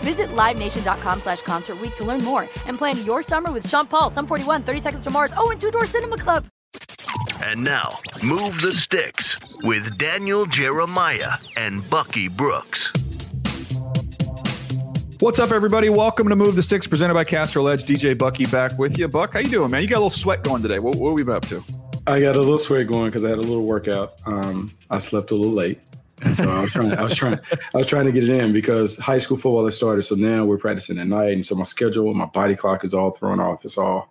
Visit 0.00 0.28
LiveNation.com 0.28 1.20
slash 1.20 1.42
Concert 1.42 1.78
Week 1.80 1.94
to 1.96 2.04
learn 2.04 2.24
more 2.24 2.48
and 2.66 2.78
plan 2.78 3.04
your 3.04 3.22
summer 3.22 3.52
with 3.52 3.68
Sean 3.68 3.86
Paul, 3.86 4.10
Sum 4.10 4.26
41, 4.26 4.62
30 4.62 4.80
Seconds 4.80 5.04
to 5.04 5.10
Mars, 5.10 5.32
oh, 5.36 5.50
and 5.50 5.60
Two 5.60 5.70
Door 5.70 5.86
Cinema 5.86 6.16
Club. 6.16 6.46
And 7.44 7.62
now, 7.64 7.98
Move 8.22 8.60
the 8.60 8.72
Sticks 8.72 9.38
with 9.62 9.98
Daniel 9.98 10.46
Jeremiah 10.46 11.36
and 11.56 11.88
Bucky 11.90 12.28
Brooks. 12.28 12.92
What's 15.20 15.38
up, 15.38 15.50
everybody? 15.50 15.90
Welcome 15.90 16.30
to 16.30 16.36
Move 16.36 16.56
the 16.56 16.62
Sticks, 16.62 16.86
presented 16.86 17.12
by 17.12 17.24
Castrol 17.24 17.68
Edge. 17.68 17.84
DJ 17.84 18.16
Bucky 18.16 18.46
back 18.46 18.78
with 18.78 18.98
you. 18.98 19.06
Buck, 19.06 19.34
how 19.34 19.40
you 19.40 19.50
doing, 19.50 19.70
man? 19.70 19.82
You 19.82 19.88
got 19.88 19.96
a 19.96 20.04
little 20.04 20.10
sweat 20.10 20.42
going 20.42 20.62
today. 20.62 20.78
What, 20.78 20.96
what 20.96 21.10
have 21.10 21.16
we 21.16 21.24
been 21.24 21.34
up 21.34 21.46
to? 21.48 21.62
I 22.06 22.20
got 22.20 22.36
a 22.36 22.38
little 22.40 22.58
sweat 22.58 22.86
going 22.86 23.06
because 23.06 23.24
I 23.24 23.28
had 23.28 23.38
a 23.38 23.42
little 23.42 23.66
workout. 23.66 24.14
Um, 24.24 24.70
I 24.88 24.98
slept 24.98 25.30
a 25.30 25.34
little 25.34 25.52
late. 25.52 25.78
And 26.22 26.36
so 26.36 26.48
I 26.48 26.60
was 26.60 26.70
trying. 26.72 26.92
I 26.92 27.02
was 27.02 27.16
trying. 27.16 27.38
I 27.74 27.78
was 27.78 27.86
trying 27.86 28.06
to 28.06 28.12
get 28.12 28.24
it 28.24 28.30
in 28.30 28.52
because 28.52 28.96
high 28.98 29.18
school 29.18 29.36
football 29.36 29.64
has 29.64 29.74
started. 29.76 30.02
So 30.02 30.14
now 30.14 30.44
we're 30.44 30.58
practicing 30.58 30.98
at 30.98 31.06
night, 31.06 31.32
and 31.32 31.44
so 31.46 31.54
my 31.54 31.64
schedule, 31.64 32.12
my 32.14 32.26
body 32.26 32.54
clock 32.56 32.84
is 32.84 32.92
all 32.94 33.10
thrown 33.10 33.40
off. 33.40 33.64
It's 33.64 33.78
all, 33.78 34.08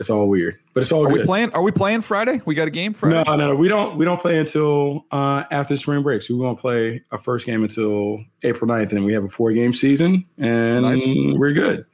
it's 0.00 0.10
all 0.10 0.28
weird, 0.28 0.58
but 0.72 0.82
it's 0.82 0.90
all 0.92 1.04
Are 1.06 1.08
good. 1.10 1.20
we 1.20 1.24
playing? 1.24 1.50
Are 1.52 1.62
we 1.62 1.70
playing 1.70 2.00
Friday? 2.00 2.40
We 2.46 2.54
got 2.54 2.66
a 2.68 2.70
game 2.70 2.92
Friday. 2.94 3.22
No, 3.26 3.36
no, 3.36 3.48
no. 3.48 3.54
We 3.54 3.68
don't. 3.68 3.96
We 3.98 4.04
don't 4.04 4.20
play 4.20 4.38
until 4.38 5.04
uh, 5.12 5.44
after 5.50 5.76
spring 5.76 6.02
break. 6.02 6.22
So 6.22 6.34
we 6.34 6.40
won't 6.40 6.58
play 6.58 7.02
our 7.12 7.18
first 7.18 7.46
game 7.46 7.62
until 7.62 8.24
April 8.42 8.68
9th, 8.70 8.92
and 8.92 9.04
we 9.04 9.12
have 9.12 9.24
a 9.24 9.28
four 9.28 9.52
game 9.52 9.72
season, 9.72 10.24
and 10.38 10.82
Nice. 10.82 11.02
we're 11.06 11.52
good. 11.52 11.84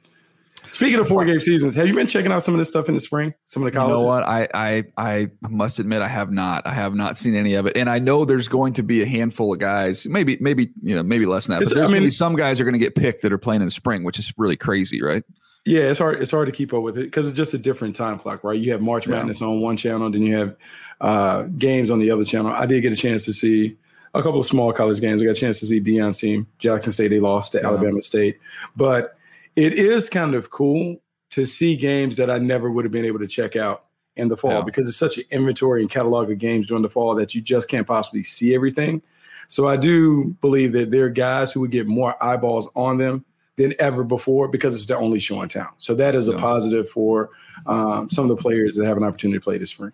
Speaking 0.71 0.99
of 0.99 1.07
four 1.07 1.25
game 1.25 1.39
seasons, 1.39 1.75
have 1.75 1.85
you 1.87 1.93
been 1.93 2.07
checking 2.07 2.31
out 2.31 2.43
some 2.43 2.53
of 2.53 2.57
this 2.59 2.69
stuff 2.69 2.87
in 2.87 2.93
the 2.95 3.01
spring? 3.01 3.33
Some 3.45 3.61
of 3.61 3.71
the 3.71 3.77
colleges. 3.77 3.91
You 3.97 4.01
know 4.01 4.07
what? 4.07 4.23
I, 4.23 4.47
I 4.53 4.83
I 4.97 5.27
must 5.49 5.79
admit 5.79 6.01
I 6.01 6.07
have 6.07 6.31
not. 6.31 6.65
I 6.65 6.73
have 6.73 6.95
not 6.95 7.17
seen 7.17 7.35
any 7.35 7.55
of 7.55 7.65
it, 7.65 7.75
and 7.75 7.89
I 7.89 7.99
know 7.99 8.23
there's 8.25 8.47
going 8.47 8.73
to 8.73 8.83
be 8.83 9.01
a 9.01 9.05
handful 9.05 9.53
of 9.53 9.59
guys, 9.59 10.07
maybe 10.07 10.37
maybe 10.39 10.71
you 10.81 10.95
know 10.95 11.03
maybe 11.03 11.25
less 11.25 11.47
than 11.47 11.55
that, 11.55 11.63
It's- 11.63 11.71
but 11.71 11.75
there's 11.75 11.89
I 11.89 11.91
going 11.91 11.95
to 11.99 12.01
mean- 12.01 12.07
be 12.07 12.11
some 12.11 12.35
guys 12.35 12.61
are 12.61 12.63
going 12.63 12.73
to 12.73 12.79
get 12.79 12.95
picked 12.95 13.21
that 13.23 13.33
are 13.33 13.37
playing 13.37 13.61
in 13.61 13.67
the 13.67 13.71
spring, 13.71 14.03
which 14.03 14.17
is 14.17 14.33
really 14.37 14.55
crazy, 14.55 15.01
right? 15.01 15.23
Yeah, 15.65 15.81
it's 15.81 15.99
hard. 15.99 16.21
It's 16.21 16.31
hard 16.31 16.45
to 16.47 16.51
keep 16.51 16.73
up 16.73 16.81
with 16.83 16.97
it 16.97 17.03
because 17.03 17.27
it's 17.27 17.37
just 17.37 17.53
a 17.53 17.57
different 17.59 17.95
time 17.95 18.17
clock, 18.17 18.43
right? 18.43 18.59
You 18.59 18.71
have 18.71 18.81
March 18.81 19.05
Yeah. 19.07 19.15
Madness 19.17 19.41
on 19.41 19.59
one 19.61 19.77
channel, 19.77 20.09
then 20.09 20.21
you 20.23 20.35
have 20.35 20.55
uh, 21.01 21.43
games 21.57 21.91
on 21.91 21.99
the 21.99 22.09
other 22.11 22.23
channel. 22.25 22.51
I 22.51 22.65
did 22.65 22.81
get 22.81 22.93
a 22.93 22.95
chance 22.95 23.25
to 23.25 23.33
see 23.33 23.77
a 24.13 24.23
couple 24.23 24.39
of 24.39 24.45
small 24.45 24.71
college 24.73 25.01
games. 25.01 25.21
I 25.21 25.25
got 25.25 25.31
a 25.31 25.35
chance 25.39 25.59
to 25.59 25.65
see 25.67 25.79
Dion's 25.79 26.17
team, 26.17 26.47
Jackson 26.59 26.91
State. 26.93 27.09
They 27.09 27.19
lost 27.19 27.51
to 27.51 27.59
Yeah. 27.59 27.67
Alabama 27.67 28.01
State, 28.01 28.39
but 28.75 29.17
it 29.55 29.73
is 29.73 30.09
kind 30.09 30.33
of 30.35 30.49
cool 30.49 30.97
to 31.31 31.45
see 31.45 31.75
games 31.75 32.17
that 32.17 32.29
I 32.29 32.37
never 32.37 32.69
would 32.69 32.85
have 32.85 32.91
been 32.91 33.05
able 33.05 33.19
to 33.19 33.27
check 33.27 33.55
out 33.55 33.85
in 34.15 34.27
the 34.27 34.37
fall 34.37 34.51
Yeah. 34.51 34.61
because 34.61 34.87
it's 34.87 34.97
such 34.97 35.17
an 35.17 35.23
inventory 35.31 35.81
and 35.81 35.89
catalog 35.89 36.29
of 36.29 36.37
games 36.37 36.67
during 36.67 36.83
the 36.83 36.89
fall 36.89 37.15
that 37.15 37.33
you 37.33 37.41
just 37.41 37.69
can't 37.69 37.87
possibly 37.87 38.23
see 38.23 38.53
everything. 38.53 39.01
So 39.47 39.67
I 39.67 39.77
do 39.77 40.35
believe 40.41 40.71
that 40.73 40.91
there 40.91 41.05
are 41.05 41.09
guys 41.09 41.51
who 41.51 41.59
would 41.61 41.71
get 41.71 41.87
more 41.87 42.21
eyeballs 42.23 42.69
on 42.75 42.97
them 42.97 43.25
than 43.57 43.73
ever 43.79 44.03
before 44.03 44.47
because 44.47 44.75
it's 44.75 44.85
the 44.85 44.97
only 44.97 45.19
show 45.19 45.41
in 45.41 45.49
town. 45.49 45.69
So 45.77 45.93
that 45.95 46.15
is 46.15 46.27
a 46.27 46.37
positive 46.37 46.89
for 46.89 47.29
um, 47.65 48.09
some 48.09 48.29
of 48.29 48.35
the 48.35 48.41
players 48.41 48.75
that 48.75 48.85
have 48.85 48.97
an 48.97 49.03
opportunity 49.03 49.39
to 49.39 49.43
play 49.43 49.57
this 49.57 49.71
spring. 49.71 49.91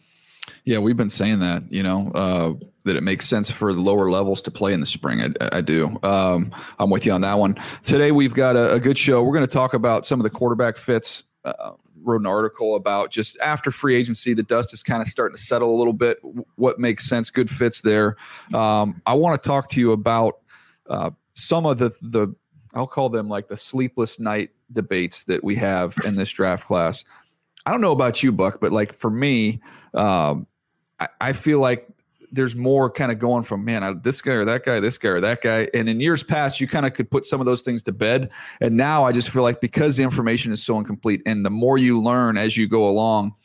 Yeah, 0.65 0.79
we've 0.79 0.97
been 0.97 1.09
saying 1.09 1.39
that, 1.39 1.71
you 1.71 1.83
know, 1.83 2.11
uh, 2.11 2.65
that 2.83 2.95
it 2.95 3.03
makes 3.03 3.27
sense 3.27 3.51
for 3.51 3.73
the 3.73 3.81
lower 3.81 4.09
levels 4.09 4.41
to 4.41 4.51
play 4.51 4.73
in 4.73 4.79
the 4.79 4.85
spring. 4.85 5.35
I, 5.41 5.57
I 5.57 5.61
do. 5.61 5.99
Um, 6.03 6.53
I'm 6.79 6.89
with 6.89 7.05
you 7.05 7.11
on 7.11 7.21
that 7.21 7.37
one. 7.37 7.57
Today, 7.83 8.11
we've 8.11 8.33
got 8.33 8.55
a, 8.55 8.73
a 8.73 8.79
good 8.79 8.97
show. 8.97 9.21
We're 9.23 9.33
going 9.33 9.47
to 9.47 9.53
talk 9.53 9.73
about 9.73 10.05
some 10.05 10.19
of 10.19 10.23
the 10.23 10.29
quarterback 10.29 10.77
fits. 10.77 11.23
Uh, 11.43 11.71
wrote 12.03 12.21
an 12.21 12.27
article 12.27 12.75
about 12.75 13.11
just 13.11 13.37
after 13.39 13.69
free 13.69 13.95
agency, 13.95 14.33
the 14.33 14.43
dust 14.43 14.73
is 14.73 14.81
kind 14.81 15.01
of 15.01 15.07
starting 15.07 15.35
to 15.35 15.41
settle 15.41 15.75
a 15.75 15.77
little 15.77 15.93
bit. 15.93 16.19
What 16.55 16.79
makes 16.79 17.07
sense, 17.07 17.29
good 17.29 17.49
fits 17.49 17.81
there. 17.81 18.15
Um, 18.53 19.01
I 19.05 19.13
want 19.13 19.41
to 19.41 19.47
talk 19.47 19.69
to 19.69 19.79
you 19.79 19.91
about 19.91 20.39
uh, 20.89 21.11
some 21.33 21.65
of 21.65 21.77
the 21.77 21.91
the 22.01 22.33
I'll 22.73 22.87
call 22.87 23.09
them 23.09 23.27
like 23.27 23.47
the 23.47 23.57
sleepless 23.57 24.19
night 24.19 24.51
debates 24.71 25.25
that 25.25 25.43
we 25.43 25.55
have 25.55 25.95
in 26.03 26.15
this 26.15 26.29
draft 26.29 26.65
class. 26.65 27.03
I 27.67 27.71
don't 27.71 27.81
know 27.81 27.91
about 27.91 28.23
you, 28.23 28.31
Buck, 28.31 28.61
but 28.61 28.71
like 28.71 28.93
for 28.93 29.09
me, 29.09 29.59
um, 29.93 30.47
I, 31.01 31.09
I 31.19 31.33
feel 31.33 31.59
like 31.59 31.85
there's 32.31 32.55
more 32.55 32.89
kind 32.89 33.11
of 33.11 33.19
going 33.19 33.43
from 33.43 33.65
man, 33.65 33.83
I, 33.83 33.91
this 33.91 34.21
guy 34.21 34.31
or 34.31 34.45
that 34.45 34.63
guy, 34.63 34.79
this 34.79 34.97
guy 34.97 35.09
or 35.09 35.19
that 35.19 35.41
guy. 35.41 35.67
And 35.73 35.89
in 35.89 35.99
years 35.99 36.23
past, 36.23 36.61
you 36.61 36.67
kind 36.67 36.85
of 36.85 36.93
could 36.93 37.11
put 37.11 37.25
some 37.25 37.41
of 37.41 37.45
those 37.45 37.63
things 37.63 37.81
to 37.83 37.91
bed. 37.91 38.29
And 38.61 38.77
now 38.77 39.03
I 39.03 39.11
just 39.11 39.29
feel 39.31 39.43
like 39.43 39.59
because 39.59 39.97
the 39.97 40.03
information 40.03 40.53
is 40.53 40.63
so 40.63 40.77
incomplete, 40.77 41.21
and 41.25 41.45
the 41.45 41.49
more 41.49 41.77
you 41.77 42.01
learn 42.01 42.37
as 42.37 42.55
you 42.55 42.69
go 42.69 42.87
along, 42.87 43.35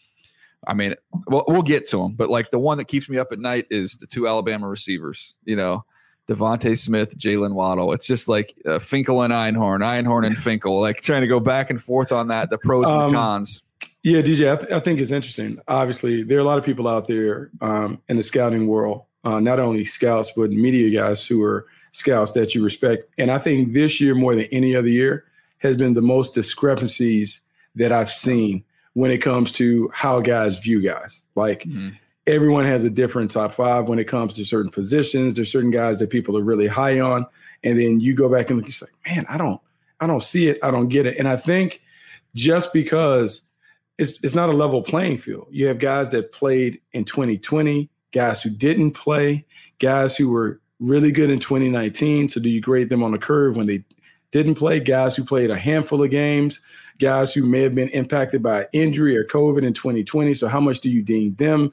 I 0.68 0.74
mean, 0.74 0.94
we'll, 1.26 1.44
we'll 1.48 1.62
get 1.62 1.88
to 1.88 1.96
them. 1.98 2.12
But 2.12 2.30
like 2.30 2.52
the 2.52 2.60
one 2.60 2.78
that 2.78 2.86
keeps 2.86 3.08
me 3.08 3.18
up 3.18 3.32
at 3.32 3.40
night 3.40 3.66
is 3.70 3.96
the 3.96 4.06
two 4.06 4.28
Alabama 4.28 4.68
receivers. 4.68 5.36
You 5.44 5.56
know. 5.56 5.84
DeVonta 6.28 6.78
Smith, 6.78 7.18
Jalen 7.18 7.54
Waddle. 7.54 7.92
It's 7.92 8.06
just 8.06 8.28
like 8.28 8.54
uh, 8.64 8.78
Finkel 8.78 9.22
and 9.22 9.32
Einhorn, 9.32 9.80
Einhorn 9.80 10.24
and 10.24 10.38
Finkel, 10.38 10.80
like 10.80 11.00
trying 11.00 11.22
to 11.22 11.26
go 11.26 11.40
back 11.40 11.68
and 11.68 11.82
forth 11.82 12.12
on 12.12 12.28
that, 12.28 12.48
the 12.48 12.58
pros 12.58 12.86
and 12.86 12.94
Um, 12.94 13.12
the 13.12 13.18
cons. 13.18 13.64
Yeah, 14.02 14.20
DJ, 14.20 14.52
I, 14.52 14.56
th- 14.56 14.72
I, 14.72 14.80
think 14.80 14.98
it's 14.98 15.12
interesting. 15.12 15.60
Obviously, 15.68 16.24
there 16.24 16.38
are 16.38 16.40
a 16.40 16.44
lot 16.44 16.58
of 16.58 16.64
people 16.64 16.88
out 16.88 17.06
there 17.06 17.50
um, 17.60 18.00
in 18.08 18.16
the 18.16 18.22
scouting 18.22 18.66
world, 18.66 19.02
uh, 19.22 19.38
not 19.38 19.60
only 19.60 19.84
scouts, 19.84 20.32
but 20.34 20.50
media 20.50 20.90
guys 20.90 21.24
who 21.24 21.40
are 21.42 21.66
scouts 21.92 22.32
that 22.32 22.54
you 22.54 22.64
respect. 22.64 23.04
And 23.16 23.30
I 23.30 23.38
think 23.38 23.72
this 23.72 24.00
year, 24.00 24.16
more 24.16 24.34
than 24.34 24.46
any 24.46 24.74
other 24.74 24.88
year, 24.88 25.24
has 25.58 25.76
been 25.76 25.94
the 25.94 26.02
most 26.02 26.34
discrepancies 26.34 27.42
that 27.76 27.92
I've 27.92 28.10
seen 28.10 28.64
when 28.94 29.12
it 29.12 29.18
comes 29.18 29.52
to 29.52 29.88
how 29.94 30.20
guys 30.20 30.58
view 30.58 30.82
guys. 30.82 31.24
Like, 31.36 31.62
mm-hmm. 31.62 31.90
everyone 32.26 32.64
has 32.64 32.84
a 32.84 32.90
different 32.90 33.30
top 33.30 33.52
five 33.52 33.88
when 33.88 34.00
it 34.00 34.08
comes 34.08 34.34
to 34.34 34.44
certain 34.44 34.72
positions. 34.72 35.34
There's 35.34 35.52
certain 35.52 35.70
guys 35.70 36.00
that 36.00 36.10
people 36.10 36.36
are 36.36 36.42
really 36.42 36.66
high 36.66 36.98
on. 36.98 37.24
And 37.62 37.78
then 37.78 38.00
you 38.00 38.16
go 38.16 38.28
back 38.28 38.50
and 38.50 38.58
look, 38.58 38.68
it's 38.68 38.82
like, 38.82 38.92
man, 39.06 39.24
I 39.28 39.38
don't, 39.38 39.60
I 40.00 40.08
don't 40.08 40.24
see 40.24 40.48
it. 40.48 40.58
I 40.60 40.72
don't 40.72 40.88
get 40.88 41.06
it. 41.06 41.16
And 41.18 41.28
I 41.28 41.36
think 41.36 41.80
just 42.34 42.72
because 42.72 43.42
it's, 44.02 44.18
it's 44.22 44.34
not 44.34 44.48
a 44.48 44.52
level 44.52 44.82
playing 44.82 45.18
field. 45.18 45.46
You 45.50 45.68
have 45.68 45.78
guys 45.78 46.10
that 46.10 46.32
played 46.32 46.80
in 46.92 47.04
2020, 47.04 47.88
guys 48.12 48.42
who 48.42 48.50
didn't 48.50 48.92
play, 48.92 49.46
guys 49.78 50.16
who 50.16 50.30
were 50.30 50.60
really 50.80 51.12
good 51.12 51.30
in 51.30 51.38
2019. 51.38 52.28
So 52.28 52.40
do 52.40 52.48
you 52.48 52.60
grade 52.60 52.88
them 52.88 53.02
on 53.02 53.14
a 53.14 53.18
curve 53.18 53.56
when 53.56 53.68
they 53.68 53.84
didn't 54.32 54.56
play? 54.56 54.80
Guys 54.80 55.14
who 55.14 55.24
played 55.24 55.50
a 55.50 55.58
handful 55.58 56.02
of 56.02 56.10
games, 56.10 56.60
guys 56.98 57.32
who 57.32 57.46
may 57.46 57.62
have 57.62 57.74
been 57.74 57.88
impacted 57.90 58.42
by 58.42 58.66
injury 58.72 59.16
or 59.16 59.24
COVID 59.24 59.64
in 59.64 59.72
2020. 59.72 60.34
So 60.34 60.48
how 60.48 60.60
much 60.60 60.80
do 60.80 60.90
you 60.90 61.02
deem 61.02 61.36
them? 61.36 61.72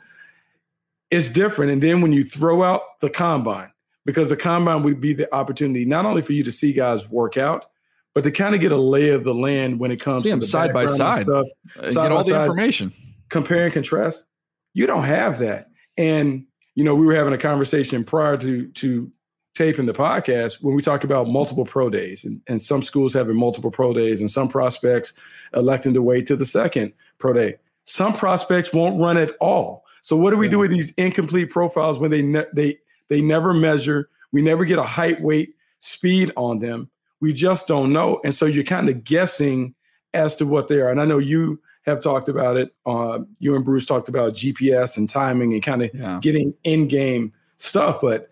It's 1.09 1.29
different. 1.29 1.71
And 1.71 1.81
then 1.81 2.01
when 2.01 2.13
you 2.13 2.23
throw 2.23 2.63
out 2.63 2.99
the 2.99 3.09
combine, 3.09 3.71
because 4.05 4.29
the 4.29 4.37
combine 4.37 4.83
would 4.83 5.01
be 5.01 5.13
the 5.13 5.33
opportunity 5.33 5.85
not 5.85 6.05
only 6.05 6.21
for 6.21 6.33
you 6.33 6.43
to 6.43 6.51
see 6.51 6.73
guys 6.73 7.09
work 7.09 7.37
out, 7.37 7.71
but 8.19 8.25
to 8.25 8.31
kind 8.31 8.53
of 8.53 8.59
get 8.59 8.73
a 8.73 8.77
lay 8.77 9.11
of 9.11 9.23
the 9.23 9.33
land 9.33 9.79
when 9.79 9.91
it 9.91 10.01
comes 10.01 10.23
See 10.23 10.29
to 10.29 10.41
side 10.41 10.73
by 10.73 10.87
side, 10.87 11.23
stuff, 11.23 11.45
uh, 11.77 11.87
side 11.87 12.09
get 12.09 12.11
all 12.11 12.21
the 12.21 12.43
information, 12.43 12.91
compare 13.29 13.63
and 13.63 13.73
contrast. 13.73 14.25
You 14.73 14.87
don't 14.87 15.05
have 15.05 15.39
that, 15.39 15.69
and 15.97 16.45
you 16.75 16.83
know 16.83 16.95
we 16.95 17.05
were 17.05 17.15
having 17.15 17.31
a 17.31 17.37
conversation 17.37 18.03
prior 18.03 18.35
to 18.35 18.67
to 18.67 19.09
taping 19.55 19.85
the 19.85 19.93
podcast 19.93 20.61
when 20.61 20.75
we 20.75 20.81
talk 20.81 21.05
about 21.05 21.29
multiple 21.29 21.63
pro 21.63 21.89
days, 21.89 22.25
and, 22.25 22.41
and 22.49 22.61
some 22.61 22.81
schools 22.81 23.13
having 23.13 23.37
multiple 23.37 23.71
pro 23.71 23.93
days, 23.93 24.19
and 24.19 24.29
some 24.29 24.49
prospects 24.49 25.13
electing 25.53 25.93
to 25.93 26.01
wait 26.01 26.25
to 26.25 26.35
the 26.35 26.45
second 26.45 26.91
pro 27.19 27.31
day. 27.31 27.55
Some 27.85 28.11
prospects 28.11 28.73
won't 28.73 28.99
run 28.99 29.15
at 29.15 29.31
all. 29.39 29.85
So 30.01 30.17
what 30.17 30.31
do 30.31 30.37
we 30.37 30.47
yeah. 30.47 30.51
do 30.51 30.59
with 30.59 30.71
these 30.71 30.93
incomplete 30.95 31.51
profiles 31.51 31.99
when 31.99 32.11
they 32.11 32.21
ne- 32.21 32.47
they 32.53 32.79
they 33.07 33.21
never 33.21 33.53
measure? 33.53 34.09
We 34.33 34.41
never 34.41 34.65
get 34.65 34.77
a 34.77 34.83
height, 34.83 35.21
weight, 35.21 35.55
speed 35.79 36.33
on 36.35 36.59
them 36.59 36.89
we 37.21 37.33
just 37.33 37.67
don't 37.67 37.91
know. 37.91 38.21
And 38.23 38.33
so 38.33 38.45
you're 38.45 38.63
kind 38.63 38.89
of 38.89 39.03
guessing 39.03 39.75
as 40.13 40.35
to 40.37 40.45
what 40.45 40.67
they 40.67 40.81
are. 40.81 40.89
And 40.89 41.01
I 41.01 41.05
know 41.05 41.17
you 41.17 41.59
have 41.83 42.01
talked 42.01 42.29
about 42.29 42.57
it. 42.57 42.73
Uh, 42.85 43.19
you 43.39 43.55
and 43.55 43.63
Bruce 43.65 43.85
talked 43.85 44.09
about 44.09 44.33
GPS 44.33 44.97
and 44.97 45.09
timing 45.09 45.53
and 45.53 45.63
kind 45.63 45.81
of 45.81 45.91
yeah. 45.93 46.19
getting 46.21 46.53
in 46.63 46.87
game 46.87 47.33
stuff. 47.57 48.01
But 48.01 48.29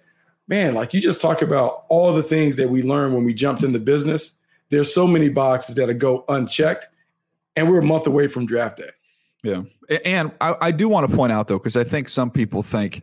man, 0.47 0.73
like 0.73 0.93
you 0.93 1.01
just 1.01 1.21
talk 1.21 1.41
about 1.41 1.85
all 1.89 2.13
the 2.13 2.23
things 2.23 2.55
that 2.57 2.69
we 2.69 2.83
learned 2.83 3.13
when 3.13 3.23
we 3.23 3.33
jumped 3.33 3.63
into 3.63 3.79
business. 3.79 4.33
There's 4.69 4.93
so 4.93 5.07
many 5.07 5.29
boxes 5.29 5.75
that 5.75 5.93
go 5.97 6.25
unchecked, 6.27 6.89
and 7.55 7.69
we're 7.69 7.79
a 7.79 7.85
month 7.85 8.05
away 8.05 8.27
from 8.27 8.45
draft 8.45 8.77
day. 8.77 8.89
Yeah. 9.43 9.63
And 10.03 10.31
I, 10.41 10.55
I 10.59 10.71
do 10.71 10.89
want 10.89 11.09
to 11.09 11.15
point 11.15 11.31
out, 11.31 11.47
though, 11.47 11.57
because 11.57 11.77
I 11.77 11.85
think 11.85 12.09
some 12.09 12.29
people 12.29 12.63
think, 12.63 13.01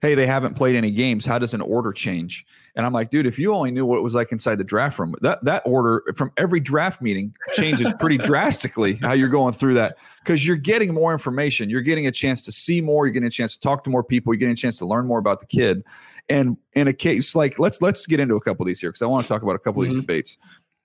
hey, 0.00 0.14
they 0.14 0.26
haven't 0.26 0.54
played 0.54 0.76
any 0.76 0.92
games. 0.92 1.26
How 1.26 1.38
does 1.40 1.54
an 1.54 1.60
order 1.60 1.92
change? 1.92 2.46
And 2.74 2.86
I'm 2.86 2.92
like, 2.92 3.10
dude, 3.10 3.26
if 3.26 3.38
you 3.38 3.52
only 3.54 3.70
knew 3.70 3.84
what 3.84 3.98
it 3.98 4.02
was 4.02 4.14
like 4.14 4.32
inside 4.32 4.56
the 4.56 4.64
draft 4.64 4.98
room, 4.98 5.14
that 5.20 5.44
that 5.44 5.62
order 5.66 6.02
from 6.16 6.32
every 6.38 6.58
draft 6.58 7.02
meeting 7.02 7.34
changes 7.54 7.88
pretty 8.00 8.16
drastically 8.24 8.94
how 8.94 9.12
you're 9.12 9.28
going 9.28 9.52
through 9.52 9.74
that 9.74 9.98
because 10.24 10.46
you're 10.46 10.56
getting 10.56 10.94
more 10.94 11.12
information. 11.12 11.68
You're 11.68 11.82
getting 11.82 12.06
a 12.06 12.12
chance 12.12 12.40
to 12.42 12.52
see 12.52 12.80
more. 12.80 13.06
You're 13.06 13.12
getting 13.12 13.26
a 13.26 13.30
chance 13.30 13.56
to 13.56 13.60
talk 13.60 13.84
to 13.84 13.90
more 13.90 14.02
people. 14.02 14.32
You're 14.32 14.38
getting 14.38 14.54
a 14.54 14.56
chance 14.56 14.78
to 14.78 14.86
learn 14.86 15.06
more 15.06 15.18
about 15.18 15.40
the 15.40 15.46
kid. 15.46 15.84
And 16.28 16.56
in 16.72 16.88
a 16.88 16.94
case 16.94 17.34
like 17.34 17.58
let's 17.58 17.82
let's 17.82 18.06
get 18.06 18.20
into 18.20 18.36
a 18.36 18.40
couple 18.40 18.62
of 18.62 18.68
these 18.68 18.80
here 18.80 18.90
because 18.90 19.02
I 19.02 19.06
want 19.06 19.22
to 19.22 19.28
talk 19.28 19.42
about 19.42 19.56
a 19.56 19.58
couple 19.58 19.82
mm-hmm. 19.82 19.88
of 19.88 19.92
these 19.92 19.94
mm-hmm. 19.94 20.06
debates. 20.06 20.38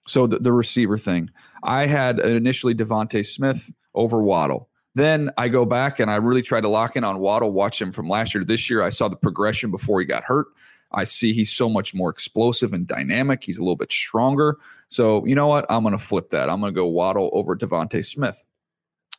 So 0.08 0.28
the, 0.28 0.40
the 0.40 0.52
receiver 0.52 0.98
thing, 0.98 1.30
I 1.64 1.86
had 1.86 2.20
initially 2.20 2.74
DeVonta 2.74 3.26
Smith 3.26 3.72
over 3.94 4.22
Waddle. 4.22 4.70
Then 4.96 5.30
I 5.38 5.48
go 5.48 5.64
back 5.64 6.00
and 6.00 6.10
I 6.10 6.16
really 6.16 6.42
try 6.42 6.60
to 6.60 6.68
lock 6.68 6.96
in 6.96 7.04
on 7.04 7.20
Waddle, 7.20 7.52
watch 7.52 7.80
him 7.80 7.92
from 7.92 8.10
last 8.10 8.34
year 8.34 8.42
to 8.42 8.48
this 8.48 8.70
year. 8.70 8.82
I 8.82 8.90
saw 8.90 9.08
the 9.08 9.16
progression 9.16 9.70
before 9.70 10.00
he 10.00 10.06
got 10.06 10.24
hurt. 10.24 10.48
I 10.92 11.04
see 11.04 11.34
he's 11.34 11.52
so 11.52 11.70
much 11.70 11.94
more 11.94 12.10
explosive 12.10 12.74
and 12.74 12.88
dynamic. 12.88 13.44
He's 13.44 13.58
a 13.58 13.62
little 13.62 13.76
bit 13.76 13.92
stronger. 13.92 14.58
So, 14.90 15.26
you 15.26 15.36
know 15.36 15.48
what? 15.48 15.66
I'm 15.70 15.84
going 15.84 15.98
to 15.98 16.04
flip 16.04 16.30
that. 16.30 16.50
I'm 16.50 16.62
going 16.62 16.74
to 16.74 16.76
go 16.76 16.88
Waddle 16.88 17.30
over 17.34 17.56
DeVonta 17.56 18.06
Smith. 18.06 18.44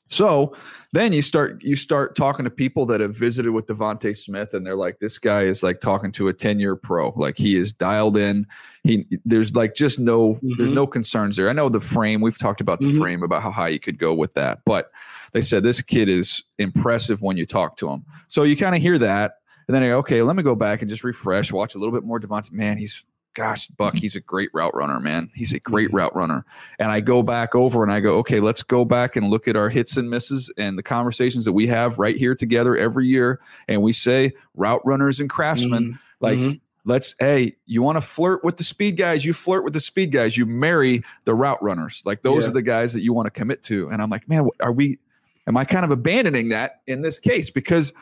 So 0.08 0.54
then 0.92 1.12
you 1.12 1.20
start 1.20 1.62
you 1.62 1.76
start 1.76 2.16
talking 2.16 2.44
to 2.44 2.50
people 2.50 2.86
that 2.86 3.00
have 3.00 3.14
visited 3.14 3.52
with 3.52 3.66
DeVonta 3.66 4.16
Smith, 4.16 4.54
and 4.54 4.66
they're 4.66 4.74
like, 4.74 4.98
"This 4.98 5.18
guy 5.18 5.42
is 5.42 5.62
like 5.62 5.80
talking 5.80 6.12
to 6.12 6.28
a 6.28 6.32
ten 6.32 6.58
year 6.58 6.76
pro. 6.76 7.12
Like 7.14 7.36
he 7.36 7.56
is 7.56 7.72
dialed 7.72 8.16
in. 8.16 8.46
He 8.84 9.06
there's 9.26 9.54
like 9.54 9.74
just 9.74 9.98
no 9.98 10.34
mm-hmm. 10.34 10.52
there's 10.56 10.70
no 10.70 10.86
concerns 10.86 11.36
there. 11.36 11.50
I 11.50 11.52
know 11.52 11.68
the 11.68 11.80
frame. 11.80 12.22
We've 12.22 12.38
talked 12.38 12.62
about 12.62 12.80
the 12.80 12.86
mm-hmm. 12.86 12.98
frame 12.98 13.22
about 13.22 13.42
how 13.42 13.50
high 13.50 13.68
you 13.68 13.80
could 13.80 13.98
go 13.98 14.14
with 14.14 14.32
that, 14.34 14.60
but 14.64 14.90
they 15.32 15.42
said 15.42 15.62
this 15.62 15.82
kid 15.82 16.08
is 16.08 16.42
impressive 16.58 17.20
when 17.20 17.36
you 17.36 17.44
talk 17.44 17.76
to 17.76 17.90
him. 17.90 18.04
So 18.28 18.44
you 18.44 18.56
kind 18.56 18.74
of 18.74 18.80
hear 18.80 18.98
that, 18.98 19.34
and 19.68 19.74
then 19.74 19.82
I 19.82 19.88
go, 19.88 19.98
okay, 19.98 20.22
let 20.22 20.34
me 20.34 20.42
go 20.42 20.54
back 20.54 20.80
and 20.80 20.90
just 20.90 21.04
refresh, 21.04 21.52
watch 21.52 21.74
a 21.74 21.78
little 21.78 21.92
bit 21.92 22.02
more 22.02 22.18
DeVonta. 22.18 22.50
Man, 22.52 22.78
he's 22.78 23.04
gosh, 23.34 23.68
Buck, 23.68 23.94
he's 23.94 24.16
a 24.16 24.20
great 24.20 24.50
route 24.52 24.74
runner, 24.74 24.98
man. 24.98 25.30
He's 25.34 25.52
a 25.52 25.60
great 25.60 25.92
route 25.92 26.14
runner. 26.16 26.44
And 26.80 26.90
I 26.90 26.98
go 27.00 27.22
back 27.22 27.54
over 27.54 27.84
and 27.84 27.92
I 27.92 28.00
go, 28.00 28.16
okay, 28.18 28.40
let's 28.40 28.64
go 28.64 28.84
back 28.84 29.14
and 29.14 29.28
look 29.28 29.46
at 29.46 29.54
our 29.54 29.68
hits 29.68 29.96
and 29.96 30.10
misses 30.10 30.50
and 30.56 30.76
the 30.76 30.82
conversations 30.82 31.44
that 31.44 31.52
we 31.52 31.68
have 31.68 31.98
right 31.98 32.16
here 32.16 32.34
together 32.34 32.76
every 32.76 33.06
year. 33.06 33.40
And 33.68 33.80
we 33.82 33.92
say 33.92 34.32
route 34.56 34.84
runners 34.84 35.20
and 35.20 35.30
craftsmen, 35.30 35.84
mm-hmm. 35.84 36.24
like 36.24 36.38
mm-hmm 36.38 36.56
let's 36.84 37.14
hey 37.18 37.54
you 37.66 37.82
want 37.82 37.96
to 37.96 38.00
flirt 38.00 38.42
with 38.42 38.56
the 38.56 38.64
speed 38.64 38.96
guys 38.96 39.24
you 39.24 39.32
flirt 39.32 39.62
with 39.62 39.74
the 39.74 39.80
speed 39.80 40.10
guys 40.10 40.36
you 40.36 40.46
marry 40.46 41.02
the 41.24 41.34
route 41.34 41.62
runners 41.62 42.02
like 42.06 42.22
those 42.22 42.44
yeah. 42.44 42.50
are 42.50 42.52
the 42.52 42.62
guys 42.62 42.92
that 42.92 43.02
you 43.02 43.12
want 43.12 43.26
to 43.26 43.30
commit 43.30 43.62
to 43.62 43.88
and 43.90 44.00
i'm 44.00 44.08
like 44.08 44.26
man 44.28 44.48
are 44.60 44.72
we 44.72 44.98
am 45.46 45.56
i 45.56 45.64
kind 45.64 45.84
of 45.84 45.90
abandoning 45.90 46.48
that 46.48 46.80
in 46.86 47.02
this 47.02 47.18
case 47.18 47.50
because 47.50 47.92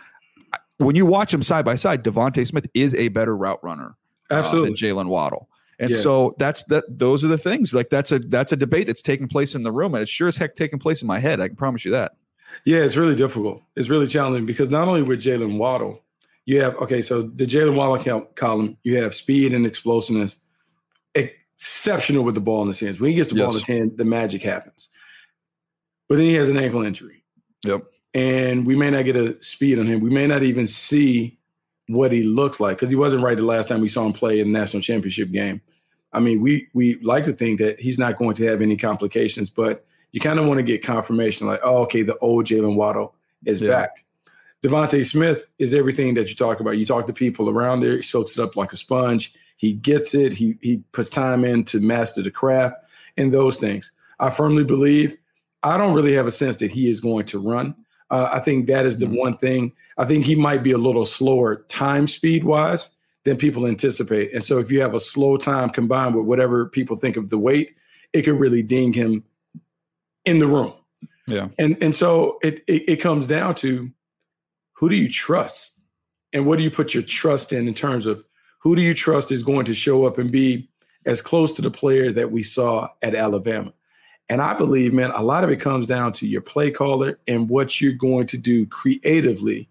when 0.79 0.97
you 0.97 1.07
watch 1.07 1.33
them 1.33 1.43
side 1.43 1.65
by 1.65 1.75
side 1.75 2.05
DeVonta 2.05 2.47
Smith 2.47 2.67
is 2.75 2.95
a 2.95 3.09
better 3.09 3.37
route 3.37 3.63
runner 3.63 3.97
Absolutely. 4.31 4.71
Uh, 4.71 4.75
than 4.91 5.07
Jalen 5.07 5.09
Waddle. 5.09 5.49
And 5.79 5.91
yeah. 5.91 5.99
so 5.99 6.35
that's 6.39 6.63
that. 6.65 6.85
Those 6.89 7.23
are 7.23 7.29
the 7.29 7.39
things. 7.39 7.75
Like 7.75 7.91
that's 7.91 8.11
a 8.11 8.19
that's 8.19 8.51
a 8.53 8.57
debate 8.57 8.87
that's 8.87 9.03
taking 9.03 9.29
place 9.29 9.55
in 9.55 9.63
the 9.63 9.73
room, 9.73 9.95
and 9.95 10.03
it's 10.03 10.11
sure 10.11 10.27
as 10.27 10.37
heck 10.37 10.55
taking 10.55 10.79
place 10.79 11.03
in 11.03 11.09
my 11.09 11.19
head. 11.19 11.39
I 11.39 11.49
can 11.49 11.57
promise 11.57 11.85
you 11.85 11.91
that. 11.91 12.13
Yeah, 12.65 12.79
it's 12.79 12.97
really 12.97 13.15
difficult. 13.15 13.63
It's 13.77 13.91
really 13.91 14.07
challenging 14.07 14.47
because 14.47 14.71
not 14.71 14.89
only 14.89 15.03
with 15.03 15.21
Jalen 15.21 15.59
Waddle, 15.59 16.03
you 16.47 16.63
have 16.63 16.77
okay. 16.77 17.03
So 17.03 17.23
the 17.23 17.45
Jalen 17.45 17.75
Waddle 17.75 18.03
count, 18.03 18.35
column, 18.37 18.79
you 18.85 19.03
have 19.03 19.15
speed 19.15 19.53
and 19.53 19.67
explosiveness, 19.67 20.41
exceptional 21.15 22.25
with 22.25 22.35
the 22.35 22.41
ball 22.41 22.63
in 22.63 22.69
his 22.69 22.81
hands. 22.81 22.99
When 22.99 23.11
he 23.11 23.17
gets 23.17 23.29
the 23.29 23.37
yes. 23.37 23.45
ball 23.45 23.53
in 23.53 23.59
his 23.59 23.67
hand, 23.67 23.93
the 23.97 24.05
magic 24.07 24.43
happens. 24.43 24.89
But 26.09 26.17
then 26.17 26.25
he 26.25 26.35
has 26.35 26.49
an 26.49 26.57
ankle 26.57 26.83
injury. 26.85 27.23
Yep. 27.65 27.83
And 28.17 28.67
we 28.67 28.75
may 28.77 28.89
not 28.89 29.05
get 29.05 29.15
a 29.15 29.37
speed 29.43 29.79
on 29.79 29.87
him. 29.87 30.01
We 30.01 30.09
may 30.09 30.27
not 30.27 30.43
even 30.43 30.67
see 30.67 31.39
what 31.89 32.13
he 32.13 32.23
looks 32.23 32.59
like 32.59 32.79
because 32.79 32.89
he 32.89 32.97
wasn't 32.97 33.23
right 33.23 33.37
the 33.37 33.45
last 33.45 33.69
time 33.69 33.83
we 33.83 33.91
saw 33.91 34.07
him 34.07 34.15
play 34.15 34.41
in 34.41 34.51
the 34.51 34.59
national 34.59 34.81
championship 34.83 35.31
game. 35.31 35.61
I 36.15 36.21
mean, 36.21 36.41
we 36.41 36.67
we 36.73 36.99
like 37.03 37.25
to 37.25 37.35
think 37.35 37.59
that 37.59 37.79
he's 37.79 37.99
not 37.99 38.17
going 38.17 38.35
to 38.37 38.47
have 38.47 38.63
any 38.63 38.79
complications, 38.79 39.51
but 39.51 39.85
you 40.13 40.21
kind 40.21 40.39
of 40.39 40.47
want 40.47 40.57
to 40.57 40.63
get 40.63 40.83
confirmation, 40.83 41.47
like, 41.47 41.61
oh, 41.63 41.83
okay, 41.83 42.03
the 42.03 42.17
old 42.21 42.47
Jalen 42.47 42.75
Waddle 42.75 43.15
is 43.45 43.61
yeah. 43.61 43.69
back. 43.69 44.07
DeVonta 44.63 45.05
Smith 45.05 45.51
is 45.59 45.75
everything 45.75 46.15
that 46.15 46.31
you 46.31 46.35
talk 46.35 46.61
about. 46.61 46.79
You 46.79 46.87
talk 46.87 47.07
to 47.09 47.13
people 47.13 47.51
around 47.51 47.81
there, 47.81 47.97
he 47.97 48.03
soaks 48.03 48.39
it 48.39 48.43
up 48.43 48.57
like 48.57 48.73
a 48.73 48.79
sponge. 48.79 49.35
He 49.59 49.75
gets 49.75 50.15
it. 50.15 50.33
He 50.33 50.57
he 50.63 50.79
puts 50.93 51.11
time 51.11 51.45
in 51.45 51.65
to 51.65 51.81
master 51.81 52.23
the 52.23 52.31
craft 52.31 52.77
and 53.19 53.31
those 53.31 53.59
things. 53.59 53.93
I 54.19 54.31
firmly 54.31 54.65
believe. 54.65 55.19
I 55.63 55.77
don't 55.77 55.95
really 55.95 56.15
have 56.15 56.27
a 56.27 56.31
sense 56.31 56.57
that 56.59 56.71
he 56.71 56.89
is 56.89 57.01
going 57.01 57.27
to 57.27 57.39
run. 57.39 57.75
Uh, 58.11 58.29
I 58.33 58.41
think 58.41 58.67
that 58.67 58.87
is 58.87 58.99
the 58.99 59.07
mm-hmm. 59.07 59.17
one 59.17 59.37
thing 59.37 59.73
I 59.99 60.05
think 60.05 60.25
he 60.25 60.35
might 60.35 60.63
be 60.63 60.73
a 60.73 60.79
little 60.79 61.05
slower 61.05 61.65
time 61.69 62.07
speed 62.07 62.45
wise 62.45 62.91
than 63.25 63.37
people 63.37 63.67
anticipate. 63.67 64.33
And 64.33 64.45
so 64.45 64.59
if 64.59 64.71
you 64.71 64.81
have 64.81 64.95
a 64.95 65.01
slow 65.01 65.37
time 65.37 65.71
combined 65.71 66.15
with 66.15 66.27
whatever 66.27 66.67
people 66.67 66.97
think 66.97 67.17
of 67.17 67.31
the 67.31 67.39
weight, 67.39 67.75
it 68.13 68.23
could 68.23 68.39
really 68.39 68.63
ding 68.63 68.93
him 68.93 69.25
in 70.25 70.39
the 70.39 70.47
room. 70.47 70.75
Yeah. 71.27 71.49
And 71.59 71.77
and 71.81 71.95
so 71.95 72.39
it, 72.43 72.63
it, 72.67 72.89
it 72.89 72.97
comes 72.97 73.27
down 73.27 73.55
to 73.57 73.91
who 74.75 74.89
do 74.89 74.97
you 74.97 75.11
trust? 75.11 75.81
And 76.33 76.47
what 76.47 76.59
do 76.59 76.63
you 76.63 76.71
put 76.71 76.95
your 76.95 77.03
trust 77.03 77.53
in 77.53 77.67
in 77.67 77.75
terms 77.75 78.07
of 78.07 78.23
who 78.61 78.77
do 78.77 78.83
you 78.83 78.95
trust 78.95 79.33
is 79.33 79.43
going 79.43 79.65
to 79.67 79.75
show 79.75 80.07
up 80.07 80.19
and 80.19 80.31
be 80.31 80.69
as 81.07 81.23
close 81.23 81.53
to 81.55 81.63
the 81.63 81.71
player 81.71 82.13
that 82.13 82.31
we 82.31 82.43
saw 82.43 82.89
at 83.03 83.15
Alabama? 83.15 83.73
And 84.29 84.43
I 84.43 84.55
believe, 84.55 84.93
man, 84.93 85.13
a 85.13 85.23
lot 85.23 85.45
of 85.45 85.51
it 85.51 85.61
comes 85.61 85.87
down 85.87 86.13
to 86.15 86.27
your 86.27 86.41
play 86.41 86.71
caller 86.71 87.19
and 87.29 87.49
what 87.49 87.81
you're 87.81 87.93
going 87.93 88.27
to 88.29 88.39
do 88.39 88.67
creatively 88.67 89.69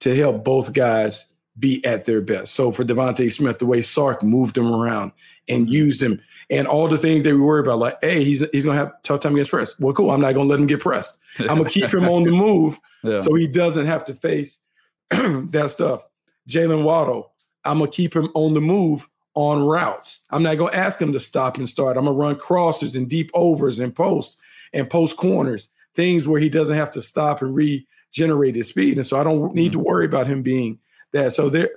to 0.00 0.14
help 0.14 0.44
both 0.44 0.72
guys 0.72 1.32
be 1.58 1.84
at 1.84 2.06
their 2.06 2.20
best. 2.20 2.54
So 2.54 2.70
for 2.70 2.84
DeVonta 2.84 3.30
Smith, 3.32 3.58
the 3.58 3.66
way 3.66 3.80
Sark 3.80 4.22
moved 4.22 4.56
him 4.56 4.72
around 4.72 5.12
and 5.48 5.68
used 5.68 6.02
him, 6.02 6.20
and 6.50 6.68
all 6.68 6.88
the 6.88 6.96
things 6.96 7.24
that 7.24 7.34
we 7.34 7.40
worry 7.40 7.60
about, 7.60 7.78
like, 7.78 7.98
hey, 8.00 8.22
he's 8.22 8.44
he's 8.52 8.64
gonna 8.64 8.78
have 8.78 8.92
tough 9.02 9.20
time 9.20 9.32
against 9.32 9.50
press. 9.50 9.78
Well, 9.78 9.92
cool. 9.92 10.10
I'm 10.10 10.20
not 10.20 10.34
gonna 10.34 10.48
let 10.48 10.60
him 10.60 10.66
get 10.66 10.80
pressed. 10.80 11.18
I'm 11.40 11.58
gonna 11.58 11.68
keep 11.68 11.92
him 11.92 12.08
on 12.08 12.24
the 12.24 12.30
move 12.46 12.78
yeah. 13.02 13.18
so 13.18 13.34
he 13.34 13.46
doesn't 13.46 13.86
have 13.86 14.04
to 14.06 14.14
face 14.14 14.58
that 15.10 15.70
stuff. 15.70 16.04
Jalen 16.48 16.84
Waddle, 16.84 17.32
I'm 17.64 17.78
gonna 17.78 17.90
keep 17.90 18.14
him 18.14 18.30
on 18.34 18.54
the 18.54 18.60
move 18.60 19.08
on 19.38 19.62
routes. 19.62 20.22
I'm 20.30 20.42
not 20.42 20.58
gonna 20.58 20.76
ask 20.76 21.00
him 21.00 21.12
to 21.12 21.20
stop 21.20 21.58
and 21.58 21.68
start. 21.68 21.96
I'm 21.96 22.06
gonna 22.06 22.16
run 22.16 22.34
crossers 22.34 22.96
and 22.96 23.08
deep 23.08 23.30
overs 23.34 23.78
and 23.78 23.94
post 23.94 24.36
and 24.72 24.90
post 24.90 25.16
corners, 25.16 25.68
things 25.94 26.26
where 26.26 26.40
he 26.40 26.48
doesn't 26.48 26.74
have 26.74 26.90
to 26.90 27.00
stop 27.00 27.40
and 27.40 27.54
regenerate 27.54 28.56
his 28.56 28.68
speed. 28.68 28.98
And 28.98 29.06
so 29.06 29.16
I 29.16 29.22
don't 29.22 29.54
need 29.54 29.70
mm-hmm. 29.70 29.80
to 29.80 29.86
worry 29.86 30.06
about 30.06 30.26
him 30.26 30.42
being 30.42 30.80
that. 31.12 31.34
So 31.34 31.48
there, 31.48 31.70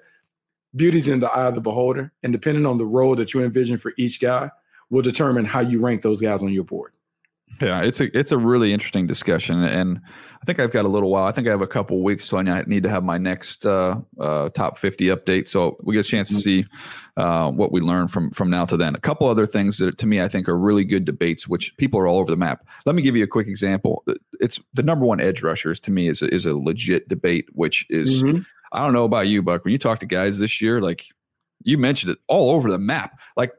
beauty's 0.75 1.07
in 1.07 1.19
the 1.19 1.29
eye 1.29 1.45
of 1.45 1.53
the 1.53 1.61
beholder, 1.61 2.11
and 2.23 2.33
depending 2.33 2.65
on 2.65 2.79
the 2.79 2.85
role 2.85 3.15
that 3.15 3.31
you 3.35 3.43
envision 3.43 3.77
for 3.77 3.93
each 3.95 4.19
guy, 4.19 4.49
will 4.89 5.03
determine 5.03 5.45
how 5.45 5.59
you 5.59 5.79
rank 5.79 6.01
those 6.01 6.19
guys 6.19 6.41
on 6.41 6.49
your 6.49 6.63
board. 6.63 6.93
Yeah, 7.59 7.81
it's 7.83 7.99
a 8.01 8.17
it's 8.17 8.31
a 8.31 8.37
really 8.37 8.73
interesting 8.73 9.05
discussion, 9.07 9.63
and 9.63 9.99
I 10.41 10.45
think 10.45 10.59
I've 10.59 10.71
got 10.71 10.85
a 10.85 10.87
little 10.87 11.11
while. 11.11 11.25
I 11.25 11.31
think 11.31 11.47
I 11.47 11.51
have 11.51 11.61
a 11.61 11.67
couple 11.67 12.01
weeks, 12.01 12.25
so 12.25 12.37
I 12.37 12.63
need 12.63 12.83
to 12.83 12.89
have 12.89 13.03
my 13.03 13.19
next 13.19 13.65
uh, 13.65 13.99
uh, 14.19 14.49
top 14.49 14.77
fifty 14.77 15.05
update. 15.07 15.47
So 15.47 15.77
we 15.83 15.93
get 15.95 16.05
a 16.05 16.09
chance 16.09 16.29
to 16.29 16.35
mm-hmm. 16.35 16.41
see 16.41 16.65
uh, 17.17 17.51
what 17.51 17.71
we 17.71 17.81
learn 17.81 18.07
from 18.07 18.31
from 18.31 18.49
now 18.49 18.65
to 18.65 18.77
then. 18.77 18.95
A 18.95 18.99
couple 18.99 19.27
other 19.27 19.45
things 19.45 19.77
that 19.77 19.97
to 19.99 20.07
me 20.07 20.21
I 20.21 20.27
think 20.27 20.49
are 20.49 20.57
really 20.57 20.83
good 20.83 21.05
debates, 21.05 21.47
which 21.47 21.75
people 21.77 21.99
are 21.99 22.07
all 22.07 22.17
over 22.17 22.31
the 22.31 22.37
map. 22.37 22.67
Let 22.85 22.95
me 22.95 23.03
give 23.03 23.15
you 23.15 23.23
a 23.23 23.27
quick 23.27 23.47
example. 23.47 24.03
It's 24.39 24.59
the 24.73 24.83
number 24.83 25.05
one 25.05 25.19
edge 25.19 25.43
rushers 25.43 25.79
to 25.81 25.91
me 25.91 26.07
is 26.07 26.23
a, 26.23 26.33
is 26.33 26.47
a 26.47 26.57
legit 26.57 27.07
debate, 27.07 27.49
which 27.53 27.85
is 27.89 28.23
mm-hmm. 28.23 28.41
I 28.71 28.79
don't 28.83 28.93
know 28.93 29.05
about 29.05 29.27
you, 29.27 29.43
Buck. 29.43 29.65
When 29.65 29.71
you 29.71 29.77
talk 29.77 29.99
to 29.99 30.07
guys 30.07 30.39
this 30.39 30.61
year, 30.61 30.81
like 30.81 31.05
you 31.63 31.77
mentioned 31.77 32.13
it 32.13 32.17
all 32.27 32.51
over 32.51 32.71
the 32.71 32.79
map, 32.79 33.19
like 33.37 33.51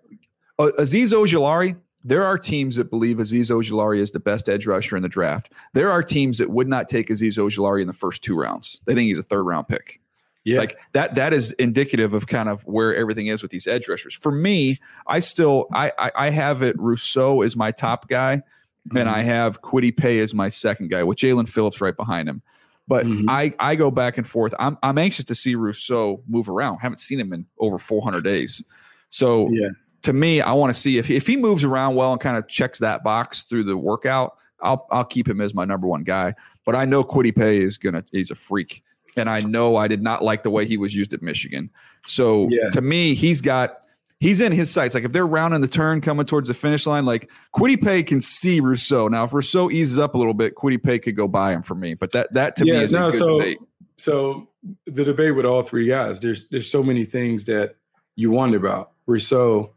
Azeez 0.58 1.12
Ojulari 1.12 1.76
there 2.04 2.25
are 2.25 2.38
teams 2.38 2.76
that 2.76 2.90
believe 2.90 3.18
Azeez 3.18 3.50
Ojulari 3.50 3.99
is 3.99 4.11
the 4.11 4.21
best 4.21 4.49
edge 4.49 4.66
rusher 4.66 4.97
in 4.97 5.02
the 5.02 5.09
draft. 5.09 5.52
There 5.73 5.90
are 5.90 6.02
teams 6.02 6.38
that 6.38 6.50
would 6.50 6.68
not 6.68 6.88
take 6.88 7.09
Azeez 7.09 7.38
Ojulari 7.38 7.80
in 7.80 7.87
the 7.87 7.92
first 7.92 8.23
two 8.23 8.37
rounds. 8.37 8.80
They 8.87 8.94
think 8.94 9.06
he's 9.06 9.18
a 9.18 9.23
third 9.23 9.44
round 9.44 9.68
pick. 9.68 10.00
Yeah. 10.44 10.59
Like 10.59 10.78
that 10.92 11.14
that 11.14 11.32
is 11.32 11.52
indicative 11.52 12.14
of 12.14 12.26
kind 12.26 12.49
of 12.49 12.62
where 12.62 12.94
everything 12.97 13.28
is 13.28 13.42
with 13.42 13.52
these 13.52 13.68
edge 13.68 13.88
rushers. 13.88 14.14
For 14.14 14.32
me, 14.32 14.80
I 15.06 15.21
still 15.21 15.66
I 15.73 15.92
I, 15.99 16.11
I 16.16 16.30
have 16.30 16.62
it 16.62 16.75
Rousseau 16.80 17.42
is 17.42 17.56
my 17.56 17.71
top 17.71 18.09
guy, 18.09 18.38
mm-hmm. 18.38 18.97
and 18.97 19.09
I 19.09 19.21
mm-hmm. 19.21 19.28
have 19.28 19.62
Kwity 19.62 19.97
Paye 19.97 20.18
as 20.18 20.35
my 20.35 20.49
second 20.49 20.90
guy 20.90 21.04
with 21.04 21.18
Jaelan 21.18 21.49
Phillips 21.49 21.80
right 21.80 21.97
behind 21.97 22.28
him. 22.28 22.42
But 22.88 23.06
mm-hmm. 23.06 23.30
I 23.30 23.54
I 23.61 23.76
go 23.76 23.92
back 23.92 24.18
and 24.18 24.26
forth. 24.26 24.52
I'm 24.59 24.76
I'm 24.82 24.99
anxious 24.99 25.26
to 25.26 25.37
see 25.37 25.54
Rousseau 25.54 26.25
move 26.26 26.49
around. 26.49 26.78
haven't 26.78 26.99
seen 26.99 27.21
him 27.21 27.32
in 27.32 27.47
over 27.61 27.78
400 27.78 28.25
days. 28.25 28.64
So 29.11 29.49
yeah 29.52 29.68
to 30.02 30.12
me, 30.12 30.40
I 30.40 30.52
want 30.52 30.75
to 30.75 30.80
see 30.80 30.99
if 30.99 31.11
if 31.11 31.26
he 31.26 31.37
moves 31.37 31.64
around 31.64 31.94
well 31.94 32.12
and 32.12 32.21
kind 32.21 32.37
of 32.37 32.49
checks 32.49 32.78
that 32.80 33.04
box 33.04 33.42
through 33.42 33.64
the 33.64 33.76
workout. 33.76 34.37
I'll 34.61 34.87
I'll 34.90 35.04
keep 35.04 35.28
him 35.28 35.40
as 35.40 35.54
my 35.54 35.64
number 35.64 35.87
one 35.87 36.04
guy. 36.04 36.35
But 36.64 36.76
I 36.76 36.85
know 36.85 37.02
Kwity 37.02 37.35
Paye 37.35 37.61
is 37.61 37.78
gonna 37.78 38.04
he's 38.12 38.30
a 38.30 38.35
freak, 38.35 38.82
and 39.16 39.28
I 39.28 39.40
know 39.40 39.76
I 39.76 39.88
did 39.88 40.02
not 40.02 40.23
like 40.23 40.42
the 40.42 40.50
way 40.50 40.66
he 40.66 40.76
was 40.76 40.94
used 40.94 41.12
at 41.14 41.23
Michigan. 41.23 41.71
So 42.06 42.49
yeah. 42.50 42.71
to 42.71 42.80
me, 42.80 43.14
he's 43.14 43.40
got 43.40 43.85
he's 44.21 44.40
in 44.40 44.52
his 44.52 44.71
sights. 44.71 44.94
Like 44.94 45.04
if 45.04 45.12
they're 45.12 45.26
rounding 45.26 45.61
the 45.61 45.68
turn, 45.68 46.00
coming 46.00 46.26
towards 46.26 46.49
the 46.49 46.54
finish 46.54 46.87
line, 46.87 47.04
like 47.04 47.30
Kwity 47.54 47.82
Paye 47.82 48.02
can 48.02 48.21
see 48.21 48.61
Rousseau. 48.61 49.09
Now, 49.09 49.25
if 49.25 49.32
Rousseau 49.32 49.71
eases 49.71 49.99
up 49.99 50.14
a 50.14 50.18
little 50.18 50.35
bit, 50.35 50.54
Kwity 50.54 50.82
Paye 50.82 50.99
could 50.99 51.16
go 51.16 51.28
by 51.28 51.52
him 51.52 51.62
for 51.62 51.75
me. 51.75 51.94
But 51.94 52.12
that 52.12 52.32
that 52.32 52.56
to 52.56 52.66
yeah, 52.66 52.78
me 52.78 52.85
is 52.85 52.92
no, 52.92 53.09
a 53.09 53.11
good 53.11 53.18
so, 53.18 53.38
debate. 53.38 53.59
So 53.99 54.49
the 54.87 55.04
debate 55.04 55.37
with 55.37 55.44
all 55.44 55.62
three 55.62 55.87
guys, 55.87 56.21
there's 56.21 56.49
there's 56.49 56.71
so 56.71 56.82
many 56.82 57.04
things 57.04 57.44
that 57.44 57.76
you 58.16 58.30
wonder 58.30 58.56
about. 58.56 58.92
Rousseau, 59.06 59.75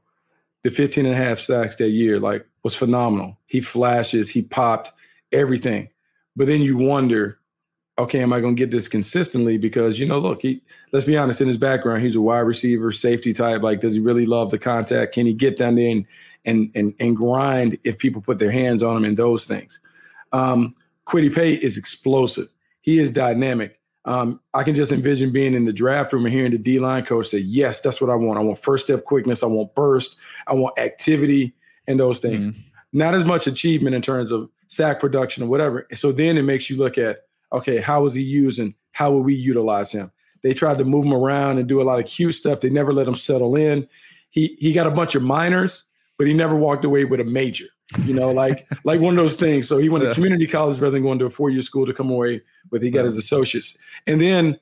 the 0.65 0.71
15 0.71 1.05
and 1.05 1.13
a 1.13 1.17
half 1.17 1.37
sacks 1.37 1.75
that 1.75 1.89
year, 1.89 2.19
like 2.19 2.43
was 2.63 2.73
phenomenal. 2.73 3.37
He 3.45 3.61
flashes, 3.61 4.31
he 4.31 4.41
popped 4.41 4.91
everything. 5.31 5.89
But 6.35 6.47
then 6.47 6.63
you 6.63 6.75
wonder, 6.75 7.37
okay, 7.99 8.19
am 8.19 8.33
I 8.33 8.41
going 8.41 8.55
to 8.55 8.59
get 8.59 8.71
this 8.71 8.87
consistently? 8.87 9.59
Because, 9.59 9.99
you 9.99 10.07
know, 10.07 10.17
look, 10.17 10.41
he, 10.41 10.63
let's 10.91 11.05
be 11.05 11.17
honest, 11.17 11.39
in 11.39 11.47
his 11.47 11.55
background, 11.55 12.01
he's 12.01 12.15
a 12.15 12.21
wide 12.21 12.39
receiver, 12.39 12.91
safety 12.91 13.31
type. 13.31 13.61
Like, 13.61 13.79
does 13.79 13.93
he 13.93 13.99
really 13.99 14.25
love 14.25 14.49
the 14.49 14.57
contact? 14.57 15.13
Can 15.13 15.27
he 15.27 15.33
get 15.33 15.55
down 15.55 15.75
there 15.75 15.91
and, 15.91 16.03
and, 16.45 16.71
and, 16.73 16.95
and 16.99 17.15
grind 17.15 17.77
if 17.83 17.99
people 17.99 18.23
put 18.23 18.39
their 18.39 18.49
hands 18.49 18.81
on 18.81 18.97
him 18.97 19.05
and 19.05 19.17
those 19.17 19.45
things? 19.45 19.79
Um, 20.31 20.73
Kwity 21.05 21.31
Paye 21.31 21.53
is 21.53 21.77
explosive. 21.77 22.47
He 22.81 22.97
is 22.97 23.11
dynamic. 23.11 23.79
Um, 24.05 24.39
I 24.53 24.63
can 24.63 24.75
just 24.75 24.91
envision 24.91 25.31
being 25.31 25.55
in 25.55 25.65
the 25.65 25.73
draft 25.73 26.13
room 26.13 26.25
and 26.25 26.33
hearing 26.33 26.51
the 26.51 26.57
D 26.57 26.79
line 26.79 27.05
coach 27.05 27.27
say, 27.27 27.39
Yes, 27.39 27.81
that's 27.81 27.99
what 27.99 28.09
I 28.09 28.15
want. 28.15 28.39
I 28.39 28.43
want 28.43 28.59
first 28.59 28.85
step 28.85 29.03
quickness. 29.03 29.43
I 29.43 29.47
want 29.47 29.73
burst. 29.75 30.17
I 30.47 30.53
want 30.53 30.77
activity 30.77 31.53
and 31.87 31.99
those 31.99 32.19
things. 32.19 32.45
Mm-hmm. 32.45 32.59
Not 32.93 33.15
as 33.15 33.25
much 33.25 33.47
achievement 33.47 33.95
in 33.95 34.01
terms 34.01 34.31
of 34.31 34.49
sack 34.67 34.99
production 34.99 35.43
or 35.43 35.47
whatever. 35.47 35.87
So 35.93 36.11
then 36.11 36.37
it 36.37 36.43
makes 36.43 36.69
you 36.69 36.77
look 36.77 36.97
at, 36.97 37.23
okay, 37.51 37.81
how 37.81 38.03
was 38.03 38.13
he 38.13 38.21
using? 38.21 38.75
How 38.91 39.11
will 39.11 39.23
we 39.23 39.33
utilize 39.33 39.91
him? 39.91 40.11
They 40.43 40.53
tried 40.53 40.77
to 40.77 40.85
move 40.85 41.05
him 41.05 41.13
around 41.13 41.57
and 41.57 41.67
do 41.67 41.81
a 41.81 41.83
lot 41.83 41.99
of 41.99 42.05
cute 42.05 42.35
stuff. 42.35 42.61
They 42.61 42.69
never 42.69 42.93
let 42.93 43.07
him 43.07 43.15
settle 43.15 43.55
in. 43.55 43.87
He 44.29 44.55
he 44.59 44.73
got 44.73 44.85
a 44.85 44.91
bunch 44.91 45.15
of 45.15 45.23
minors, 45.23 45.85
but 46.17 46.27
he 46.27 46.33
never 46.33 46.55
walked 46.55 46.85
away 46.85 47.05
with 47.05 47.19
a 47.19 47.23
major. 47.23 47.65
You 47.99 48.13
know, 48.13 48.31
like 48.31 48.67
like 48.83 48.99
one 48.99 49.17
of 49.17 49.23
those 49.23 49.35
things. 49.35 49.67
So 49.67 49.77
he 49.77 49.89
went 49.89 50.03
to 50.03 50.13
community 50.13 50.47
college 50.47 50.79
rather 50.79 50.91
than 50.91 51.03
going 51.03 51.19
to 51.19 51.25
a 51.25 51.29
four 51.29 51.49
year 51.49 51.61
school 51.61 51.85
to 51.85 51.93
come 51.93 52.09
away 52.09 52.41
with. 52.71 52.81
He 52.81 52.89
got 52.89 53.05
his 53.05 53.17
associates, 53.17 53.77
and 54.07 54.19
then 54.19 54.59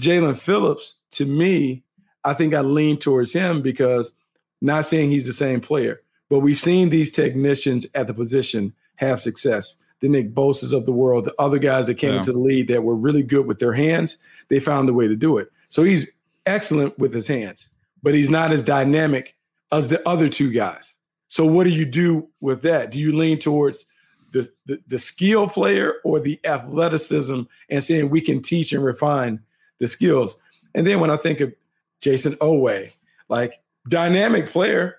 Jaelan 0.00 0.38
Phillips. 0.38 0.96
To 1.12 1.24
me, 1.24 1.82
I 2.24 2.34
think 2.34 2.52
I 2.52 2.60
lean 2.60 2.98
towards 2.98 3.32
him 3.32 3.62
because 3.62 4.12
not 4.60 4.84
saying 4.84 5.10
he's 5.10 5.26
the 5.26 5.32
same 5.32 5.60
player, 5.60 6.02
but 6.28 6.40
we've 6.40 6.58
seen 6.58 6.90
these 6.90 7.10
technicians 7.10 7.86
at 7.94 8.06
the 8.06 8.14
position 8.14 8.74
have 8.96 9.20
success. 9.20 9.76
The 10.00 10.08
Nick 10.08 10.34
Bosa's 10.34 10.74
of 10.74 10.84
the 10.84 10.92
world, 10.92 11.24
the 11.24 11.34
other 11.38 11.58
guys 11.58 11.86
that 11.86 11.94
came 11.94 12.10
yeah. 12.10 12.16
into 12.18 12.32
the 12.32 12.38
league 12.38 12.68
that 12.68 12.82
were 12.82 12.94
really 12.94 13.22
good 13.22 13.46
with 13.46 13.58
their 13.58 13.72
hands, 13.72 14.18
they 14.48 14.60
found 14.60 14.88
a 14.88 14.92
way 14.92 15.08
to 15.08 15.16
do 15.16 15.38
it. 15.38 15.50
So 15.68 15.84
he's 15.84 16.06
excellent 16.44 16.98
with 16.98 17.14
his 17.14 17.26
hands, 17.26 17.70
but 18.02 18.12
he's 18.12 18.28
not 18.28 18.52
as 18.52 18.62
dynamic 18.62 19.34
as 19.72 19.88
the 19.88 20.06
other 20.06 20.28
two 20.28 20.50
guys. 20.50 20.96
So 21.28 21.44
what 21.44 21.64
do 21.64 21.70
you 21.70 21.84
do 21.84 22.28
with 22.40 22.62
that? 22.62 22.90
Do 22.90 23.00
you 23.00 23.16
lean 23.16 23.38
towards 23.38 23.86
the, 24.32 24.48
the, 24.66 24.80
the 24.86 24.98
skill 24.98 25.48
player 25.48 25.94
or 26.04 26.20
the 26.20 26.40
athleticism 26.44 27.42
and 27.70 27.84
saying 27.84 28.10
we 28.10 28.20
can 28.20 28.42
teach 28.42 28.72
and 28.72 28.84
refine 28.84 29.40
the 29.78 29.88
skills? 29.88 30.38
And 30.74 30.86
then 30.86 31.00
when 31.00 31.10
I 31.10 31.16
think 31.16 31.40
of 31.40 31.52
Jayson 32.00 32.36
Oweh, 32.36 32.92
like 33.28 33.60
dynamic 33.88 34.46
player, 34.46 34.96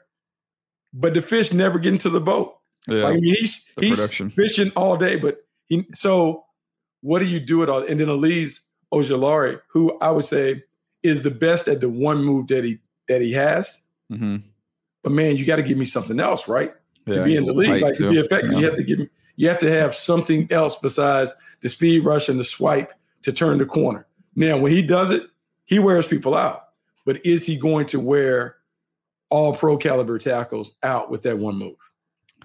but 0.94 1.14
the 1.14 1.22
fish 1.22 1.54
never 1.54 1.80
get 1.80 1.94
into 1.94 2.10
the 2.10 2.20
boat. 2.20 2.58
Yeah, 2.88 3.04
like, 3.04 3.18
I 3.18 3.20
mean, 3.20 3.36
he's 3.36 3.66
he's 3.80 4.00
production. 4.00 4.30
fishing 4.30 4.72
all 4.76 4.98
day, 4.98 5.18
but 5.18 5.46
he 5.68 5.86
so 5.94 6.46
what 7.02 7.20
do 7.20 7.26
you 7.26 7.40
do 7.40 7.64
it 7.64 7.70
all? 7.70 7.84
And 7.84 8.00
then 8.00 8.08
Azeez 8.08 8.62
Ojulari, 8.94 9.60
who 9.70 9.98
I 10.00 10.10
would 10.10 10.26
say 10.26 10.64
is 11.04 11.22
the 11.22 11.32
best 11.32 11.68
at 11.68 11.82
the 11.82 11.90
one 11.90 12.24
move 12.24 12.48
that 12.48 12.64
he 12.64 12.80
that 13.08 13.22
he 13.22 13.34
has. 13.34 13.82
Mm-hmm. 14.12 14.38
But 15.08 15.14
man, 15.14 15.38
you 15.38 15.46
got 15.46 15.56
to 15.56 15.64
give 15.64 15.78
me 15.78 15.86
something 15.86 16.20
else, 16.20 16.50
right? 16.50 16.74
Yeah, 17.06 17.14
to 17.14 17.24
be 17.24 17.38
in 17.38 17.46
the 17.46 17.54
league, 17.54 17.82
like 17.82 17.94
to 17.94 18.10
be 18.10 18.20
effective, 18.20 18.52
yeah. 18.52 18.60
you 18.60 18.66
have 18.66 18.76
to 18.76 18.84
give 18.84 19.00
me, 19.00 19.08
you 19.38 19.48
have 19.48 19.58
to 19.60 19.72
have 19.72 19.96
something 19.96 20.52
else 20.52 20.76
besides 20.76 21.34
the 21.62 21.70
speed 21.70 22.04
rush 22.04 22.28
and 22.28 22.38
the 22.38 22.44
swipe 22.44 22.92
to 23.22 23.32
turn 23.32 23.58
the 23.58 23.66
corner. 23.66 24.06
Now, 24.36 24.58
when 24.58 24.74
he 24.74 24.82
does 24.82 25.12
it, 25.12 25.24
he 25.64 25.80
wears 25.80 26.06
people 26.06 26.36
out. 26.36 26.64
But 27.06 27.26
is 27.26 27.46
he 27.46 27.56
going 27.56 27.86
to 27.86 28.02
wear 28.02 28.58
all 29.30 29.56
pro 29.56 29.78
caliber 29.78 30.20
tackles 30.20 30.74
out 30.84 31.10
with 31.10 31.22
that 31.22 31.38
one 31.38 31.56
move? 31.56 31.78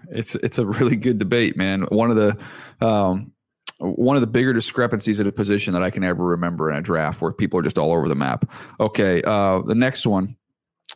It's 0.08 0.36
it's 0.36 0.58
a 0.58 0.64
really 0.64 0.94
good 0.94 1.18
debate, 1.18 1.56
man. 1.56 1.82
One 1.88 2.12
of 2.12 2.16
the 2.16 2.86
um, 2.86 3.32
one 3.78 4.16
of 4.16 4.20
the 4.20 4.28
bigger 4.28 4.52
discrepancies 4.52 5.18
at 5.18 5.26
a 5.26 5.32
position 5.32 5.72
that 5.72 5.82
I 5.82 5.90
can 5.90 6.04
ever 6.04 6.22
remember 6.22 6.70
in 6.70 6.76
a 6.76 6.80
draft 6.80 7.20
where 7.20 7.32
people 7.32 7.58
are 7.58 7.64
just 7.64 7.76
all 7.76 7.92
over 7.92 8.08
the 8.08 8.14
map. 8.14 8.48
Okay, 8.78 9.20
uh, 9.24 9.62
the 9.62 9.74
next 9.74 10.06
one 10.06 10.36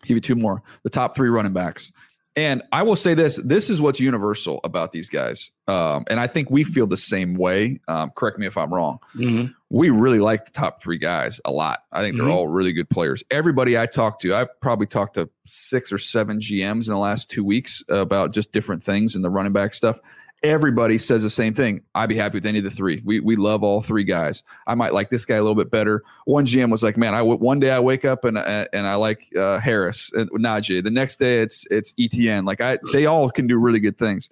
give 0.04 0.16
you 0.16 0.20
two 0.20 0.36
more. 0.36 0.62
The 0.82 0.90
top 0.90 1.14
three 1.14 1.28
running 1.28 1.52
backs. 1.52 1.92
And 2.36 2.62
I 2.70 2.82
will 2.82 2.96
say 2.96 3.14
this: 3.14 3.36
this 3.36 3.70
is 3.70 3.80
what's 3.80 3.98
universal 3.98 4.60
about 4.62 4.92
these 4.92 5.08
guys, 5.08 5.50
um, 5.68 6.04
and 6.10 6.20
I 6.20 6.26
think 6.26 6.50
we 6.50 6.64
feel 6.64 6.86
the 6.86 6.96
same 6.96 7.34
way. 7.34 7.80
Um, 7.88 8.10
correct 8.10 8.38
me 8.38 8.46
if 8.46 8.58
I'm 8.58 8.72
wrong. 8.72 8.98
Mm-hmm. 9.14 9.52
We 9.70 9.88
really 9.88 10.18
like 10.18 10.44
the 10.44 10.50
top 10.50 10.82
three 10.82 10.98
guys 10.98 11.40
a 11.46 11.50
lot. 11.50 11.80
I 11.92 12.02
think 12.02 12.14
mm-hmm. 12.14 12.26
they're 12.26 12.34
all 12.34 12.46
really 12.46 12.74
good 12.74 12.90
players. 12.90 13.24
Everybody 13.30 13.78
I 13.78 13.86
talked 13.86 14.20
to, 14.20 14.34
I've 14.34 14.60
probably 14.60 14.86
talked 14.86 15.14
to 15.14 15.30
six 15.46 15.90
or 15.90 15.96
seven 15.96 16.38
GMs 16.38 16.88
in 16.88 16.92
the 16.92 16.98
last 16.98 17.30
two 17.30 17.42
weeks 17.42 17.82
about 17.88 18.34
just 18.34 18.52
different 18.52 18.82
things 18.82 19.16
in 19.16 19.22
the 19.22 19.30
running 19.30 19.54
back 19.54 19.72
stuff 19.72 19.98
everybody 20.42 20.98
says 20.98 21.22
the 21.22 21.30
same 21.30 21.54
thing. 21.54 21.82
I'd 21.94 22.08
be 22.08 22.16
happy 22.16 22.36
with 22.36 22.46
any 22.46 22.58
of 22.58 22.64
the 22.64 22.70
three. 22.70 23.02
We 23.04 23.20
we 23.20 23.36
love 23.36 23.62
all 23.62 23.80
three 23.80 24.04
guys. 24.04 24.42
I 24.66 24.74
might 24.74 24.92
like 24.92 25.10
this 25.10 25.24
guy 25.24 25.36
a 25.36 25.42
little 25.42 25.54
bit 25.54 25.70
better. 25.70 26.02
One 26.24 26.46
GM 26.46 26.70
was 26.70 26.82
like, 26.82 26.96
man, 26.96 27.14
I 27.14 27.22
one 27.22 27.60
day 27.60 27.70
I 27.70 27.80
wake 27.80 28.04
up 28.04 28.24
and 28.24 28.38
uh, 28.38 28.66
and 28.72 28.86
I 28.86 28.94
like 28.94 29.28
uh, 29.36 29.58
Harris 29.58 30.10
and 30.14 30.30
Najee. 30.30 30.82
The 30.82 30.90
next 30.90 31.18
day 31.18 31.42
it's 31.42 31.66
it's 31.70 31.92
ETN. 31.94 32.46
Like 32.46 32.60
I, 32.60 32.78
they 32.92 33.06
all 33.06 33.30
can 33.30 33.46
do 33.46 33.58
really 33.58 33.80
good 33.80 33.98
things. 33.98 34.28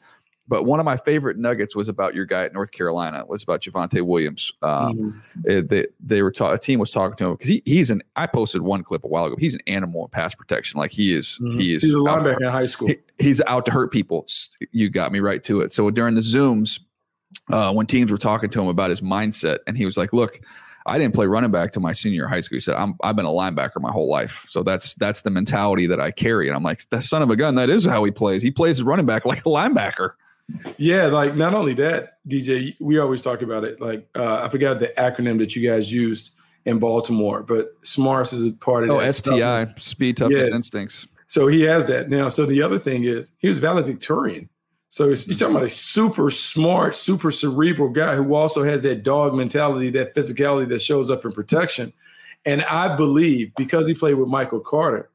But 0.47 0.65
one 0.65 0.79
of 0.79 0.85
my 0.85 0.97
favorite 0.97 1.39
nuggets 1.39 1.75
was 1.75 1.89
about 1.89 2.15
your 2.15 2.27
guy 2.27 2.45
at 2.45 2.53
North 2.53 2.71
Carolina. 2.71 3.21
It 3.21 3.29
was 3.29 3.43
about 3.43 3.63
Javonte 3.63 4.03
Williams. 4.03 4.53
Um, 4.63 5.23
mm-hmm. 5.47 5.67
they 5.67 5.87
they 6.01 6.23
were 6.23 6.31
ta- 6.31 6.53
a 6.53 6.59
team 6.59 6.79
was 6.79 6.91
talking 6.91 7.17
to 7.17 7.27
him 7.27 7.33
because 7.33 7.49
he, 7.49 7.63
he's 7.65 7.91
an. 7.91 8.03
I 8.17 8.27
posted 8.27 8.63
one 8.63 8.83
clip 8.83 9.05
a 9.05 9.09
while 9.09 9.25
ago. 9.25 9.37
He's 9.39 9.55
an 9.55 9.63
animal 9.67 10.05
in 10.05 10.11
pass 10.11 10.35
protection. 10.35 10.79
Like 10.79 10.91
he 10.91 11.15
is. 11.15 11.39
Mm-hmm. 11.41 11.59
He 11.59 11.75
is. 11.75 11.83
He's 11.83 11.95
a 11.95 11.99
linebacker 11.99 12.43
in 12.43 12.49
high 12.49 12.67
school. 12.67 12.89
He, 12.89 12.99
he's 13.19 13.41
out 13.47 13.65
to 13.67 13.71
hurt 13.71 13.91
people. 13.91 14.27
You 14.71 14.91
got 14.91 15.13
me 15.13 15.21
right 15.21 15.43
to 15.45 15.63
it. 15.63 15.73
So 15.73 15.91
during 15.91 16.15
the 16.15 16.21
zooms, 16.21 16.81
uh, 17.51 17.73
when 17.73 17.87
teams 17.87 18.11
were 18.11 18.19
talking 18.19 18.51
to 18.51 18.61
him 18.61 18.69
about 18.69 18.91
his 18.91 19.01
mindset, 19.01 19.59
and 19.67 19.77
he 19.77 19.85
was 19.85 19.97
like, 19.97 20.13
"Look." 20.13 20.41
I 20.87 20.99
didn't 20.99 21.15
play 21.15 21.25
running 21.25 21.51
back 21.51 21.71
to 21.71 21.81
my 21.81 21.93
senior 21.93 22.27
high 22.27 22.43
school. 22.43 22.57
He 22.57 22.61
said, 22.61 22.75
I'm, 22.75 22.93
I've 23.03 23.17
been 23.17 23.25
a 23.25 23.31
linebacker 23.31 23.81
my 23.81 23.91
whole 23.91 24.11
life. 24.11 24.45
So 24.47 24.63
that's 24.63 24.93
that's 24.97 25.23
the 25.23 25.31
mentality 25.31 25.87
that 25.87 25.99
I 25.99 26.11
carry. 26.11 26.47
And 26.47 26.55
I'm 26.55 26.63
like, 26.63 26.87
the 26.91 27.01
son 27.01 27.23
of 27.23 27.31
a 27.31 27.37
gun, 27.37 27.55
that 27.55 27.71
is 27.71 27.87
how 27.87 28.05
he 28.05 28.11
plays. 28.11 28.43
He 28.43 28.51
plays 28.51 28.83
running 28.83 29.07
back 29.07 29.25
like 29.25 29.39
a 29.39 29.49
linebacker. 29.49 30.11
Yeah, 30.77 31.07
like 31.07 31.37
not 31.37 31.55
only 31.55 31.75
that, 31.75 32.19
DJ, 32.29 32.77
we 32.81 32.99
always 32.99 33.23
talk 33.23 33.43
about 33.43 33.65
it. 33.65 33.81
Like 33.81 34.09
uh, 34.15 34.43
I 34.43 34.49
forgot 34.49 34.81
the 34.81 34.93
acronym 34.99 35.39
that 35.39 35.57
you 35.57 35.69
guys 35.69 35.93
used 35.93 36.33
in 36.65 36.79
Baltimore, 36.79 37.43
but 37.43 37.69
SMARTS 37.83 38.33
is 38.33 38.47
a 38.47 38.53
part 38.53 38.85
of 38.85 38.91
it. 38.91 38.93
oh, 38.93 39.01
that. 39.01 39.15
STI, 39.15 39.67
speed, 39.79 40.17
toughness, 40.17 40.49
yeah. 40.49 40.55
instincts. 40.55 41.07
So 41.27 41.47
he 41.47 41.63
has 41.63 41.87
that 41.87 42.11
now. 42.11 42.29
So 42.29 42.47
the 42.47 42.63
other 42.63 42.79
thing 42.79 43.05
is 43.05 43.33
he 43.39 43.49
was 43.49 43.59
valedictorian. 43.59 44.49
So 44.91 45.07
you're 45.07 45.17
talking 45.17 45.57
about 45.57 45.65
a 45.65 45.71
super 45.71 46.31
smart, 46.31 46.95
super 46.95 47.33
cerebral 47.33 47.89
guy 47.89 48.15
who 48.15 48.35
also 48.35 48.63
has 48.63 48.83
that 48.83 49.03
dog 49.03 49.35
mentality, 49.35 49.91
that 49.91 50.15
physicality 50.15 50.69
that 50.69 50.81
shows 50.81 51.11
up 51.11 51.25
in 51.25 51.33
protection. 51.33 51.93
And 52.45 52.63
I 52.63 52.95
believe 52.95 53.53
because 53.57 53.89
he 53.89 53.95
played 53.95 54.15
with 54.15 54.29
Michael 54.29 54.61
Carter, 54.61 55.11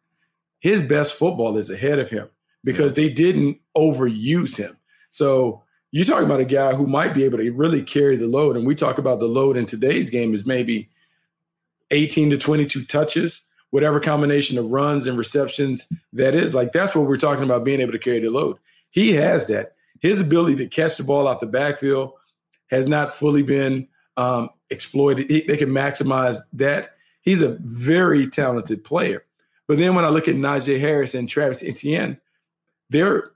his 0.60 0.82
best 0.82 1.14
football 1.18 1.58
is 1.58 1.70
ahead 1.70 2.00
of 2.00 2.10
him 2.10 2.28
because 2.66 2.96
they 2.96 3.10
didn't 3.10 3.62
overuse 3.78 4.58
him. 4.58 4.76
So 5.10 5.64
you're 5.92 6.06
talking 6.06 6.26
about 6.26 6.40
a 6.40 6.46
guy 6.46 6.74
who 6.74 6.86
might 6.86 7.14
be 7.14 7.24
able 7.24 7.40
to 7.40 7.52
really 7.52 7.82
carry 7.82 8.16
the 8.16 8.28
load. 8.28 8.56
And 8.56 8.66
we 8.66 8.76
talk 8.76 8.98
about 8.98 9.20
the 9.20 9.28
load 9.28 9.58
in 9.58 9.66
today's 9.66 10.10
game 10.10 10.34
is 10.34 10.46
maybe 10.46 10.90
18 11.92 12.30
to 12.32 12.38
22 12.38 12.86
touches, 12.86 13.44
whatever 13.72 14.00
combination 14.00 14.58
of 14.58 14.72
runs 14.72 15.08
and 15.08 15.18
receptions 15.18 15.88
that 16.14 16.36
is. 16.36 16.54
Like 16.54 16.72
that's 16.72 16.94
what 16.94 17.08
we're 17.08 17.18
talking 17.18 17.44
about 17.44 17.64
being 17.64 17.82
able 17.82 17.92
to 17.92 18.00
carry 18.00 18.20
the 18.20 18.30
load. 18.30 18.58
He 18.92 19.14
has 19.14 19.48
that. 19.48 19.74
His 20.00 20.22
ability 20.22 20.58
to 20.58 20.68
catch 20.68 20.98
the 20.98 21.04
ball 21.04 21.28
out 21.28 21.40
the 21.40 21.48
backfield 21.48 22.14
has 22.70 22.88
not 22.88 23.14
fully 23.14 23.42
been 23.42 23.88
um, 24.16 24.50
exploited. 24.70 25.30
He, 25.30 25.42
they 25.42 25.58
can 25.58 25.70
maximize 25.70 26.38
that. 26.54 26.96
He's 27.22 27.42
a 27.42 27.58
very 27.62 28.28
talented 28.28 28.84
player. 28.84 29.26
But 29.68 29.78
then 29.78 29.96
when 29.96 30.06
I 30.06 30.10
look 30.10 30.28
at 30.28 30.36
Najee 30.36 30.80
Harris 30.80 31.14
and 31.16 31.28
Travis 31.28 31.64
Etienne, 31.64 32.20
they're 32.90 33.32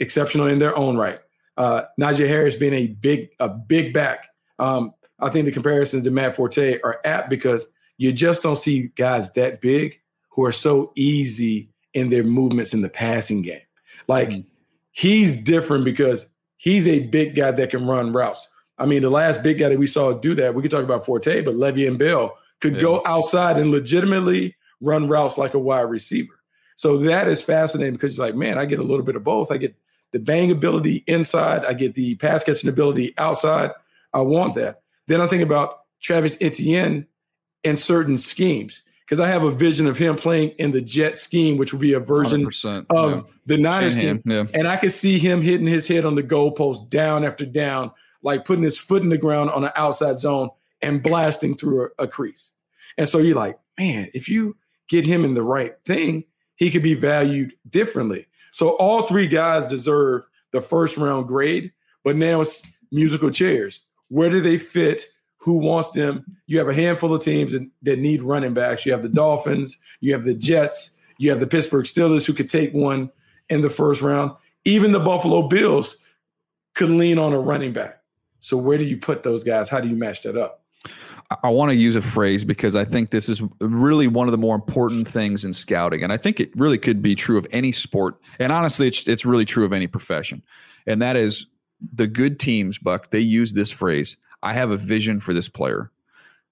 exceptional 0.00 0.46
in 0.46 0.58
their 0.58 0.76
own 0.76 0.96
right. 0.96 1.20
Uh, 1.56 1.82
Najee 2.00 2.26
Harris 2.26 2.56
being 2.56 2.74
a 2.74 2.86
big 2.88 3.30
a 3.38 3.48
big 3.48 3.92
back. 3.92 4.28
Um, 4.58 4.94
I 5.18 5.28
think 5.30 5.44
the 5.44 5.52
comparisons 5.52 6.04
to 6.04 6.10
Matt 6.10 6.34
Forte 6.34 6.80
are 6.82 7.00
apt 7.04 7.30
because 7.30 7.66
you 7.98 8.12
just 8.12 8.42
don't 8.42 8.56
see 8.56 8.88
guys 8.96 9.32
that 9.34 9.60
big 9.60 10.00
who 10.30 10.44
are 10.44 10.52
so 10.52 10.92
easy 10.96 11.70
in 11.92 12.08
their 12.08 12.24
movements 12.24 12.72
in 12.72 12.80
the 12.80 12.88
passing 12.88 13.42
game. 13.42 13.60
Like 14.08 14.30
mm-hmm. 14.30 14.48
he's 14.92 15.42
different 15.42 15.84
because 15.84 16.26
he's 16.56 16.88
a 16.88 17.00
big 17.00 17.36
guy 17.36 17.50
that 17.50 17.70
can 17.70 17.86
run 17.86 18.12
routes. 18.12 18.48
I 18.78 18.86
mean, 18.86 19.02
the 19.02 19.10
last 19.10 19.42
big 19.42 19.58
guy 19.58 19.68
that 19.68 19.78
we 19.78 19.86
saw 19.86 20.12
do 20.12 20.34
that, 20.36 20.54
we 20.54 20.62
could 20.62 20.70
talk 20.70 20.84
about 20.84 21.04
Forte, 21.04 21.42
but 21.42 21.54
Le'Veon 21.54 21.98
Bell 21.98 22.38
could 22.60 22.76
yeah. 22.76 22.80
go 22.80 23.02
outside 23.04 23.58
and 23.58 23.70
legitimately 23.70 24.56
run 24.80 25.08
routes 25.08 25.36
like 25.36 25.52
a 25.52 25.58
wide 25.58 25.82
receiver. 25.82 26.40
So 26.76 26.96
that 26.98 27.28
is 27.28 27.42
fascinating 27.42 27.94
because 27.94 28.16
you're 28.16 28.26
like, 28.26 28.34
man, 28.34 28.56
I 28.56 28.64
get 28.64 28.78
a 28.78 28.82
little 28.82 29.04
bit 29.04 29.16
of 29.16 29.24
both. 29.24 29.52
I 29.52 29.58
get 29.58 29.74
the 30.12 30.18
bang 30.18 30.50
ability 30.50 31.04
inside. 31.06 31.64
I 31.64 31.74
get 31.74 31.94
the 31.94 32.16
pass 32.16 32.44
catching 32.44 32.68
ability 32.68 33.14
outside. 33.18 33.70
I 34.12 34.20
want 34.20 34.54
that. 34.56 34.82
Then 35.06 35.20
I 35.20 35.26
think 35.26 35.42
about 35.42 35.80
Travis 36.00 36.36
Etienne 36.40 37.06
in 37.62 37.76
certain 37.76 38.18
schemes 38.18 38.82
because 39.04 39.20
I 39.20 39.26
have 39.26 39.42
a 39.42 39.50
vision 39.50 39.86
of 39.86 39.98
him 39.98 40.16
playing 40.16 40.50
in 40.50 40.70
the 40.70 40.80
jet 40.80 41.16
scheme, 41.16 41.56
which 41.56 41.72
would 41.72 41.80
be 41.80 41.94
a 41.94 42.00
version 42.00 42.46
of 42.46 43.10
yeah. 43.12 43.22
the 43.46 43.58
Niners 43.58 43.94
scheme. 43.94 44.20
Yeah. 44.24 44.44
And 44.54 44.68
I 44.68 44.76
could 44.76 44.92
see 44.92 45.18
him 45.18 45.42
hitting 45.42 45.66
his 45.66 45.88
head 45.88 46.04
on 46.04 46.14
the 46.14 46.22
goalpost 46.22 46.90
down 46.90 47.24
after 47.24 47.44
down, 47.44 47.90
like 48.22 48.44
putting 48.44 48.62
his 48.62 48.78
foot 48.78 49.02
in 49.02 49.08
the 49.08 49.18
ground 49.18 49.50
on 49.50 49.64
an 49.64 49.72
outside 49.74 50.18
zone 50.18 50.50
and 50.80 51.02
blasting 51.02 51.56
through 51.56 51.90
a, 51.98 52.04
a 52.04 52.08
crease. 52.08 52.52
And 52.96 53.08
so 53.08 53.18
you're 53.18 53.36
like, 53.36 53.58
man, 53.78 54.10
if 54.14 54.28
you 54.28 54.56
get 54.88 55.04
him 55.04 55.24
in 55.24 55.34
the 55.34 55.42
right 55.42 55.74
thing, 55.84 56.24
he 56.54 56.70
could 56.70 56.82
be 56.82 56.94
valued 56.94 57.54
differently. 57.68 58.26
So 58.52 58.70
all 58.76 59.06
three 59.06 59.26
guys 59.26 59.66
deserve 59.66 60.22
the 60.52 60.60
first 60.60 60.96
round 60.96 61.28
grade, 61.28 61.72
but 62.04 62.16
now 62.16 62.40
it's 62.40 62.62
musical 62.90 63.30
chairs. 63.30 63.80
Where 64.08 64.30
do 64.30 64.40
they 64.40 64.58
fit? 64.58 65.06
Who 65.38 65.58
wants 65.58 65.90
them? 65.92 66.24
You 66.46 66.58
have 66.58 66.68
a 66.68 66.74
handful 66.74 67.14
of 67.14 67.22
teams 67.22 67.56
that, 67.82 67.98
need 67.98 68.22
running 68.22 68.52
backs. 68.52 68.84
You 68.84 68.92
have 68.92 69.02
the 69.02 69.08
Dolphins, 69.08 69.78
you 70.00 70.12
have 70.12 70.24
the 70.24 70.34
Jets, 70.34 70.96
you 71.18 71.30
have 71.30 71.40
the 71.40 71.46
Pittsburgh 71.46 71.84
Steelers 71.84 72.26
who 72.26 72.32
could 72.32 72.50
take 72.50 72.72
one 72.74 73.10
in 73.48 73.62
the 73.62 73.70
first 73.70 74.02
round. 74.02 74.32
Even 74.64 74.92
the 74.92 75.00
Buffalo 75.00 75.48
Bills 75.48 75.96
could 76.74 76.90
lean 76.90 77.18
on 77.18 77.32
a 77.32 77.40
running 77.40 77.72
back. 77.72 78.02
So 78.40 78.56
where 78.56 78.78
do 78.78 78.84
you 78.84 78.96
put 78.96 79.22
those 79.22 79.44
guys? 79.44 79.68
How 79.68 79.80
do 79.80 79.88
you 79.88 79.96
match 79.96 80.22
that 80.22 80.36
up? 80.36 80.59
I 81.42 81.48
want 81.48 81.70
to 81.70 81.76
use 81.76 81.94
a 81.94 82.02
phrase 82.02 82.44
because 82.44 82.74
I 82.74 82.84
think 82.84 83.10
this 83.10 83.28
is 83.28 83.40
really 83.60 84.08
one 84.08 84.26
of 84.26 84.32
the 84.32 84.38
more 84.38 84.56
important 84.56 85.06
things 85.06 85.44
in 85.44 85.52
scouting. 85.52 86.02
And 86.02 86.12
I 86.12 86.16
think 86.16 86.40
it 86.40 86.50
really 86.56 86.78
could 86.78 87.00
be 87.02 87.14
true 87.14 87.38
of 87.38 87.46
any 87.52 87.70
sport. 87.70 88.16
And 88.40 88.52
honestly, 88.52 88.88
it's, 88.88 89.06
it's 89.06 89.24
really 89.24 89.44
true 89.44 89.64
of 89.64 89.72
any 89.72 89.86
profession. 89.86 90.42
And 90.86 91.00
that 91.02 91.16
is 91.16 91.46
the 91.94 92.08
good 92.08 92.40
teams, 92.40 92.78
Buck, 92.78 93.10
they 93.10 93.20
use 93.20 93.52
this 93.52 93.70
phrase 93.70 94.16
I 94.42 94.54
have 94.54 94.70
a 94.70 94.76
vision 94.76 95.20
for 95.20 95.34
this 95.34 95.48
player. 95.48 95.90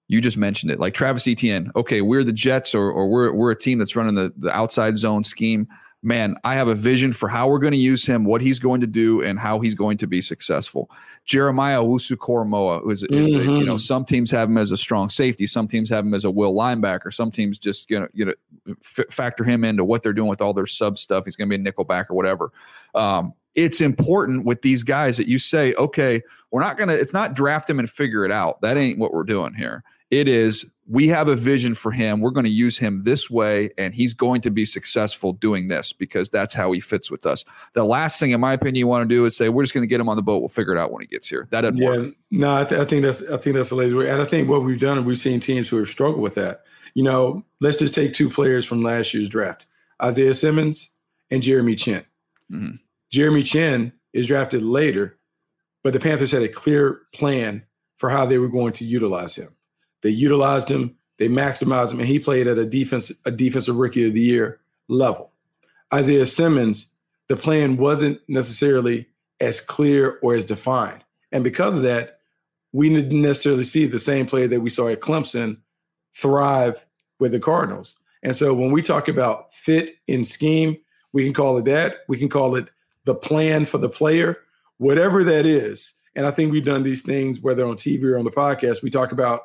You 0.07 0.21
just 0.21 0.37
mentioned 0.37 0.71
it, 0.71 0.79
like 0.79 0.93
Travis 0.93 1.27
Etienne. 1.27 1.71
Okay, 1.75 2.01
we're 2.01 2.23
the 2.23 2.31
Jets, 2.31 2.73
or, 2.73 2.91
or 2.91 3.09
we're, 3.09 3.31
we're 3.31 3.51
a 3.51 3.57
team 3.57 3.79
that's 3.79 3.95
running 3.95 4.15
the, 4.15 4.33
the 4.37 4.51
outside 4.51 4.97
zone 4.97 5.23
scheme 5.23 5.67
man, 6.01 6.35
I 6.43 6.55
have 6.55 6.67
a 6.67 6.75
vision 6.75 7.11
for 7.11 7.27
how 7.27 7.49
we're 7.49 7.59
going 7.59 7.73
to 7.73 7.77
use 7.77 8.05
him, 8.05 8.23
what 8.23 8.41
he's 8.41 8.59
going 8.59 8.79
to 8.81 8.87
do, 8.87 9.21
and 9.21 9.37
how 9.37 9.59
he's 9.59 9.75
going 9.75 9.97
to 9.97 10.07
be 10.07 10.21
successful. 10.21 10.89
Jeremiah 11.25 11.81
Owusu-Koramoah 11.81 12.89
is, 12.89 13.03
is 13.03 13.33
mm-hmm. 13.33 13.49
a, 13.49 13.59
you 13.59 13.65
know, 13.65 13.77
some 13.77 14.05
teams 14.05 14.31
have 14.31 14.49
him 14.49 14.57
as 14.57 14.71
a 14.71 14.77
strong 14.77 15.09
safety, 15.09 15.45
some 15.45 15.67
teams 15.67 15.89
have 15.89 16.05
him 16.05 16.13
as 16.13 16.25
a 16.25 16.31
will 16.31 16.53
linebacker, 16.53 17.13
some 17.13 17.31
teams 17.31 17.57
just 17.57 17.89
you 17.89 17.99
know, 17.99 18.07
you 18.13 18.25
know 18.25 18.33
f- 18.69 19.05
factor 19.11 19.43
him 19.43 19.63
into 19.63 19.83
what 19.83 20.03
they're 20.03 20.13
doing 20.13 20.29
with 20.29 20.41
all 20.41 20.53
their 20.53 20.65
sub 20.65 20.97
stuff. 20.97 21.25
He's 21.25 21.35
going 21.35 21.49
to 21.49 21.57
be 21.57 21.61
a 21.61 21.63
nickel 21.63 21.83
back 21.83 22.09
or 22.09 22.13
whatever. 22.13 22.51
Um, 22.95 23.33
it's 23.55 23.81
important 23.81 24.45
with 24.45 24.61
these 24.61 24.83
guys 24.83 25.17
that 25.17 25.27
you 25.27 25.37
say, 25.37 25.73
okay, 25.73 26.21
we're 26.51 26.61
not 26.61 26.77
going 26.77 26.87
to, 26.87 26.97
it's 26.97 27.13
not 27.13 27.33
draft 27.33 27.69
him 27.69 27.79
and 27.79 27.89
figure 27.89 28.23
it 28.23 28.31
out. 28.31 28.61
That 28.61 28.77
ain't 28.77 28.99
what 28.99 29.13
we're 29.13 29.23
doing 29.23 29.53
here. 29.53 29.83
It 30.11 30.27
is 30.27 30.65
we 30.89 31.07
have 31.07 31.29
a 31.29 31.35
vision 31.35 31.75
for 31.75 31.91
him. 31.91 32.19
We're 32.19 32.31
going 32.31 32.45
to 32.45 32.51
use 32.51 32.77
him 32.77 33.03
this 33.03 33.29
way, 33.29 33.69
and 33.77 33.93
he's 33.93 34.13
going 34.13 34.41
to 34.41 34.49
be 34.49 34.65
successful 34.65 35.33
doing 35.33 35.67
this 35.67 35.93
because 35.93 36.31
that's 36.31 36.53
how 36.53 36.71
he 36.71 36.79
fits 36.79 37.11
with 37.11 37.27
us. 37.27 37.45
The 37.73 37.83
last 37.83 38.19
thing, 38.19 38.31
in 38.31 38.41
my 38.41 38.53
opinion, 38.53 38.75
you 38.75 38.87
want 38.87 39.07
to 39.07 39.15
do 39.15 39.23
is 39.25 39.37
say 39.37 39.49
we're 39.49 39.61
just 39.63 39.75
going 39.75 39.83
to 39.83 39.87
get 39.87 40.01
him 40.01 40.09
on 40.09 40.15
the 40.15 40.23
boat. 40.23 40.39
We'll 40.39 40.49
figure 40.49 40.75
it 40.75 40.79
out 40.79 40.91
when 40.91 41.01
he 41.01 41.07
gets 41.07 41.27
here. 41.27 41.47
That 41.51 41.61
doesn't 41.61 41.77
yeah, 41.77 41.87
work. 41.87 42.13
No, 42.31 42.55
I, 42.55 42.65
th- 42.65 42.81
I, 42.81 42.85
think 42.85 43.03
that's 43.03 43.23
I 43.29 43.37
think 43.37 43.55
that's 43.55 43.69
a 43.69 43.75
lazy 43.75 43.93
way. 43.93 44.09
And 44.09 44.19
I 44.19 44.25
think 44.25 44.49
what 44.49 44.63
we've 44.63 44.79
done, 44.79 45.05
we've 45.05 45.17
seen 45.17 45.39
teams 45.39 45.69
who 45.69 45.77
have 45.77 45.87
struggled 45.87 46.21
with 46.21 46.33
that. 46.35 46.63
You 46.95 47.03
know, 47.03 47.45
let's 47.61 47.77
just 47.77 47.93
take 47.93 48.13
two 48.13 48.29
players 48.29 48.65
from 48.65 48.81
last 48.81 49.13
year's 49.13 49.29
draft: 49.29 49.67
Isaiah 50.01 50.33
Simmons 50.33 50.89
and 51.29 51.43
Jeremy 51.43 51.75
Chinn. 51.75 52.03
Mm-hmm. 52.51 52.77
Jeremy 53.11 53.43
Chinn 53.43 53.93
is 54.13 54.25
drafted 54.25 54.63
later, 54.63 55.19
but 55.83 55.93
the 55.93 55.99
Panthers 55.99 56.31
had 56.31 56.41
a 56.41 56.49
clear 56.49 57.01
plan 57.13 57.63
for 57.95 58.09
how 58.09 58.25
they 58.25 58.39
were 58.39 58.49
going 58.49 58.73
to 58.73 58.85
utilize 58.85 59.35
him. 59.35 59.49
They 60.01 60.09
utilized 60.09 60.69
him, 60.69 60.95
they 61.17 61.27
maximized 61.27 61.91
him, 61.91 61.99
and 61.99 62.07
he 62.07 62.19
played 62.19 62.47
at 62.47 62.57
a 62.57 62.65
defense 62.65 63.11
a 63.25 63.31
defensive 63.31 63.75
rookie 63.75 64.07
of 64.07 64.13
the 64.13 64.21
year 64.21 64.59
level. 64.87 65.31
Isaiah 65.93 66.25
Simmons, 66.25 66.87
the 67.27 67.35
plan 67.35 67.77
wasn't 67.77 68.19
necessarily 68.27 69.07
as 69.39 69.61
clear 69.61 70.19
or 70.21 70.35
as 70.35 70.45
defined. 70.45 71.03
And 71.31 71.43
because 71.43 71.77
of 71.77 71.83
that, 71.83 72.19
we 72.71 72.89
didn't 72.89 73.21
necessarily 73.21 73.63
see 73.63 73.85
the 73.85 73.99
same 73.99 74.25
player 74.25 74.47
that 74.47 74.61
we 74.61 74.69
saw 74.69 74.87
at 74.87 75.01
Clemson 75.01 75.57
thrive 76.13 76.85
with 77.19 77.31
the 77.31 77.39
Cardinals. 77.39 77.95
And 78.23 78.35
so 78.35 78.53
when 78.53 78.71
we 78.71 78.81
talk 78.81 79.07
about 79.07 79.53
fit 79.53 79.97
in 80.07 80.23
scheme, 80.23 80.77
we 81.13 81.23
can 81.23 81.33
call 81.33 81.57
it 81.57 81.65
that. 81.65 81.97
We 82.07 82.17
can 82.17 82.29
call 82.29 82.55
it 82.55 82.69
the 83.05 83.15
plan 83.15 83.65
for 83.65 83.77
the 83.77 83.89
player, 83.89 84.37
whatever 84.77 85.23
that 85.23 85.45
is. 85.45 85.93
And 86.15 86.25
I 86.25 86.31
think 86.31 86.51
we've 86.51 86.65
done 86.65 86.83
these 86.83 87.01
things, 87.01 87.39
whether 87.39 87.65
on 87.65 87.75
TV 87.75 88.03
or 88.03 88.17
on 88.17 88.25
the 88.25 88.31
podcast. 88.31 88.83
We 88.83 88.89
talk 88.89 89.11
about 89.11 89.43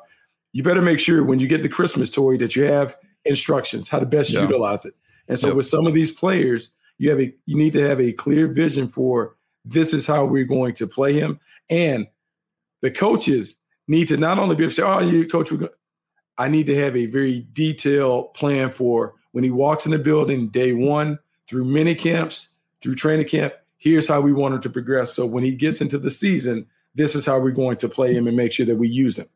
you 0.55 0.63
better 0.63 0.81
make 0.81 0.99
sure 0.99 1.21
when 1.21 1.37
you 1.37 1.49
get 1.49 1.63
the 1.63 1.67
Christmas 1.67 2.09
toy 2.09 2.37
that 2.37 2.55
you 2.55 2.63
have 2.63 2.95
instructions 3.25 3.89
how 3.89 3.99
to 3.99 4.05
best 4.05 4.29
yeah. 4.29 4.39
utilize 4.39 4.85
it. 4.85 4.93
And 5.27 5.37
so 5.37 5.49
yep. 5.49 5.57
with 5.57 5.65
some 5.65 5.85
of 5.85 5.93
these 5.93 6.13
players, 6.13 6.71
you 6.97 7.09
have 7.09 7.19
a 7.19 7.33
you 7.45 7.57
need 7.57 7.73
to 7.73 7.85
have 7.85 7.99
a 7.99 8.13
clear 8.13 8.47
vision 8.47 8.87
for 8.87 9.35
this 9.65 9.93
is 9.93 10.07
how 10.07 10.23
we're 10.23 10.45
going 10.45 10.73
to 10.75 10.87
play 10.87 11.19
him. 11.19 11.41
And 11.69 12.07
the 12.79 12.89
coaches 12.89 13.55
need 13.89 14.07
to 14.07 14.15
not 14.15 14.39
only 14.39 14.55
be 14.55 14.63
able 14.63 14.71
to 14.71 14.75
say, 14.75 14.83
"Oh, 14.83 15.01
you 15.01 15.27
coach, 15.27 15.51
we're 15.51 15.67
I 16.37 16.47
need 16.47 16.67
to 16.67 16.75
have 16.81 16.95
a 16.95 17.07
very 17.07 17.45
detailed 17.51 18.33
plan 18.33 18.69
for 18.69 19.15
when 19.33 19.43
he 19.43 19.51
walks 19.51 19.85
in 19.85 19.91
the 19.91 19.99
building 19.99 20.47
day 20.47 20.71
one 20.71 21.19
through 21.49 21.65
mini 21.65 21.95
camps, 21.95 22.53
through 22.81 22.95
training 22.95 23.27
camp. 23.27 23.55
Here's 23.77 24.07
how 24.07 24.21
we 24.21 24.31
want 24.31 24.55
him 24.55 24.61
to 24.61 24.69
progress. 24.69 25.11
So 25.13 25.25
when 25.25 25.43
he 25.43 25.51
gets 25.51 25.81
into 25.81 25.97
the 25.97 26.11
season, 26.11 26.65
this 26.93 27.13
is 27.13 27.25
how 27.25 27.39
we're 27.39 27.51
going 27.51 27.75
to 27.77 27.89
play 27.89 28.13
him 28.13 28.25
and 28.25 28.37
make 28.37 28.53
sure 28.53 28.65
that 28.65 28.77
we 28.77 28.87
use 28.87 29.19
him. 29.19 29.27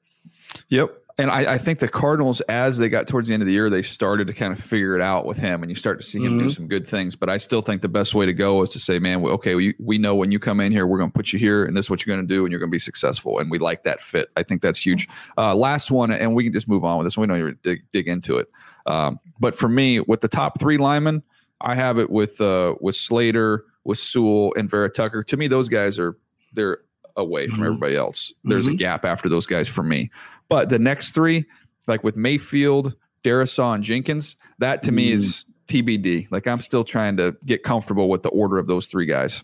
Yep. 0.69 0.95
And 1.19 1.29
I, 1.29 1.53
I, 1.53 1.58
think 1.58 1.79
the 1.79 1.89
Cardinals, 1.89 2.39
as 2.41 2.77
they 2.77 2.88
got 2.88 3.05
towards 3.05 3.27
the 3.27 3.34
end 3.34 3.43
of 3.43 3.47
the 3.47 3.51
year, 3.51 3.69
they 3.69 3.82
started 3.82 4.27
to 4.27 4.34
kind 4.34 4.53
of 4.53 4.60
figure 4.60 4.95
it 4.95 5.01
out 5.01 5.25
with 5.25 5.38
him, 5.38 5.62
and 5.62 5.69
you 5.69 5.75
start 5.75 5.99
to 5.99 6.05
see 6.05 6.19
him 6.19 6.38
mm-hmm. 6.38 6.47
do 6.47 6.49
some 6.49 6.67
good 6.69 6.88
things. 6.88 7.17
But 7.17 7.29
I 7.29 7.36
still 7.36 7.62
think 7.62 7.82
the 7.82 7.89
best 7.89 8.15
way 8.15 8.25
to 8.25 8.32
go 8.32 8.62
is 8.62 8.69
to 8.69 8.79
say, 8.79 8.99
man, 8.99 9.21
okay, 9.25 9.53
we, 9.53 9.75
we 9.79 9.97
know 9.97 10.15
when 10.15 10.32
you 10.32 10.39
come 10.39 10.62
in 10.62 10.71
here, 10.71 10.88
we're 10.88 10.97
going 10.97 11.12
to 11.12 11.13
put 11.13 11.34
you 11.34 11.38
here, 11.38 11.65
and 11.65 11.75
this 11.75 11.88
is 11.88 11.89
what 11.89 12.05
you're 12.05 12.15
going 12.15 12.25
to 12.25 12.34
do, 12.34 12.45
and 12.45 12.53
you're 12.53 12.60
going 12.60 12.69
to 12.69 12.71
be 12.71 12.79
successful. 12.79 13.38
And 13.38 13.51
we 13.51 13.60
like 13.60 13.84
that 13.84 13.99
fit. 13.99 14.29
I 14.38 14.43
think 14.43 14.62
that's 14.62 14.84
huge. 14.84 15.10
Uh, 15.38 15.53
last 15.55 15.91
one, 15.91 16.10
and 16.10 16.36
we 16.36 16.45
can 16.45 16.53
just 16.53 16.69
move 16.69 16.86
on 16.86 16.99
with 16.99 17.05
this. 17.05 17.17
We 17.17 17.27
don't 17.27 17.38
even 17.38 17.60
dig, 17.63 17.82
dig 17.91 18.08
into 18.08 18.38
it. 18.38 18.47
Um, 18.86 19.19
but 19.41 19.55
for 19.55 19.67
me, 19.67 19.99
with 19.99 20.21
the 20.21 20.29
top 20.29 20.58
three 20.58 20.77
linemen, 20.77 21.21
I 21.60 21.75
have 21.75 21.99
it 21.99 22.10
with 22.10 22.39
uh, 22.39 22.75
with 22.79 22.95
Slater, 22.95 23.65
with 23.84 23.99
Sewell, 23.99 24.53
and 24.55 24.69
Vera 24.69 24.89
Tucker. 24.89 25.23
To 25.23 25.36
me, 25.36 25.49
those 25.49 25.67
guys 25.67 25.99
are 25.99 26.17
they're 26.53 26.79
away 27.17 27.47
from 27.47 27.58
mm-hmm. 27.58 27.65
everybody 27.65 27.95
else. 27.97 28.34
There's 28.45 28.65
mm-hmm. 28.65 28.75
a 28.75 28.77
gap 28.77 29.03
after 29.03 29.27
those 29.27 29.45
guys 29.45 29.67
for 29.67 29.84
me. 29.84 30.10
But 30.49 30.69
the 30.69 30.79
next 30.79 31.12
three, 31.12 31.45
like 31.88 32.03
with 32.03 32.17
Mayfield, 32.17 32.95
Darrisaw, 33.23 33.75
and 33.75 33.83
Jenkins, 33.83 34.35
that 34.57 34.83
to 34.83 34.91
mm. 34.91 34.95
me 34.95 35.12
is 35.12 35.45
TBD. 35.67 36.27
Like 36.31 36.47
I'm 36.47 36.59
still 36.59 36.83
trying 36.83 37.17
to 37.17 37.35
get 37.45 37.63
comfortable 37.63 38.09
with 38.09 38.23
the 38.23 38.29
order 38.29 38.57
of 38.57 38.67
those 38.67 38.88
three 38.88 39.05
guys. 39.05 39.43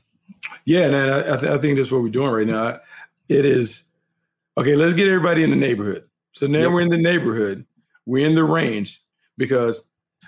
Yeah, 0.65 0.81
and 0.81 0.95
I, 0.95 1.37
th- 1.37 1.51
I 1.51 1.57
think 1.57 1.77
that's 1.77 1.91
what 1.91 2.01
we're 2.01 2.09
doing 2.09 2.31
right 2.31 2.47
now. 2.47 2.79
It 3.29 3.45
is 3.45 3.83
okay. 4.57 4.75
Let's 4.75 4.95
get 4.95 5.07
everybody 5.07 5.43
in 5.43 5.51
the 5.51 5.55
neighborhood. 5.55 6.03
So 6.33 6.47
now 6.47 6.59
yep. 6.59 6.71
we're 6.71 6.81
in 6.81 6.89
the 6.89 6.97
neighborhood. 6.97 7.65
We're 8.05 8.27
in 8.27 8.35
the 8.35 8.43
range 8.43 9.01
because 9.37 9.83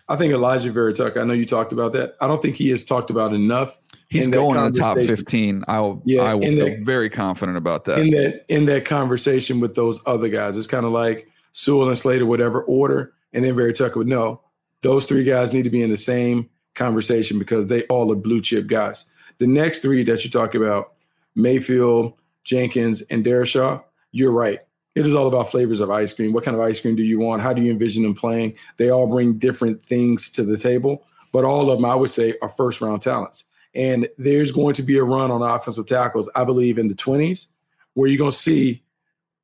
I 0.08 0.16
think 0.16 0.34
Elijah 0.34 0.72
Vera-Tucker. 0.72 1.20
I 1.20 1.26
know 1.26 1.34
you 1.34 1.46
talked 1.46 1.74
about 1.74 1.92
that. 1.94 2.16
I 2.22 2.28
don't 2.28 2.42
think 2.42 2.56
he 2.56 2.70
has 2.70 2.86
talked 2.86 3.10
about 3.10 3.34
enough 3.34 3.82
He's 4.10 4.28
going 4.28 4.58
in 4.58 4.72
the 4.72 4.80
top 4.80 4.98
15. 4.98 5.65
I'll 5.67 6.02
yeah, 6.06 6.22
I 6.22 6.34
will 6.34 6.43
feel 6.43 6.65
that, 6.65 6.80
very 6.84 7.10
confident 7.10 7.58
about 7.58 7.86
that. 7.86 8.00
In 8.00 8.12
that 8.12 8.46
in 8.48 8.65
that 8.65 8.86
conversation 8.86 9.60
with 9.60 9.76
those 9.76 10.00
other 10.06 10.30
guys. 10.30 10.56
It's 10.56 10.67
kind 10.67 10.86
of 10.86 10.91
like 10.91 11.30
Sewell 11.52 11.89
and 11.89 11.98
Slater, 11.98 12.26
whatever 12.26 12.63
order, 12.63 13.13
and 13.34 13.43
then 13.43 13.56
Vera-Tucker 13.56 14.00
would 14.00 14.08
know 14.08 14.41
those 14.82 15.06
three 15.06 15.24
guys 15.24 15.52
need 15.52 15.63
to 15.63 15.70
be 15.70 15.82
in 15.82 15.89
the 15.89 15.98
same 15.98 16.50
conversation 16.76 17.38
because 17.38 17.67
they 17.67 17.84
all 17.84 18.12
are 18.12 18.15
blue 18.15 18.41
chip 18.41 18.67
guys. 18.67 19.06
The 19.39 19.48
next 19.48 19.80
three 19.80 20.04
that 20.04 20.24
you 20.24 20.30
talk 20.30 20.56
about, 20.56 20.93
Mayfield, 21.36 22.13
Jenkins, 22.43 23.02
and 23.10 23.26
Darrisaw, 23.26 23.84
you're 24.12 24.32
right. 24.32 24.60
It 24.96 25.06
is 25.06 25.13
all 25.13 25.28
about 25.28 25.52
flavors 25.52 25.82
of 25.82 25.91
ice 25.91 26.13
cream. 26.13 26.34
What 26.34 26.43
kind 26.43 26.56
of 26.56 26.62
ice 26.62 26.80
cream 26.80 26.96
do 26.96 27.04
you 27.04 27.20
want? 27.20 27.41
How 27.41 27.54
do 27.54 27.62
you 27.62 27.72
envision 27.72 28.04
them 28.04 28.15
playing? 28.15 28.56
They 28.78 28.89
all 28.89 29.06
bring 29.06 29.38
different 29.38 29.86
things 29.86 30.32
to 30.32 30.43
the 30.43 30.58
table, 30.58 31.06
but 31.32 31.43
all 31.43 31.70
of 31.70 31.78
them, 31.78 31.86
I 31.86 31.93
would 31.93 32.10
say, 32.10 32.36
are 32.41 32.50
first 32.50 32.82
round 32.82 33.02
talents. 33.02 33.43
And 33.76 34.08
there's 34.18 34.52
going 34.52 34.74
to 34.76 34.84
be 34.84 34.98
a 34.98 35.04
run 35.04 35.32
on 35.32 35.42
offensive 35.42 35.86
tackles, 35.86 36.30
I 36.36 36.44
believe, 36.44 36.78
in 36.78 36.88
the 36.88 36.96
20s, 36.96 37.48
where 37.94 38.10
you're 38.10 38.18
going 38.18 38.32
to 38.32 38.38
see 38.38 38.84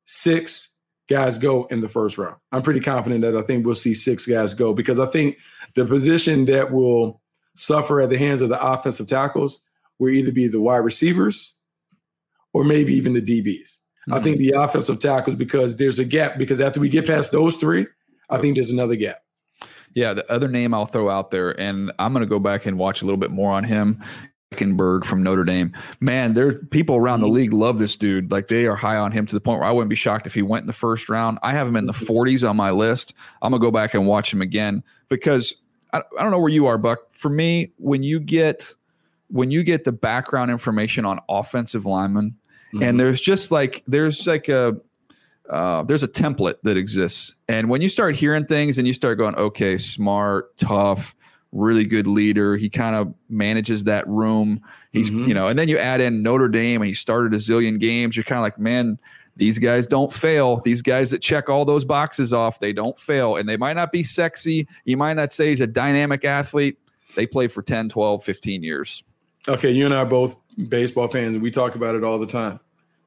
six 0.06 0.70
guys 1.10 1.38
go 1.38 1.66
in 1.66 1.82
the 1.82 1.90
first 1.90 2.18
round. 2.18 2.36
I'm 2.52 2.62
pretty 2.62 2.80
confident 2.80 3.22
that 3.22 3.36
I 3.36 3.42
think 3.42 3.66
we'll 3.66 3.76
see 3.76 3.94
six 3.94 4.26
guys 4.26 4.54
go 4.54 4.74
because 4.74 5.00
I 5.00 5.06
think 5.06 5.38
the 5.76 5.86
position 5.86 6.46
that 6.46 6.72
will 6.72 7.22
suffer 7.56 8.02
at 8.02 8.10
the 8.10 8.18
hands 8.18 8.42
of 8.42 8.50
the 8.50 8.62
offensive 8.62 9.08
tackles 9.08 9.62
will 10.00 10.10
either 10.10 10.32
be 10.32 10.48
the 10.48 10.62
wide 10.62 10.78
receivers 10.78 11.54
or 12.54 12.64
maybe 12.64 12.94
even 12.94 13.14
the 13.14 13.22
DBs. 13.22 13.80
Mm-hmm. 14.08 14.14
I 14.14 14.22
think 14.22 14.38
the 14.38 14.52
offensive 14.52 15.00
tackles 15.00 15.36
because 15.36 15.76
there's 15.76 16.00
a 16.00 16.06
gap 16.06 16.38
because 16.38 16.62
after 16.62 16.80
we 16.80 16.90
get 16.90 17.08
past 17.08 17.32
those 17.32 17.56
three, 17.56 17.88
I 18.30 18.40
think 18.40 18.56
there's 18.56 18.72
another 18.72 18.96
gap. 18.96 19.23
Yeah, 19.96 20.14
the 20.14 20.32
other 20.32 20.48
name 20.48 20.74
I'll 20.74 20.86
throw 20.86 21.10
out 21.10 21.32
there, 21.32 21.60
and 21.60 21.92
I'm 22.00 22.14
going 22.14 22.24
to 22.24 22.30
go 22.30 22.40
back 22.40 22.66
and 22.66 22.78
watch 22.78 23.02
a 23.02 23.06
little 23.06 23.20
bit 23.20 23.32
more 23.32 23.52
on 23.52 23.64
him. 23.64 24.04
Eichenberg 24.54 25.04
from 25.04 25.24
Notre 25.24 25.44
Dame. 25.44 25.74
Man, 26.00 26.34
there 26.34 26.54
people 26.54 26.96
around 26.96 27.22
the 27.22 27.28
mm-hmm. 27.28 27.36
league 27.36 27.54
love 27.54 27.80
this 27.80 27.96
dude. 27.96 28.32
Like 28.32 28.48
they 28.48 28.66
are 28.66 28.76
high 28.76 28.98
on 28.98 29.12
him 29.12 29.26
to 29.26 29.36
the 29.36 29.42
point 29.42 29.60
where 29.60 29.68
I 29.68 29.72
wouldn't 29.72 29.90
be 29.90 29.96
shocked 29.96 30.28
if 30.28 30.34
he 30.34 30.42
went 30.42 30.64
in 30.64 30.68
the 30.68 30.74
first 30.74 31.10
round. 31.10 31.40
I 31.44 31.54
have 31.54 31.68
him 31.68 31.76
in 31.76 31.86
the 31.86 31.94
40s 31.94 32.40
mm-hmm. 32.40 32.50
on 32.50 32.58
my 32.58 32.72
list. 32.72 33.14
I'm 33.42 33.52
gonna 33.52 33.62
go 33.62 33.72
back 33.72 33.94
and 33.94 34.08
watch 34.08 34.32
him 34.34 34.42
again 34.42 34.84
because 35.10 35.56
I, 35.92 36.02
I 36.18 36.22
don't 36.22 36.32
know 36.32 36.40
where 36.40 36.52
you 36.52 36.68
are, 36.68 36.78
Buck. 36.78 37.00
For 37.14 37.30
me, 37.30 37.72
when 37.78 38.04
you 38.04 38.20
get 38.20 38.74
when 39.30 39.50
you 39.50 39.64
get 39.64 39.84
the 39.84 39.92
background 39.92 40.52
information 40.52 41.06
on 41.06 41.20
offensive 41.30 41.86
linemen, 41.86 42.36
mm-hmm. 42.74 42.84
and 42.84 43.00
there's 43.00 43.22
just 43.22 43.52
like 43.52 43.84
there's 43.88 44.28
like 44.28 44.50
a 44.50 44.78
uh, 45.50 45.84
there's 45.84 46.04
a 46.04 46.08
template 46.08 46.56
that 46.64 46.78
exists. 46.78 47.36
And 47.48 47.70
when 47.70 47.82
you 47.82 47.90
start 47.90 48.16
hearing 48.16 48.46
things 48.46 48.78
and 48.78 48.88
you 48.88 48.94
start 48.94 49.18
going, 49.18 49.36
okay, 49.36 49.78
smart, 49.78 50.56
tough, 50.58 51.16
really 51.54 51.86
good 51.86 52.08
leader. 52.08 52.58
He 52.58 52.70
kind 52.70 52.96
of 52.96 53.14
manages 53.30 53.86
that 53.86 54.08
room. 54.08 54.62
He's, 54.92 55.12
mm-hmm. 55.12 55.28
you 55.28 55.34
know, 55.34 55.48
and 55.48 55.58
then 55.58 55.70
you 55.70 55.78
add 55.78 56.02
in 56.02 56.24
Notre 56.24 56.50
Dame 56.50 56.82
and 56.82 56.88
he 56.88 56.94
started 56.94 57.34
a 57.34 57.38
zillion 57.38 57.80
games. 57.80 58.16
You're 58.16 58.24
kind 58.24 58.40
of 58.40 58.44
like, 58.44 58.60
man, 58.60 58.98
these 59.38 59.60
guys 59.60 59.88
don't 59.88 60.12
fail. 60.12 60.62
These 60.62 60.82
guys 60.82 61.12
that 61.12 61.22
check 61.22 61.50
all 61.50 61.66
those 61.66 61.86
boxes 61.86 62.34
off, 62.34 62.60
they 62.60 62.74
don't 62.74 62.98
fail. 62.98 63.36
And 63.36 63.48
they 63.48 63.58
might 63.58 63.74
not 63.74 63.92
be 63.92 64.04
sexy. 64.04 64.68
You 64.86 64.98
might 64.98 65.14
not 65.14 65.32
say 65.32 65.50
he's 65.50 65.62
a 65.62 65.68
dynamic 65.68 66.26
athlete. 66.26 66.78
They 67.16 67.28
play 67.28 67.48
for 67.48 67.62
10, 67.62 67.90
12, 67.90 68.24
15 68.24 68.64
years. 68.64 69.04
Okay. 69.48 69.72
You 69.72 69.86
and 69.86 69.94
I 69.94 70.00
are 70.00 70.06
both 70.06 70.36
baseball 70.70 71.08
fans, 71.08 71.36
and 71.36 71.44
we 71.44 71.52
talk 71.52 71.76
about 71.76 71.96
it 71.96 72.04
all 72.04 72.20
the 72.20 72.28
time. 72.28 72.60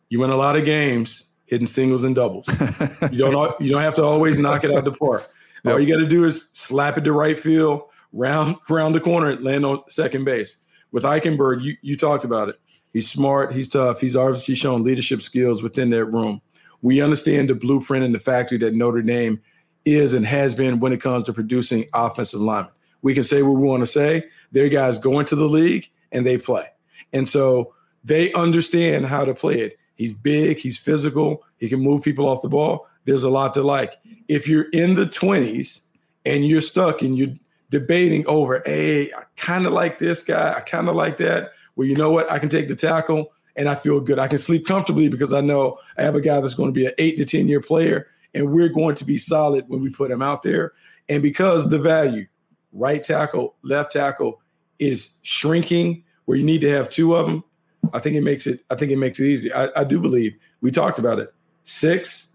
You 0.09 0.21
win 0.21 0.31
a 0.31 0.37
lot 0.37 0.57
of 0.57 0.65
games 0.65 1.25
hitting 1.47 1.67
singles 1.67 2.05
and 2.05 2.15
doubles. 2.15 2.47
you 3.11 3.19
don't 3.19 3.61
you 3.61 3.71
don't 3.71 3.83
have 3.83 3.95
to 3.95 4.05
always 4.05 4.39
knock 4.39 4.65
it 4.65 4.71
out 4.71 4.85
the 4.85 4.93
park. 4.93 5.31
Yep. 5.65 5.75
All 5.75 5.81
you 5.81 5.93
got 5.93 6.01
to 6.01 6.07
do 6.07 6.25
is 6.25 6.51
slap 6.53 6.99
it 6.99 7.03
to 7.03 7.13
right 7.13 7.39
field, 7.39 7.83
round 8.13 8.57
round 8.69 8.95
the 8.95 9.01
corner, 9.01 9.31
and 9.31 9.45
land 9.45 9.65
on 9.65 9.83
second 9.89 10.25
base. 10.25 10.57
With 10.93 11.05
Eichenberg, 11.05 11.63
you, 11.63 11.77
you 11.83 11.97
talked 11.97 12.25
about 12.25 12.49
it. 12.49 12.61
He's 12.93 13.11
smart, 13.11 13.53
he's 13.53 13.69
tough, 13.69 14.01
he's 14.01 14.17
obviously 14.17 14.55
shown 14.55 14.83
leadership 14.83 15.21
skills 15.21 15.63
within 15.63 15.91
that 15.91 16.07
room. 16.07 16.41
We 16.81 17.03
understand 17.03 17.51
the 17.51 17.55
blueprint 17.55 18.05
and 18.05 18.15
the 18.15 18.19
factory 18.19 18.59
that 18.59 18.75
Notre 18.75 19.03
Dame 19.03 19.41
is 19.85 20.15
and 20.15 20.27
has 20.27 20.55
been 20.55 20.81
when 20.81 20.93
it 20.93 21.01
comes 21.01 21.25
to 21.25 21.33
producing 21.33 21.87
offensive 21.93 22.41
linemen. 22.41 22.73
We 23.03 23.15
can 23.15 23.23
say 23.23 23.43
what 23.43 23.59
we 23.59 23.67
want 23.67 23.83
to 23.83 23.87
say. 23.87 24.25
Their 24.53 24.69
guys 24.69 24.99
go 24.99 25.19
into 25.21 25.37
the 25.37 25.49
league 25.49 25.89
and 26.13 26.25
they 26.27 26.39
play. 26.39 26.67
And 27.13 27.29
so 27.29 27.75
they 28.05 28.33
understand 28.33 29.07
how 29.07 29.25
to 29.25 29.35
play 29.35 29.61
it. 29.61 29.79
He's 29.97 30.15
big, 30.15 30.59
he's 30.59 30.79
physical, 30.79 31.45
he 31.59 31.69
can 31.69 31.81
move 31.81 32.03
people 32.03 32.29
off 32.29 32.43
the 32.43 32.49
ball. 32.49 32.87
There's 33.05 33.25
a 33.25 33.31
lot 33.31 33.55
to 33.55 33.63
like. 33.63 33.95
If 34.29 34.49
you're 34.49 34.69
in 34.71 34.95
the 34.95 35.07
20s 35.07 35.83
and 36.25 36.47
you're 36.47 36.61
stuck 36.61 37.03
and 37.03 37.17
you're 37.17 37.35
debating 37.71 38.27
over, 38.27 38.63
hey, 38.65 39.13
I 39.13 39.25
kind 39.37 39.67
of 39.67 39.73
like 39.73 39.99
this 39.99 40.23
guy, 40.23 40.55
I 40.55 40.61
kind 40.61 40.89
of 40.89 40.95
like 40.95 41.17
that. 41.19 41.53
Well, 41.77 41.87
you 41.87 41.95
know 41.95 42.11
what? 42.11 42.31
I 42.31 42.39
can 42.39 42.49
take 42.49 42.69
the 42.69 42.77
tackle 42.77 43.33
and 43.55 43.69
I 43.69 43.75
feel 43.75 44.01
good. 44.01 44.19
I 44.19 44.29
can 44.29 44.39
sleep 44.39 44.67
comfortably 44.67 45.09
because 45.09 45.33
I 45.33 45.41
know 45.41 45.79
I 45.97 46.03
have 46.03 46.15
a 46.15 46.21
guy 46.21 46.41
that's 46.41 46.55
going 46.55 46.69
to 46.69 46.79
be 46.79 46.87
an 46.87 46.93
eight 46.99 47.17
to 47.19 47.25
10 47.25 47.49
year 47.49 47.61
player 47.61 48.09
and 48.35 48.53
we're 48.53 48.69
going 48.69 48.95
to 48.97 49.05
be 49.05 49.19
solid 49.19 49.65
when 49.69 49.81
we 49.81 49.89
put 49.89 50.11
him 50.11 50.21
out 50.21 50.43
there. 50.43 50.73
And 51.09 51.23
because 51.23 51.71
the 51.71 51.79
value, 51.79 52.27
right 52.73 53.03
tackle, 53.03 53.55
left 53.63 53.93
tackle, 53.93 54.43
is 54.79 55.19
shrinking 55.23 56.05
where 56.27 56.37
you 56.37 56.45
need 56.45 56.61
to 56.61 56.71
have 56.71 56.89
two 56.89 57.15
of 57.15 57.27
them, 57.27 57.43
I 57.93 57.99
think 57.99 58.17
it 58.17 58.23
makes 58.23 58.47
it. 58.47 58.65
I 58.71 58.75
think 58.75 58.93
it 58.93 58.97
makes 58.97 59.21
it 59.21 59.27
easy. 59.27 59.53
I, 59.53 59.69
I 59.77 59.85
do 59.85 60.01
believe 60.01 60.37
we 60.61 60.71
talked 60.71 60.99
about 60.99 61.19
it. 61.19 61.33
Six, 61.65 62.29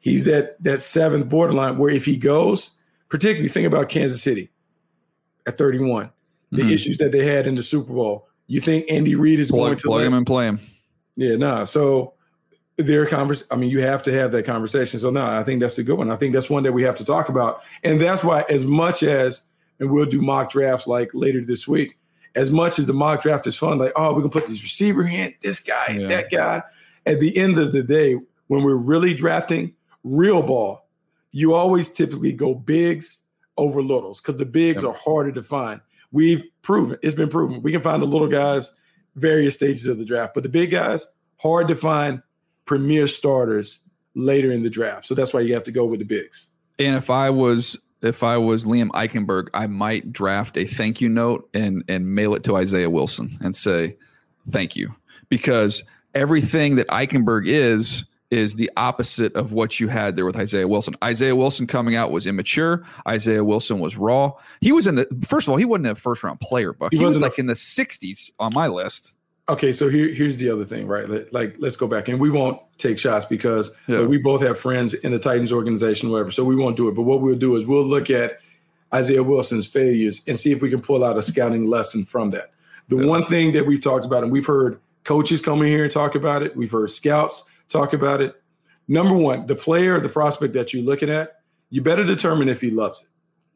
he's 0.00 0.24
that 0.26 0.62
that 0.62 0.80
seventh 0.80 1.28
borderline 1.28 1.78
where 1.78 1.90
if 1.90 2.04
he 2.04 2.16
goes, 2.16 2.72
particularly 3.08 3.48
think 3.48 3.66
about 3.66 3.88
Kansas 3.88 4.22
City 4.22 4.50
at 5.46 5.58
31, 5.58 6.10
the 6.50 6.62
mm-hmm. 6.62 6.70
issues 6.70 6.96
that 6.98 7.12
they 7.12 7.26
had 7.26 7.46
in 7.46 7.54
the 7.54 7.62
Super 7.62 7.92
Bowl. 7.92 8.28
You 8.46 8.60
think 8.60 8.86
Andy 8.90 9.14
Reid 9.14 9.40
is 9.40 9.50
going 9.50 9.76
to 9.76 9.86
plug 9.86 10.04
him 10.04 10.14
and 10.14 10.26
play 10.26 10.46
him? 10.46 10.60
Yeah, 11.16 11.36
no. 11.36 11.58
Nah. 11.58 11.64
So 11.64 12.14
their 12.76 13.06
convers. 13.06 13.44
I 13.50 13.56
mean, 13.56 13.70
you 13.70 13.80
have 13.80 14.02
to 14.04 14.12
have 14.12 14.32
that 14.32 14.44
conversation. 14.44 15.00
So 15.00 15.10
no, 15.10 15.24
nah, 15.24 15.38
I 15.38 15.42
think 15.42 15.60
that's 15.60 15.78
a 15.78 15.82
good 15.82 15.96
one. 15.96 16.10
I 16.10 16.16
think 16.16 16.34
that's 16.34 16.50
one 16.50 16.62
that 16.64 16.72
we 16.72 16.82
have 16.82 16.96
to 16.96 17.04
talk 17.04 17.28
about, 17.28 17.62
and 17.82 18.00
that's 18.00 18.22
why 18.22 18.44
as 18.48 18.66
much 18.66 19.02
as 19.02 19.44
and 19.80 19.90
we'll 19.90 20.06
do 20.06 20.20
mock 20.20 20.50
drafts 20.50 20.86
like 20.86 21.10
later 21.14 21.40
this 21.44 21.66
week 21.66 21.98
as 22.34 22.50
much 22.50 22.78
as 22.78 22.86
the 22.86 22.92
mock 22.92 23.22
draft 23.22 23.46
is 23.46 23.56
fun, 23.56 23.78
like, 23.78 23.92
oh, 23.96 24.12
we 24.12 24.22
can 24.22 24.30
put 24.30 24.46
this 24.46 24.62
receiver 24.62 25.06
in, 25.06 25.34
this 25.40 25.60
guy, 25.60 25.96
yeah. 25.98 26.06
that 26.08 26.30
guy. 26.30 26.62
At 27.06 27.20
the 27.20 27.36
end 27.36 27.58
of 27.58 27.72
the 27.72 27.82
day, 27.82 28.16
when 28.48 28.62
we're 28.62 28.76
really 28.76 29.14
drafting 29.14 29.72
real 30.02 30.42
ball, 30.42 30.88
you 31.32 31.54
always 31.54 31.88
typically 31.88 32.32
go 32.32 32.54
bigs 32.54 33.20
over 33.56 33.82
littles 33.82 34.20
because 34.20 34.36
the 34.36 34.44
bigs 34.44 34.82
yeah. 34.82 34.90
are 34.90 34.94
harder 34.94 35.32
to 35.32 35.42
find. 35.42 35.80
We've 36.12 36.44
proven 36.62 36.98
it's 37.02 37.14
been 37.14 37.28
proven 37.28 37.62
we 37.62 37.72
can 37.72 37.80
find 37.80 38.00
the 38.00 38.06
little 38.06 38.28
guys 38.28 38.72
various 39.16 39.54
stages 39.54 39.86
of 39.86 39.98
the 39.98 40.04
draft, 40.04 40.34
but 40.34 40.42
the 40.42 40.48
big 40.48 40.70
guys 40.70 41.08
hard 41.38 41.68
to 41.68 41.74
find 41.74 42.22
premier 42.64 43.06
starters 43.06 43.80
later 44.14 44.52
in 44.52 44.62
the 44.62 44.70
draft. 44.70 45.06
So 45.06 45.14
that's 45.14 45.32
why 45.32 45.40
you 45.40 45.54
have 45.54 45.64
to 45.64 45.72
go 45.72 45.84
with 45.84 45.98
the 45.98 46.04
bigs. 46.04 46.48
And 46.78 46.96
if 46.96 47.10
I 47.10 47.30
was 47.30 47.78
if 48.04 48.22
I 48.22 48.36
was 48.36 48.64
Liam 48.64 48.88
Eichenberg, 48.90 49.48
I 49.54 49.66
might 49.66 50.12
draft 50.12 50.56
a 50.56 50.64
thank 50.66 51.00
you 51.00 51.08
note 51.08 51.48
and 51.54 51.82
and 51.88 52.14
mail 52.14 52.34
it 52.34 52.44
to 52.44 52.56
Isaiah 52.56 52.90
Wilson 52.90 53.36
and 53.40 53.54
say 53.56 53.96
thank 54.48 54.76
you 54.76 54.94
because 55.28 55.82
everything 56.14 56.76
that 56.76 56.88
Eichenberg 56.88 57.46
is 57.46 58.04
is 58.30 58.56
the 58.56 58.70
opposite 58.76 59.34
of 59.36 59.52
what 59.52 59.78
you 59.78 59.86
had 59.86 60.16
there 60.16 60.26
with 60.26 60.36
Isaiah 60.36 60.66
Wilson. 60.66 60.94
Isaiah 61.04 61.36
Wilson 61.36 61.66
coming 61.66 61.94
out 61.94 62.10
was 62.10 62.26
immature. 62.26 62.84
Isaiah 63.06 63.44
Wilson 63.44 63.78
was 63.78 63.96
raw. 63.96 64.32
He 64.60 64.72
was 64.72 64.86
in 64.86 64.96
the 64.96 65.06
first 65.26 65.46
of 65.46 65.52
all, 65.52 65.56
he 65.56 65.64
wasn't 65.64 65.86
a 65.86 65.94
first 65.94 66.24
round 66.24 66.40
player, 66.40 66.72
but 66.72 66.92
he, 66.92 66.98
he 66.98 67.04
was 67.04 67.20
like 67.20 67.38
in 67.38 67.46
the 67.46 67.54
60s 67.54 68.32
on 68.38 68.52
my 68.52 68.66
list. 68.66 69.16
Okay, 69.48 69.72
so 69.72 69.88
here, 69.88 70.08
here's 70.12 70.36
the 70.36 70.50
other 70.50 70.64
thing, 70.64 70.86
right? 70.86 71.08
Like, 71.08 71.28
like, 71.32 71.56
let's 71.58 71.76
go 71.76 71.86
back 71.86 72.08
and 72.08 72.18
we 72.18 72.30
won't 72.30 72.58
take 72.78 72.98
shots 72.98 73.24
because 73.24 73.70
Yeah. 73.86 74.00
like, 74.00 74.08
we 74.08 74.18
both 74.18 74.40
have 74.40 74.58
friends 74.58 74.94
in 74.94 75.12
the 75.12 75.18
Titans 75.18 75.52
organization, 75.52 76.10
whatever. 76.10 76.30
So 76.30 76.44
we 76.44 76.56
won't 76.56 76.76
do 76.76 76.88
it. 76.88 76.92
But 76.94 77.02
what 77.02 77.20
we'll 77.20 77.36
do 77.36 77.56
is 77.56 77.66
we'll 77.66 77.86
look 77.86 78.10
at 78.10 78.38
Isaiah 78.94 79.22
Wilson's 79.22 79.66
failures 79.66 80.22
and 80.26 80.38
see 80.38 80.52
if 80.52 80.62
we 80.62 80.70
can 80.70 80.80
pull 80.80 81.04
out 81.04 81.18
a 81.18 81.22
scouting 81.22 81.66
lesson 81.66 82.04
from 82.04 82.30
that. 82.30 82.52
The 82.88 82.96
Yeah. 82.96 83.06
one 83.06 83.24
thing 83.24 83.52
that 83.52 83.66
we've 83.66 83.82
talked 83.82 84.04
about, 84.04 84.22
and 84.22 84.32
we've 84.32 84.46
heard 84.46 84.78
coaches 85.04 85.40
come 85.42 85.60
in 85.62 85.68
here 85.68 85.82
and 85.84 85.92
talk 85.92 86.14
about 86.14 86.42
it, 86.42 86.56
we've 86.56 86.70
heard 86.70 86.90
scouts 86.90 87.44
talk 87.68 87.92
about 87.92 88.22
it. 88.22 88.34
Number 88.88 89.14
one, 89.14 89.46
the 89.46 89.54
player, 89.54 89.98
the 90.00 90.08
prospect 90.08 90.54
that 90.54 90.72
you're 90.72 90.82
looking 90.84 91.10
at, 91.10 91.40
you 91.70 91.80
better 91.82 92.04
determine 92.04 92.48
if 92.48 92.60
he 92.60 92.70
loves 92.70 93.02
it. 93.02 93.08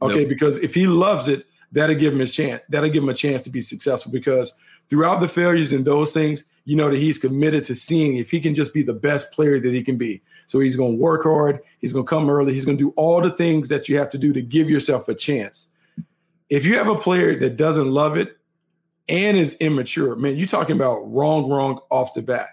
Okay, 0.05 0.21
Yep. 0.21 0.29
because 0.29 0.57
if 0.59 0.75
he 0.75 0.87
loves 0.87 1.29
it, 1.29 1.47
that'll 1.73 1.95
give 1.97 2.13
him 2.13 2.21
his 2.21 2.33
chance. 2.33 2.63
That'll 2.69 2.89
give 2.91 3.03
him 3.03 3.09
a 3.09 3.15
chance 3.15 3.43
to 3.43 3.51
be 3.51 3.61
successful. 3.61 4.11
Because 4.13 4.55
throughout 4.89 5.21
the 5.21 5.29
failures 5.29 5.73
and 5.73 5.85
those 5.85 6.13
things, 6.13 6.45
you 6.65 6.77
know 6.77 6.91
that 6.91 6.99
he's 6.99 7.19
committed 7.19 7.65
to 7.65 7.75
seeing 7.75 8.17
if 8.17 8.31
he 8.31 8.41
can 8.41 8.55
just 8.55 8.75
be 8.75 8.83
the 8.83 8.95
best 8.95 9.33
player 9.33 9.59
that 9.59 9.73
he 9.73 9.83
can 9.83 9.97
be. 9.97 10.23
So 10.47 10.61
he's 10.61 10.77
going 10.77 10.97
to 10.97 11.03
work 11.03 11.25
hard. 11.25 11.61
He's 11.79 11.93
going 11.93 12.05
to 12.05 12.09
come 12.09 12.29
early. 12.29 12.55
He's 12.55 12.65
going 12.65 12.79
to 12.79 12.85
do 12.85 12.93
all 12.97 13.21
the 13.21 13.31
things 13.31 13.69
that 13.69 13.89
you 13.89 13.99
have 13.99 14.11
to 14.11 14.19
do 14.19 14.33
to 14.33 14.43
give 14.43 14.69
yourself 14.69 15.09
a 15.09 15.15
chance. 15.15 15.69
If 16.49 16.65
you 16.65 16.77
have 16.79 16.89
a 16.89 16.95
player 16.95 17.39
that 17.39 17.57
doesn't 17.57 17.91
love 17.91 18.17
it 18.17 18.39
and 19.09 19.37
is 19.37 19.55
immature, 19.55 20.17
man, 20.17 20.37
you're 20.37 20.47
talking 20.47 20.77
about 20.77 21.01
wrong, 21.01 21.49
wrong 21.51 21.81
off 21.91 22.15
the 22.15 22.23
bat. 22.23 22.49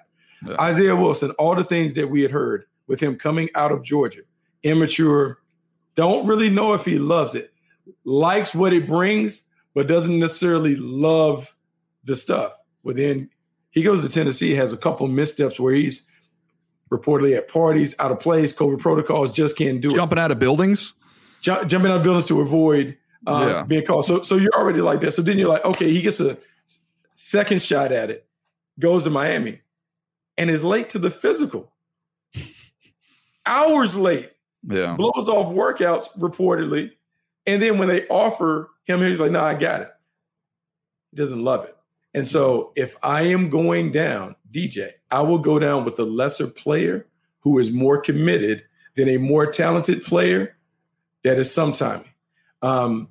Yeah. 0.46 0.56
Isaiah 0.60 0.96
Wilson, 0.96 1.32
all 1.32 1.56
the 1.56 1.64
things 1.64 1.94
that 1.94 2.10
we 2.10 2.22
had 2.22 2.32
heard 2.32 2.66
with 2.88 3.00
him 3.00 3.18
coming 3.18 3.50
out 3.56 3.72
of 3.72 3.84
Georgia, 3.84 4.22
immature, 4.64 5.40
don't 5.96 6.28
really 6.28 6.50
know 6.50 6.74
if 6.74 6.84
he 6.84 7.00
loves 7.00 7.36
it, 7.36 7.54
likes 8.04 8.54
what 8.54 8.74
it 8.74 8.88
brings, 8.88 9.44
but 9.74 9.88
doesn't 9.88 10.20
necessarily 10.20 10.76
love 10.76 11.55
the 12.06 12.16
stuff. 12.16 12.54
Well, 12.84 12.96
then 12.96 13.30
he 13.72 13.82
goes 13.82 14.02
to 14.04 14.10
Tennessee, 14.10 14.54
has 14.56 14.72
a 14.74 14.78
couple 14.78 15.08
missteps 15.08 15.60
where 15.60 15.74
he's 15.74 16.06
reportedly 16.92 17.36
at 17.36 17.48
parties, 17.48 17.96
out 18.00 18.12
of 18.12 18.20
place, 18.20 18.54
COVID 18.56 18.80
protocols, 18.80 19.34
just 19.34 19.58
can't 19.58 19.82
do 19.82 19.90
it. 19.90 19.96
Jumping 19.96 20.20
out 20.20 20.32
of 20.32 20.40
buildings. 20.40 20.94
Ju- 21.42 21.66
jumping 21.66 21.92
out 21.92 21.98
of 21.98 22.04
buildings 22.04 22.26
to 22.28 22.42
avoid 22.42 22.98
uh, 23.28 23.46
Yeah. 23.48 23.64
being 23.64 23.86
called. 23.86 24.06
So, 24.06 24.22
so 24.22 24.36
you're 24.36 24.54
already 24.56 24.82
like 24.82 25.02
that. 25.02 25.14
So 25.14 25.22
then 25.22 25.38
you're 25.40 25.50
like, 25.50 25.66
okay, 25.66 25.92
he 25.92 26.02
gets 26.02 26.20
a 26.20 26.38
second 27.16 27.62
shot 27.62 27.92
at 27.92 28.10
it, 28.12 28.28
goes 28.80 29.04
to 29.06 29.10
Miami, 29.10 29.62
and 30.38 30.50
is 30.50 30.64
late 30.64 30.90
to 30.90 31.00
the 31.00 31.10
physical. 31.10 31.72
Hours 33.46 33.96
late 33.96 34.32
Yeah. 34.64 34.96
blows 34.96 35.28
off 35.30 35.54
workouts 35.54 36.16
reportedly. 36.18 36.92
And 37.48 37.62
then 37.62 37.78
when 37.78 37.88
they 37.88 38.08
offer 38.08 38.72
him, 38.86 39.02
he's 39.02 39.20
like, 39.20 39.32
no, 39.32 39.42
I 39.42 39.54
got 39.56 39.82
it. 39.82 39.90
He 41.12 41.18
doesn't 41.18 41.44
love 41.44 41.66
it. 41.66 41.75
And 42.16 42.26
so 42.26 42.72
if 42.78 42.96
I 43.04 43.24
am 43.24 43.50
going 43.50 43.92
down, 43.92 44.36
DJ, 44.50 44.92
I 45.12 45.20
will 45.20 45.38
go 45.38 45.60
down 45.60 45.84
with 45.84 46.00
a 46.00 46.06
lesser 46.06 46.48
player 46.48 47.06
who 47.42 47.60
is 47.60 47.72
more 47.72 48.00
committed 48.00 48.64
than 48.96 49.10
a 49.10 49.18
more 49.18 49.46
talented 49.46 50.02
player 50.02 50.56
that 51.24 51.38
is 51.38 51.54
sometime. 51.54 52.06
Um, 52.62 53.10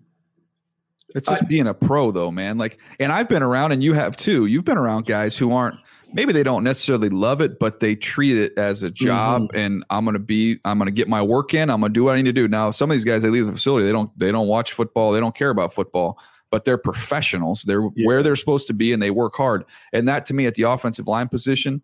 It's 1.14 1.28
just 1.28 1.46
being 1.46 1.66
a 1.66 1.74
pro, 1.74 2.10
though, 2.10 2.30
man. 2.30 2.56
Like, 2.56 2.78
and 2.98 3.12
I've 3.12 3.28
been 3.28 3.42
around, 3.42 3.72
and 3.72 3.84
you 3.84 3.92
have 3.92 4.16
too. 4.16 4.46
You've 4.46 4.64
been 4.64 4.78
around 4.78 5.04
guys 5.04 5.36
who 5.36 5.52
aren't. 5.52 5.76
Maybe 6.14 6.32
they 6.32 6.42
don't 6.42 6.64
necessarily 6.64 7.10
love 7.10 7.40
it, 7.42 7.58
but 7.58 7.80
they 7.80 7.94
treat 7.96 8.38
it 8.38 8.56
as 8.56 8.82
a 8.82 8.90
job. 8.90 9.50
And 9.54 9.84
I'm 9.90 10.04
gonna 10.06 10.18
be. 10.18 10.58
I'm 10.64 10.78
gonna 10.78 10.90
get 10.90 11.08
my 11.08 11.20
work 11.20 11.52
in. 11.52 11.68
I'm 11.70 11.80
gonna 11.80 11.92
do 11.92 12.04
what 12.04 12.14
I 12.14 12.16
need 12.16 12.24
to 12.24 12.32
do. 12.32 12.48
Now, 12.48 12.70
some 12.70 12.90
of 12.90 12.94
these 12.94 13.04
guys, 13.04 13.22
they 13.22 13.28
leave 13.28 13.46
the 13.46 13.52
facility. 13.52 13.84
They 13.84 13.92
don't. 13.92 14.18
They 14.18 14.32
don't 14.32 14.48
watch 14.48 14.72
football. 14.72 15.12
They 15.12 15.20
don't 15.20 15.34
care 15.34 15.50
about 15.50 15.72
football. 15.74 16.18
But 16.54 16.64
they're 16.64 16.78
professionals. 16.78 17.64
They're 17.64 17.82
Yeah. 17.96 18.06
where 18.06 18.22
they're 18.22 18.36
supposed 18.36 18.68
to 18.68 18.74
be, 18.74 18.92
and 18.92 19.02
they 19.02 19.10
work 19.10 19.34
hard. 19.34 19.64
And 19.92 20.06
that, 20.06 20.24
to 20.26 20.34
me, 20.34 20.46
at 20.46 20.54
the 20.54 20.62
offensive 20.62 21.08
line 21.08 21.26
position, 21.26 21.82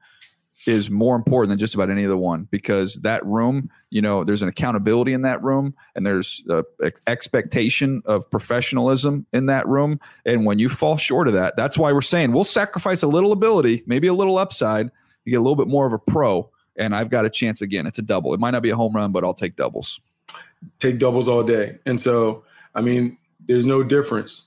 is 0.64 0.88
more 0.92 1.16
important 1.16 1.48
than 1.48 1.58
just 1.58 1.74
about 1.74 1.90
any 1.90 2.04
other 2.04 2.16
one 2.16 2.46
because 2.52 2.94
that 3.02 3.26
room, 3.26 3.68
you 3.90 4.00
know, 4.00 4.22
there's 4.22 4.42
an 4.42 4.48
accountability 4.48 5.12
in 5.12 5.22
that 5.22 5.42
room 5.42 5.74
and 5.96 6.06
there's 6.06 6.40
a 6.48 6.62
expectation 7.08 8.00
of 8.04 8.30
professionalism 8.30 9.26
in 9.32 9.46
that 9.46 9.66
room. 9.66 9.98
And 10.24 10.46
when 10.46 10.60
you 10.60 10.68
fall 10.68 10.96
short 10.96 11.26
of 11.26 11.34
that, 11.34 11.56
that's 11.56 11.76
why 11.76 11.90
we're 11.92 12.00
saying 12.00 12.30
we'll 12.30 12.44
sacrifice 12.44 13.02
a 13.02 13.08
little 13.08 13.32
ability, 13.32 13.82
maybe 13.86 14.06
a 14.06 14.14
little 14.14 14.38
upside, 14.38 14.86
to 15.24 15.30
get 15.30 15.36
a 15.36 15.40
little 15.42 15.56
bit 15.56 15.66
more 15.66 15.84
of 15.86 15.92
a 15.92 15.98
pro. 15.98 16.48
And 16.76 16.94
I've 16.94 17.10
got 17.10 17.24
a 17.24 17.30
chance 17.30 17.60
again. 17.60 17.88
It's 17.88 17.98
a 17.98 18.02
double. 18.02 18.34
It 18.34 18.38
might 18.38 18.52
not 18.52 18.62
be 18.62 18.70
a 18.70 18.76
home 18.76 18.94
run, 18.94 19.10
but 19.10 19.24
I'll 19.24 19.34
take 19.34 19.56
doubles. 19.56 20.00
take 20.78 20.98
doubles 21.00 21.26
all 21.26 21.42
day. 21.42 21.78
And 21.86 22.00
so, 22.00 22.44
I 22.76 22.82
mean, 22.82 23.16
there's 23.48 23.66
no 23.66 23.82
difference 23.82 24.46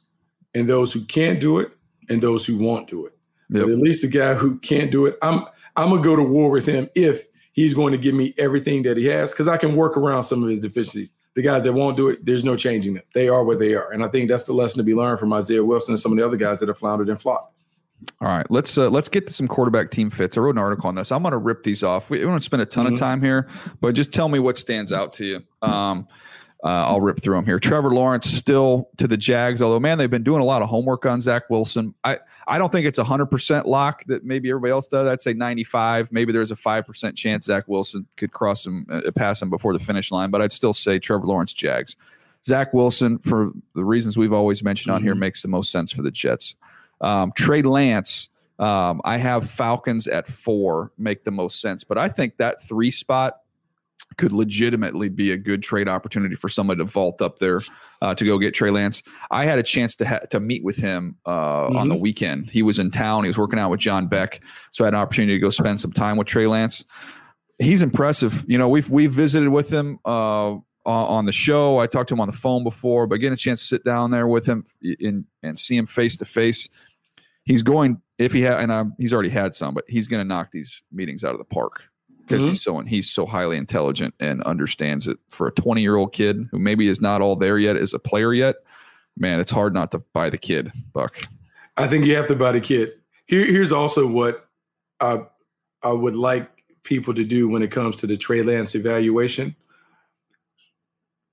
in 0.53 0.67
those 0.67 0.93
who 0.93 1.01
can't 1.05 1.39
do 1.39 1.59
it 1.59 1.71
and 2.09 2.21
those 2.21 2.45
who 2.45 2.57
won't 2.57 2.87
do 2.87 3.05
it. 3.05 3.17
Yep. 3.49 3.63
But 3.63 3.71
at 3.71 3.77
least 3.79 4.01
the 4.01 4.07
guy 4.07 4.33
who 4.33 4.57
can't 4.59 4.91
do 4.91 5.05
it, 5.05 5.17
I'm 5.21 5.45
I'm 5.75 5.89
gonna 5.89 6.01
go 6.01 6.15
to 6.15 6.23
war 6.23 6.49
with 6.49 6.65
him 6.65 6.89
if 6.95 7.25
he's 7.53 7.73
going 7.73 7.91
to 7.91 7.97
give 7.97 8.15
me 8.15 8.33
everything 8.37 8.81
that 8.83 8.97
he 8.97 9.05
has, 9.05 9.31
because 9.31 9.47
I 9.47 9.57
can 9.57 9.75
work 9.75 9.95
around 9.97 10.23
some 10.23 10.43
of 10.43 10.49
his 10.49 10.59
deficiencies. 10.59 11.13
The 11.35 11.41
guys 11.41 11.63
that 11.63 11.73
won't 11.73 11.97
do 11.97 12.09
it, 12.09 12.25
there's 12.25 12.43
no 12.43 12.55
changing 12.55 12.93
them. 12.95 13.03
They 13.13 13.27
are 13.29 13.43
what 13.43 13.57
they 13.59 13.73
are. 13.73 13.91
And 13.91 14.03
I 14.03 14.07
think 14.07 14.29
that's 14.29 14.43
the 14.43 14.53
lesson 14.53 14.77
to 14.77 14.83
be 14.83 14.93
learned 14.93 15.19
from 15.19 15.33
Isaiah 15.33 15.63
Wilson 15.63 15.93
and 15.93 15.99
some 15.99 16.11
of 16.11 16.17
the 16.17 16.25
other 16.25 16.37
guys 16.37 16.59
that 16.59 16.67
have 16.67 16.77
floundered 16.77 17.09
and 17.09 17.19
flopped. 17.19 17.55
All 18.21 18.27
right, 18.27 18.45
let's 18.51 18.77
uh, 18.77 18.89
let's 18.89 19.07
get 19.07 19.27
to 19.27 19.33
some 19.33 19.47
quarterback 19.47 19.89
team 19.89 20.09
fits. 20.09 20.37
I 20.37 20.41
wrote 20.41 20.55
an 20.55 20.57
article 20.59 20.87
on 20.89 20.95
this. 20.95 21.11
I'm 21.11 21.21
going 21.21 21.31
to 21.31 21.37
rip 21.37 21.63
these 21.63 21.83
off. 21.83 22.09
We, 22.09 22.19
we 22.19 22.25
don't 22.25 22.43
spend 22.43 22.61
a 22.61 22.65
ton 22.65 22.85
Mhm. 22.85 22.93
of 22.93 22.99
time 22.99 23.21
here, 23.21 23.47
but 23.81 23.93
just 23.95 24.11
tell 24.13 24.27
me 24.29 24.39
what 24.39 24.57
stands 24.57 24.91
out 24.91 25.13
to 25.13 25.25
you. 25.25 25.43
Um, 25.61 26.07
uh, 26.63 26.85
I'll 26.87 27.01
rip 27.01 27.19
through 27.19 27.35
them 27.35 27.45
here. 27.45 27.59
Trevor 27.59 27.93
Lawrence 27.93 28.29
still 28.29 28.89
to 28.97 29.05
the 29.05 29.17
Jags, 29.17 29.61
although 29.61 29.81
man, 29.81 29.97
they've 29.97 30.09
been 30.09 30.23
doing 30.23 30.39
a 30.39 30.45
lot 30.45 30.61
of 30.61 30.69
homework 30.69 31.05
on 31.05 31.19
Zach 31.19 31.49
Wilson. 31.49 31.93
I 32.05 32.19
I 32.47 32.57
don't 32.57 32.71
think 32.71 32.87
it's 32.87 32.99
a 32.99 33.03
hundred 33.03 33.25
percent 33.25 33.65
lock 33.65 34.05
that 34.05 34.23
maybe 34.23 34.49
everybody 34.49 34.71
else 34.71 34.87
does. 34.87 35.05
I'd 35.05 35.19
say 35.19 35.33
95. 35.33 36.11
Maybe 36.11 36.31
there's 36.31 36.51
a 36.51 36.55
five 36.55 36.87
percent 36.87 37.17
chance 37.17 37.45
Zach 37.45 37.67
Wilson 37.67 38.07
could 38.15 38.31
cross 38.31 38.65
him, 38.65 38.85
uh, 38.89 39.11
pass 39.11 39.41
him 39.41 39.49
before 39.49 39.73
the 39.73 39.83
finish 39.83 40.09
line. 40.09 40.31
But 40.31 40.41
I'd 40.41 40.53
still 40.53 40.73
say 40.73 40.99
Trevor 40.99 41.25
Lawrence 41.25 41.51
Jags. 41.51 41.97
Zach 42.45 42.73
Wilson, 42.73 43.19
for 43.19 43.51
the 43.75 43.83
reasons 43.83 44.17
we've 44.17 44.33
always 44.33 44.63
mentioned 44.63 44.93
on 44.93 45.03
here, 45.03 45.15
makes 45.15 45.41
the 45.41 45.47
most 45.49 45.71
sense 45.71 45.91
for 45.91 46.01
the 46.01 46.11
Jets. 46.11 46.55
Um, 47.01 47.33
Trey 47.35 47.61
Lance, 47.61 48.29
um, 48.59 49.01
I 49.03 49.17
have 49.17 49.49
Falcons 49.49 50.07
at 50.07 50.27
four 50.27 50.91
make 50.97 51.25
the 51.25 51.31
most 51.31 51.59
sense, 51.59 51.83
but 51.83 51.97
I 51.97 52.07
think 52.07 52.37
that 52.37 52.61
three 52.61 52.91
spot 52.91 53.39
could 54.17 54.31
legitimately 54.31 55.09
be 55.09 55.31
a 55.31 55.37
good 55.37 55.63
trade 55.63 55.87
opportunity 55.87 56.35
for 56.35 56.49
somebody 56.49 56.79
to 56.79 56.85
vault 56.85 57.21
up 57.21 57.39
there 57.39 57.61
uh, 58.01 58.13
to 58.15 58.25
go 58.25 58.37
get 58.37 58.53
Trey 58.53 58.69
Lance. 58.69 59.01
I 59.31 59.45
had 59.45 59.59
a 59.59 59.63
chance 59.63 59.95
to 59.95 60.07
ha- 60.07 60.19
to 60.29 60.39
meet 60.39 60.63
with 60.63 60.75
him 60.75 61.17
uh, 61.25 61.67
on 61.67 61.89
the 61.89 61.95
weekend. 61.95 62.49
He 62.49 62.63
was 62.63 62.79
in 62.79 62.91
town. 62.91 63.23
He 63.23 63.29
was 63.29 63.37
working 63.37 63.59
out 63.59 63.69
with 63.69 63.79
John 63.79 64.07
Beck, 64.07 64.41
so 64.71 64.83
I 64.83 64.87
had 64.87 64.93
an 64.93 64.99
opportunity 64.99 65.33
to 65.33 65.39
go 65.39 65.49
spend 65.49 65.79
some 65.79 65.91
time 65.91 66.17
with 66.17 66.27
Trey 66.27 66.47
Lance. 66.47 66.83
He's 67.59 67.81
impressive. 67.81 68.45
You 68.47 68.57
know, 68.57 68.67
we've 68.67 68.89
we've 68.89 69.11
visited 69.11 69.49
with 69.49 69.71
him 69.71 69.99
uh, 70.05 70.55
on, 70.85 71.25
the 71.25 71.31
show. 71.31 71.79
I 71.79 71.87
talked 71.87 72.09
to 72.09 72.13
him 72.13 72.19
on 72.19 72.27
the 72.27 72.35
phone 72.35 72.63
before, 72.63 73.07
but 73.07 73.17
getting 73.17 73.33
a 73.33 73.37
chance 73.37 73.61
to 73.61 73.67
sit 73.67 73.83
down 73.85 74.11
there 74.11 74.27
with 74.27 74.45
him 74.45 74.65
in, 74.81 75.25
and 75.41 75.57
see 75.57 75.77
him 75.77 75.85
face 75.85 76.17
to 76.17 76.25
face, 76.25 76.67
he's 77.45 77.63
going. 77.63 78.01
If 78.19 78.31
he 78.31 78.41
had, 78.41 78.59
and 78.59 78.71
um, 78.71 78.93
he's 78.99 79.11
already 79.11 79.29
had 79.29 79.55
some, 79.55 79.73
but 79.73 79.85
he's 79.87 80.07
going 80.07 80.19
to 80.19 80.27
knock 80.27 80.51
these 80.51 80.83
meetings 80.91 81.23
out 81.23 81.31
of 81.31 81.39
the 81.39 81.45
park 81.45 81.83
because 82.25 82.43
mm-hmm. 82.43 82.49
he's 82.49 82.61
so 82.61 82.79
he's 82.81 83.09
so 83.09 83.25
highly 83.25 83.57
intelligent 83.57 84.13
and 84.19 84.41
understands 84.43 85.07
it. 85.07 85.17
For 85.29 85.47
a 85.47 85.51
20 85.51 85.81
year 85.81 85.95
old 85.95 86.13
kid 86.13 86.47
who 86.51 86.59
maybe 86.59 86.87
is 86.87 87.01
not 87.01 87.21
all 87.21 87.35
there 87.35 87.57
yet 87.57 87.75
as 87.75 87.93
a 87.93 87.99
player 87.99 88.33
yet, 88.33 88.55
man, 89.17 89.39
it's 89.39 89.51
hard 89.51 89.73
not 89.73 89.91
to 89.91 89.99
buy 90.13 90.29
the 90.29 90.37
kid. 90.37 90.71
Buck. 90.93 91.21
I 91.77 91.87
think 91.87 92.05
you 92.05 92.15
have 92.15 92.27
to 92.27 92.35
buy 92.35 92.51
the 92.51 92.61
kid. 92.61 92.91
Here, 93.25 93.45
here's 93.45 93.71
also 93.71 94.05
what 94.05 94.47
I, 94.99 95.23
I 95.81 95.91
would 95.91 96.15
like 96.15 96.49
people 96.83 97.13
to 97.13 97.23
do 97.23 97.47
when 97.47 97.63
it 97.63 97.71
comes 97.71 97.95
to 97.97 98.07
the 98.07 98.17
Trey 98.17 98.43
Lance 98.43 98.75
evaluation. 98.75 99.55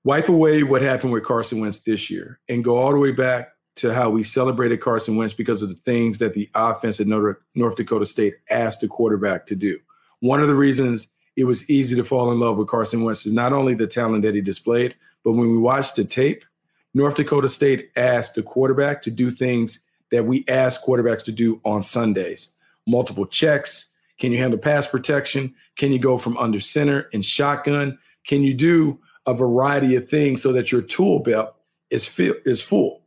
Wipe 0.03 0.29
away 0.29 0.63
what 0.63 0.81
happened 0.81 1.13
with 1.13 1.23
Carson 1.23 1.59
Wentz 1.59 1.83
this 1.83 2.09
year 2.09 2.39
and 2.49 2.63
go 2.63 2.77
all 2.77 2.91
the 2.91 2.97
way 2.97 3.11
back 3.11 3.49
to 3.75 3.93
how 3.93 4.09
we 4.09 4.23
celebrated 4.23 4.81
Carson 4.81 5.15
Wentz 5.15 5.33
because 5.33 5.61
of 5.61 5.69
the 5.69 5.75
things 5.75 6.17
that 6.17 6.33
the 6.33 6.49
offense 6.55 6.99
at 6.99 7.07
North 7.07 7.75
Dakota 7.75 8.05
State 8.05 8.35
asked 8.49 8.81
the 8.81 8.87
quarterback 8.87 9.45
to 9.45 9.55
do. 9.55 9.79
One 10.21 10.41
of 10.41 10.47
the 10.47 10.55
reasons 10.55 11.09
it 11.35 11.43
was 11.43 11.69
easy 11.69 11.95
to 11.95 12.03
fall 12.03 12.31
in 12.31 12.39
love 12.39 12.57
with 12.57 12.67
Carson 12.67 13.03
Wentz 13.03 13.25
is 13.25 13.33
not 13.33 13.53
only 13.53 13.73
the 13.73 13.87
talent 13.87 14.23
that 14.23 14.35
he 14.35 14.41
displayed, 14.41 14.95
but 15.23 15.33
when 15.33 15.51
we 15.51 15.57
watched 15.57 15.95
the 15.95 16.05
tape, 16.05 16.45
North 16.93 17.15
Dakota 17.15 17.49
State 17.49 17.89
asked 17.95 18.35
the 18.35 18.43
quarterback 18.43 19.01
to 19.03 19.11
do 19.11 19.31
things 19.31 19.79
that 20.11 20.25
we 20.25 20.43
ask 20.47 20.83
quarterbacks 20.83 21.23
to 21.25 21.31
do 21.31 21.59
on 21.65 21.83
Sundays 21.83 22.53
multiple 22.87 23.25
checks. 23.25 23.91
Can 24.19 24.31
you 24.31 24.39
handle 24.39 24.59
pass 24.59 24.87
protection? 24.87 25.53
Can 25.77 25.91
you 25.91 25.99
go 25.99 26.17
from 26.17 26.37
under 26.37 26.59
center 26.59 27.09
and 27.13 27.23
shotgun? 27.23 27.97
Can 28.25 28.41
you 28.41 28.53
do 28.53 28.99
a 29.25 29.33
variety 29.33 29.95
of 29.95 30.09
things 30.09 30.41
so 30.41 30.51
that 30.51 30.71
your 30.71 30.81
tool 30.81 31.19
belt 31.19 31.55
is, 31.89 32.11
is 32.19 32.61
full? 32.61 33.03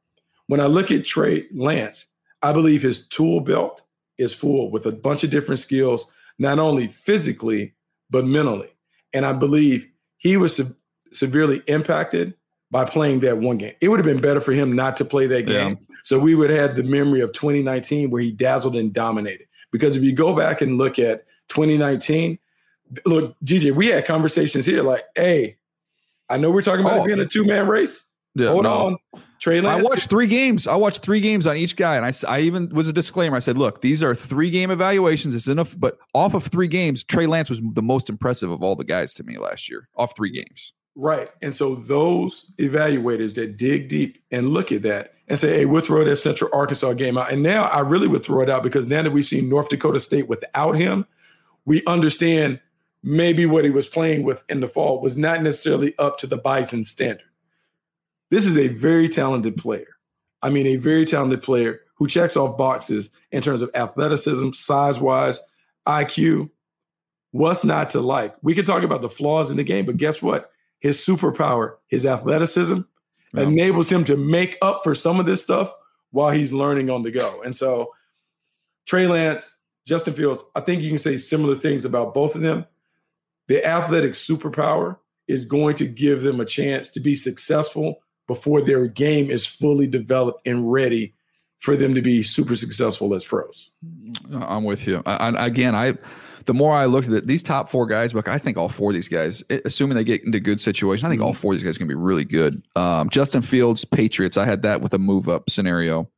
When 0.46 0.60
I 0.60 0.66
look 0.66 0.90
at 0.90 1.04
Trey 1.04 1.46
Lance, 1.52 2.06
I 2.42 2.52
believe 2.52 2.82
his 2.82 3.06
tool 3.06 3.40
belt 3.40 3.82
is 4.18 4.34
full 4.34 4.70
with 4.70 4.86
a 4.86 4.92
bunch 4.92 5.24
of 5.24 5.30
different 5.30 5.58
skills, 5.58 6.10
not 6.38 6.58
only 6.58 6.88
physically, 6.88 7.74
but 8.10 8.24
mentally. 8.24 8.70
And 9.12 9.24
I 9.24 9.32
believe 9.32 9.88
he 10.16 10.36
was 10.36 10.56
se- 10.56 10.74
severely 11.12 11.62
impacted 11.66 12.34
by 12.70 12.84
playing 12.84 13.20
that 13.20 13.38
one 13.38 13.58
game. 13.58 13.74
It 13.80 13.88
would 13.88 13.98
have 13.98 14.06
been 14.06 14.20
better 14.20 14.40
for 14.40 14.52
him 14.52 14.74
not 14.74 14.96
to 14.96 15.04
play 15.04 15.26
that 15.28 15.42
game. 15.42 15.78
Yeah. 15.78 15.96
So 16.02 16.18
we 16.18 16.34
would 16.34 16.50
have 16.50 16.58
had 16.58 16.76
the 16.76 16.82
memory 16.82 17.20
of 17.20 17.32
2019 17.32 18.10
where 18.10 18.20
he 18.20 18.32
dazzled 18.32 18.76
and 18.76 18.92
dominated. 18.92 19.46
Because 19.70 19.96
if 19.96 20.02
you 20.02 20.12
go 20.12 20.34
back 20.34 20.60
and 20.60 20.76
look 20.76 20.98
at 20.98 21.24
2019, 21.48 22.38
look, 23.06 23.36
DJ, 23.44 23.74
we 23.74 23.86
had 23.88 24.04
conversations 24.06 24.66
here 24.66 24.82
like, 24.82 25.04
hey, 25.14 25.56
I 26.28 26.36
know 26.36 26.50
we're 26.50 26.62
talking 26.62 26.84
about 26.84 26.98
oh, 26.98 27.02
it 27.02 27.06
being 27.06 27.20
a 27.20 27.26
two 27.26 27.44
man 27.44 27.68
race. 27.68 28.06
Yeah, 28.34 28.48
Hold 28.48 28.64
no. 28.64 28.72
on. 28.72 29.22
Trey 29.38 29.60
Lance. 29.60 29.84
I 29.84 29.88
watched 29.88 30.10
three 30.10 30.26
games. 30.26 30.66
I 30.66 30.76
watched 30.76 31.02
three 31.02 31.20
games 31.20 31.46
on 31.46 31.56
each 31.56 31.76
guy, 31.76 31.96
and 31.96 32.06
I, 32.06 32.12
I 32.28 32.40
even 32.40 32.68
was 32.70 32.88
a 32.88 32.92
disclaimer. 32.92 33.36
I 33.36 33.40
said, 33.40 33.58
"Look, 33.58 33.82
these 33.82 34.02
are 34.02 34.14
three 34.14 34.50
game 34.50 34.70
evaluations. 34.70 35.34
It's 35.34 35.48
enough." 35.48 35.78
But 35.78 35.98
off 36.14 36.34
of 36.34 36.44
three 36.46 36.68
games, 36.68 37.04
Trey 37.04 37.26
Lance 37.26 37.50
was 37.50 37.60
the 37.62 37.82
most 37.82 38.08
impressive 38.08 38.50
of 38.50 38.62
all 38.62 38.76
the 38.76 38.84
guys 38.84 39.14
to 39.14 39.24
me 39.24 39.38
last 39.38 39.68
year. 39.68 39.88
Off 39.96 40.16
three 40.16 40.30
games, 40.30 40.72
right? 40.94 41.28
And 41.42 41.54
so 41.54 41.74
those 41.74 42.50
evaluators 42.58 43.34
that 43.34 43.56
dig 43.56 43.88
deep 43.88 44.22
and 44.30 44.50
look 44.50 44.72
at 44.72 44.82
that 44.82 45.14
and 45.28 45.38
say, 45.38 45.58
"Hey, 45.58 45.64
we'll 45.64 45.82
throw 45.82 46.04
that 46.04 46.16
Central 46.16 46.50
Arkansas 46.52 46.92
game 46.94 47.18
out." 47.18 47.32
And 47.32 47.42
now 47.42 47.64
I 47.64 47.80
really 47.80 48.08
would 48.08 48.24
throw 48.24 48.42
it 48.42 48.50
out 48.50 48.62
because 48.62 48.86
now 48.86 49.02
that 49.02 49.12
we've 49.12 49.24
seen 49.24 49.48
North 49.48 49.68
Dakota 49.68 50.00
State 50.00 50.28
without 50.28 50.76
him, 50.76 51.06
we 51.64 51.84
understand 51.86 52.60
maybe 53.02 53.44
what 53.44 53.64
he 53.64 53.70
was 53.70 53.86
playing 53.86 54.22
with 54.22 54.44
in 54.48 54.60
the 54.60 54.68
fall 54.68 55.00
was 55.00 55.16
not 55.18 55.42
necessarily 55.42 55.94
up 55.98 56.16
to 56.18 56.26
the 56.26 56.38
Bison 56.38 56.84
standard. 56.84 57.26
This 58.30 58.46
is 58.46 58.56
a 58.56 58.68
very 58.68 59.08
talented 59.08 59.56
player. 59.56 59.86
I 60.42 60.50
mean, 60.50 60.66
a 60.66 60.76
very 60.76 61.06
talented 61.06 61.42
player 61.42 61.80
who 61.96 62.06
checks 62.06 62.36
off 62.36 62.58
boxes 62.58 63.10
in 63.32 63.42
terms 63.42 63.62
of 63.62 63.70
athleticism, 63.74 64.50
size 64.52 64.98
wise, 64.98 65.40
IQ. 65.86 66.50
What's 67.30 67.64
not 67.64 67.90
to 67.90 68.00
like? 68.00 68.34
We 68.42 68.54
could 68.54 68.66
talk 68.66 68.82
about 68.82 69.02
the 69.02 69.08
flaws 69.08 69.50
in 69.50 69.56
the 69.56 69.64
game, 69.64 69.86
but 69.86 69.96
guess 69.96 70.22
what? 70.22 70.50
His 70.80 70.98
superpower, 71.04 71.76
his 71.88 72.06
athleticism, 72.06 72.80
yeah. 73.32 73.42
enables 73.42 73.90
him 73.90 74.04
to 74.04 74.16
make 74.16 74.56
up 74.62 74.80
for 74.84 74.94
some 74.94 75.18
of 75.18 75.26
this 75.26 75.42
stuff 75.42 75.72
while 76.10 76.30
he's 76.30 76.52
learning 76.52 76.90
on 76.90 77.02
the 77.02 77.10
go. 77.10 77.42
And 77.42 77.56
so, 77.56 77.92
Trey 78.86 79.06
Lance, 79.06 79.58
Justin 79.86 80.14
Fields, 80.14 80.42
I 80.54 80.60
think 80.60 80.82
you 80.82 80.90
can 80.90 80.98
say 80.98 81.16
similar 81.16 81.54
things 81.54 81.84
about 81.84 82.14
both 82.14 82.34
of 82.34 82.42
them. 82.42 82.66
The 83.48 83.64
athletic 83.64 84.12
superpower 84.12 84.98
is 85.26 85.46
going 85.46 85.74
to 85.76 85.86
give 85.86 86.22
them 86.22 86.40
a 86.40 86.44
chance 86.44 86.90
to 86.90 87.00
be 87.00 87.14
successful 87.14 88.00
before 88.26 88.62
their 88.62 88.86
game 88.86 89.30
is 89.30 89.46
fully 89.46 89.86
developed 89.86 90.46
and 90.46 90.70
ready 90.70 91.14
for 91.58 91.76
them 91.76 91.94
to 91.94 92.02
be 92.02 92.22
super 92.22 92.56
successful 92.56 93.14
as 93.14 93.24
pros. 93.24 93.70
I'm 94.32 94.64
with 94.64 94.86
you. 94.86 95.02
I, 95.06 95.16
I, 95.16 95.46
again, 95.46 95.74
I 95.74 95.94
the 96.46 96.54
more 96.54 96.74
I 96.74 96.84
looked 96.84 97.08
at 97.08 97.14
it, 97.14 97.26
these 97.26 97.42
top 97.42 97.68
four 97.68 97.86
guys, 97.86 98.14
look, 98.14 98.28
I 98.28 98.38
think 98.38 98.56
all 98.56 98.68
four 98.68 98.90
of 98.90 98.94
these 98.94 99.08
guys, 99.08 99.42
assuming 99.64 99.96
they 99.96 100.04
get 100.04 100.24
into 100.24 100.40
good 100.40 100.60
situation, 100.60 101.06
I 101.06 101.10
think 101.10 101.22
all 101.22 101.30
mm-hmm. 101.30 101.40
four 101.40 101.52
of 101.52 101.58
these 101.58 101.66
guys 101.66 101.78
can 101.78 101.88
be 101.88 101.94
really 101.94 102.24
good. 102.24 102.62
Um, 102.76 103.08
Justin 103.08 103.42
Fields, 103.42 103.84
Patriots. 103.84 104.36
I 104.36 104.44
had 104.44 104.62
that 104.62 104.82
with 104.82 104.92
a 104.92 104.98
move 104.98 105.28
up 105.28 105.48
scenario. 105.48 106.10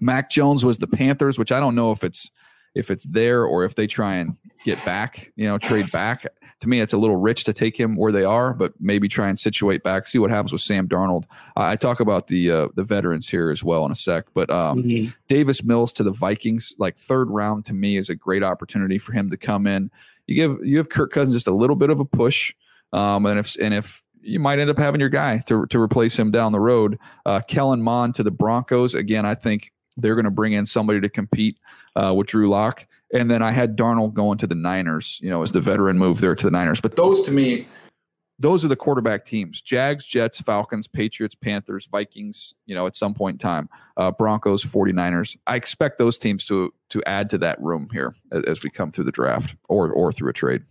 Mac 0.00 0.30
Jones 0.30 0.64
was 0.64 0.78
the 0.78 0.86
Panthers, 0.86 1.38
which 1.38 1.52
I 1.52 1.58
don't 1.58 1.74
know 1.74 1.90
if 1.90 2.04
it's 2.04 2.30
if 2.76 2.90
it's 2.90 3.06
there 3.06 3.44
or 3.44 3.64
if 3.64 3.74
they 3.74 3.86
try 3.86 4.14
and 4.14 4.36
get 4.64 4.82
back, 4.84 5.32
you 5.34 5.46
know, 5.46 5.58
trade 5.58 5.90
back. 5.90 6.26
To 6.60 6.68
me, 6.68 6.80
it's 6.80 6.92
a 6.92 6.98
little 6.98 7.16
rich 7.16 7.44
to 7.44 7.52
take 7.52 7.78
him 7.78 7.96
where 7.96 8.12
they 8.12 8.24
are, 8.24 8.54
but 8.54 8.72
maybe 8.78 9.08
try 9.08 9.28
and 9.28 9.38
situate 9.38 9.82
back, 9.82 10.06
see 10.06 10.18
what 10.18 10.30
happens 10.30 10.52
with 10.52 10.60
Sam 10.60 10.86
Darnold. 10.86 11.24
I, 11.56 11.72
I 11.72 11.76
talk 11.76 12.00
about 12.00 12.28
the 12.28 12.50
uh, 12.50 12.68
the 12.74 12.84
veterans 12.84 13.28
here 13.28 13.50
as 13.50 13.64
well 13.64 13.84
in 13.86 13.92
a 13.92 13.96
sec, 13.96 14.26
but 14.34 14.50
um, 14.50 14.82
mm-hmm. 14.82 15.10
Davis 15.28 15.64
Mills 15.64 15.92
to 15.94 16.02
the 16.02 16.12
Vikings, 16.12 16.74
like 16.78 16.96
third 16.96 17.30
round 17.30 17.64
to 17.66 17.74
me 17.74 17.96
is 17.96 18.10
a 18.10 18.14
great 18.14 18.42
opportunity 18.42 18.98
for 18.98 19.12
him 19.12 19.30
to 19.30 19.36
come 19.36 19.66
in. 19.66 19.90
You 20.26 20.34
give 20.34 20.66
you 20.66 20.76
have 20.76 20.88
Kirk 20.88 21.12
Cousins 21.12 21.36
just 21.36 21.46
a 21.46 21.54
little 21.54 21.76
bit 21.76 21.90
of 21.90 22.00
a 22.00 22.04
push, 22.04 22.54
um, 22.92 23.26
and 23.26 23.38
if 23.38 23.56
and 23.60 23.72
if 23.72 24.02
you 24.20 24.40
might 24.40 24.58
end 24.58 24.68
up 24.68 24.78
having 24.78 25.00
your 25.00 25.08
guy 25.08 25.38
to, 25.46 25.66
to 25.66 25.80
replace 25.80 26.18
him 26.18 26.32
down 26.32 26.50
the 26.50 26.58
road. 26.58 26.98
Uh, 27.24 27.40
Kellen 27.46 27.80
Mond 27.80 28.16
to 28.16 28.24
the 28.24 28.32
Broncos. 28.32 28.94
Again, 28.94 29.24
I 29.24 29.36
think 29.36 29.70
they're 29.96 30.16
going 30.16 30.24
to 30.24 30.32
bring 30.32 30.52
in 30.52 30.66
somebody 30.66 31.00
to 31.00 31.08
compete 31.08 31.58
uh, 31.96 32.14
with 32.14 32.28
Drew 32.28 32.48
Lock. 32.48 32.86
And 33.12 33.30
then 33.30 33.42
I 33.42 33.50
had 33.50 33.76
Darnold 33.76 34.14
going 34.14 34.38
to 34.38 34.46
the 34.46 34.54
Niners, 34.54 35.20
you 35.22 35.30
know, 35.30 35.42
as 35.42 35.52
the 35.52 35.60
veteran 35.60 35.98
move 35.98 36.20
there 36.20 36.34
to 36.34 36.44
the 36.44 36.50
Niners. 36.50 36.80
But 36.80 36.96
those 36.96 37.22
to 37.22 37.30
me, 37.30 37.66
those 38.38 38.64
are 38.64 38.68
the 38.68 38.76
quarterback 38.76 39.24
teams 39.24 39.60
Jags, 39.60 40.04
Jets, 40.04 40.40
Falcons, 40.40 40.86
Patriots, 40.86 41.34
Panthers, 41.34 41.86
Vikings, 41.90 42.54
you 42.66 42.74
know, 42.74 42.86
at 42.86 42.96
some 42.96 43.14
point 43.14 43.36
in 43.36 43.38
time, 43.38 43.68
uh, 43.96 44.10
Broncos, 44.10 44.64
49ers. 44.64 45.36
I 45.46 45.56
expect 45.56 45.98
those 45.98 46.18
teams 46.18 46.44
to 46.46 46.72
to 46.90 47.02
add 47.06 47.30
to 47.30 47.38
that 47.38 47.60
room 47.60 47.88
here 47.92 48.14
as, 48.32 48.42
as 48.44 48.62
we 48.62 48.70
come 48.70 48.90
through 48.90 49.04
the 49.04 49.12
draft 49.12 49.56
or 49.68 49.90
or 49.90 50.12
through 50.12 50.30
a 50.30 50.34
trade. 50.34 50.62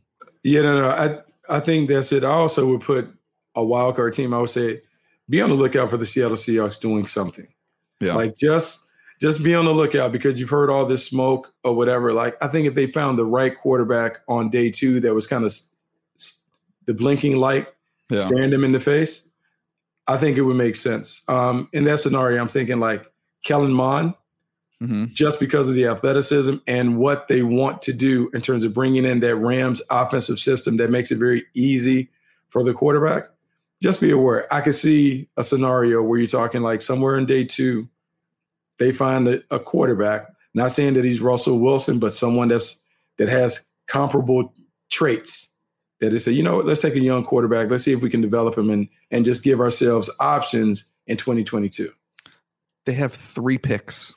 Yeah, 0.43 0.61
no, 0.61 0.81
no. 0.81 0.89
I, 0.89 1.57
I 1.57 1.59
think 1.59 1.89
that's 1.89 2.11
it. 2.11 2.23
I 2.23 2.29
also 2.29 2.67
would 2.67 2.81
put 2.81 3.09
a 3.55 3.63
wild 3.63 3.95
card 3.95 4.13
team. 4.13 4.33
I 4.33 4.39
would 4.39 4.49
say 4.49 4.81
be 5.29 5.41
on 5.41 5.49
the 5.49 5.55
lookout 5.55 5.89
for 5.89 5.97
the 5.97 6.05
Seattle 6.05 6.37
Seahawks 6.37 6.79
doing 6.79 7.07
something. 7.07 7.47
Yeah. 7.99 8.13
Like 8.13 8.35
just 8.37 8.84
just 9.25 9.41
be 9.41 9.55
on 9.55 9.65
the 9.65 9.73
lookout 9.73 10.11
because 10.11 10.39
you've 10.39 10.51
heard 10.51 10.69
all 10.69 10.85
this 10.85 11.03
smoke 11.03 11.51
or 11.63 11.73
whatever. 11.73 12.13
Like, 12.13 12.37
I 12.43 12.47
think 12.47 12.67
if 12.67 12.75
they 12.75 12.85
found 12.85 13.17
the 13.17 13.25
right 13.25 13.55
quarterback 13.55 14.19
on 14.27 14.51
day 14.51 14.69
two 14.69 14.99
that 14.99 15.15
was 15.15 15.25
kind 15.25 15.43
of 15.43 15.51
the 16.85 16.93
blinking 16.93 17.37
light 17.37 17.67
yeah. 18.11 18.19
staring 18.19 18.51
them 18.51 18.63
in 18.63 18.71
the 18.71 18.79
face, 18.79 19.27
I 20.07 20.17
think 20.17 20.37
it 20.37 20.43
would 20.43 20.57
make 20.57 20.75
sense. 20.75 21.23
Um, 21.27 21.69
in 21.73 21.85
that 21.85 22.01
scenario, 22.01 22.39
I'm 22.39 22.47
thinking 22.47 22.79
like 22.79 23.03
Kellen 23.43 23.73
Mond, 23.73 24.13
mm-hmm. 24.79 25.05
just 25.07 25.39
because 25.39 25.67
of 25.67 25.73
the 25.73 25.87
athleticism 25.87 26.57
and 26.67 26.99
what 26.99 27.27
they 27.27 27.41
want 27.41 27.81
to 27.81 27.93
do 27.93 28.29
in 28.35 28.41
terms 28.41 28.63
of 28.63 28.75
bringing 28.75 29.05
in 29.05 29.21
that 29.21 29.37
Rams 29.37 29.81
offensive 29.89 30.37
system 30.37 30.77
that 30.77 30.91
makes 30.91 31.09
it 31.11 31.17
very 31.17 31.45
easy 31.55 32.11
for 32.49 32.63
the 32.63 32.73
quarterback. 32.73 33.29
Just 33.81 34.01
be 34.01 34.11
aware. 34.11 34.53
I 34.53 34.61
could 34.61 34.75
see 34.75 35.29
a 35.35 35.43
scenario 35.43 36.03
where 36.03 36.19
you're 36.19 36.27
talking 36.27 36.61
like 36.61 36.81
somewhere 36.81 37.17
in 37.17 37.25
day 37.25 37.43
two, 37.43 37.89
they 38.79 38.91
find 38.91 39.27
a, 39.27 39.41
a 39.51 39.59
quarterback. 39.59 40.27
Not 40.53 40.71
saying 40.71 40.93
that 40.93 41.05
he's 41.05 41.21
Russell 41.21 41.59
Wilson, 41.59 41.99
but 41.99 42.13
someone 42.13 42.47
that's 42.47 42.81
that 43.17 43.29
has 43.29 43.65
comparable 43.87 44.53
traits. 44.89 45.51
That 45.99 46.11
they 46.11 46.17
say, 46.17 46.31
you 46.31 46.43
know, 46.43 46.57
let's 46.57 46.81
take 46.81 46.95
a 46.95 46.99
young 46.99 47.23
quarterback. 47.23 47.69
Let's 47.69 47.83
see 47.83 47.93
if 47.93 48.01
we 48.01 48.09
can 48.09 48.21
develop 48.21 48.57
him 48.57 48.69
and 48.69 48.87
and 49.11 49.25
just 49.25 49.43
give 49.43 49.59
ourselves 49.59 50.09
options 50.19 50.85
in 51.07 51.17
2022. 51.17 51.91
They 52.85 52.93
have 52.93 53.13
three 53.13 53.57
picks. 53.57 54.13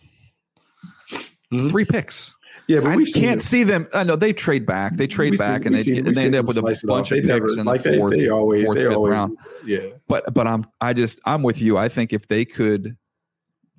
Mm-hmm. 1.53 1.69
Three 1.69 1.85
picks. 1.85 2.35
Yeah, 2.69 2.81
but 2.81 2.97
we 2.97 3.11
can't 3.11 3.41
see 3.41 3.63
them. 3.63 3.89
I 3.95 4.05
know 4.05 4.15
they 4.15 4.35
trade 4.35 4.67
back. 4.67 4.97
They 4.97 5.07
trade 5.07 5.31
we 5.31 5.37
back, 5.39 5.65
and 5.65 5.75
they, 5.75 5.99
and 5.99 6.15
they 6.15 6.27
end 6.27 6.35
up 6.35 6.45
with 6.45 6.59
a 6.59 6.63
bunch 6.87 7.13
of 7.13 7.17
picks 7.17 7.27
never, 7.27 7.59
in 7.59 7.65
like 7.65 7.83
the 7.83 7.97
fourth, 7.97 8.13
they, 8.13 8.21
they 8.21 8.29
always, 8.29 8.63
fourth, 8.63 8.77
fifth 8.77 8.93
always, 8.93 9.11
round. 9.11 9.39
Yeah, 9.65 9.87
but 10.07 10.35
but 10.35 10.47
I'm 10.47 10.67
I 10.79 10.93
just 10.93 11.19
I'm 11.25 11.43
with 11.43 11.63
you. 11.63 11.79
I 11.79 11.89
think 11.89 12.13
if 12.13 12.29
they 12.29 12.45
could 12.45 12.99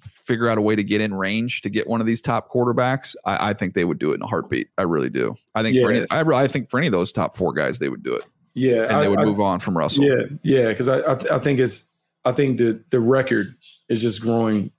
figure 0.01 0.47
out 0.47 0.57
a 0.57 0.61
way 0.61 0.75
to 0.75 0.83
get 0.83 1.01
in 1.01 1.13
range 1.13 1.61
to 1.61 1.69
get 1.69 1.87
one 1.87 2.01
of 2.01 2.07
these 2.07 2.21
top 2.21 2.49
quarterbacks, 2.49 3.15
I, 3.25 3.49
I 3.49 3.53
think 3.53 3.73
they 3.73 3.85
would 3.85 3.99
do 3.99 4.11
it 4.11 4.15
in 4.15 4.21
a 4.21 4.27
heartbeat. 4.27 4.69
I 4.77 4.83
really 4.83 5.09
do. 5.09 5.35
I 5.55 5.63
think 5.63 5.75
yeah. 5.75 5.83
for 5.83 5.91
any, 5.91 6.05
I, 6.09 6.21
I 6.21 6.47
think 6.47 6.69
for 6.69 6.77
any 6.77 6.87
of 6.87 6.93
those 6.93 7.11
top 7.11 7.35
four 7.35 7.53
guys, 7.53 7.79
they 7.79 7.89
would 7.89 8.03
do 8.03 8.13
it. 8.13 8.25
Yeah, 8.53 8.83
and 8.83 8.93
I, 8.93 9.01
they 9.01 9.07
would 9.07 9.19
move 9.19 9.39
on 9.39 9.59
from 9.59 9.77
Russell. 9.77 10.05
Yeah, 10.05 10.23
yeah, 10.43 10.67
because 10.69 10.89
I, 10.89 11.13
I, 11.13 11.39
think 11.39 11.59
it's 11.59 11.85
I 12.25 12.31
think 12.31 12.57
the 12.57 12.83
the 12.89 12.99
record 12.99 13.55
is 13.87 14.01
just 14.01 14.21
growing 14.21 14.71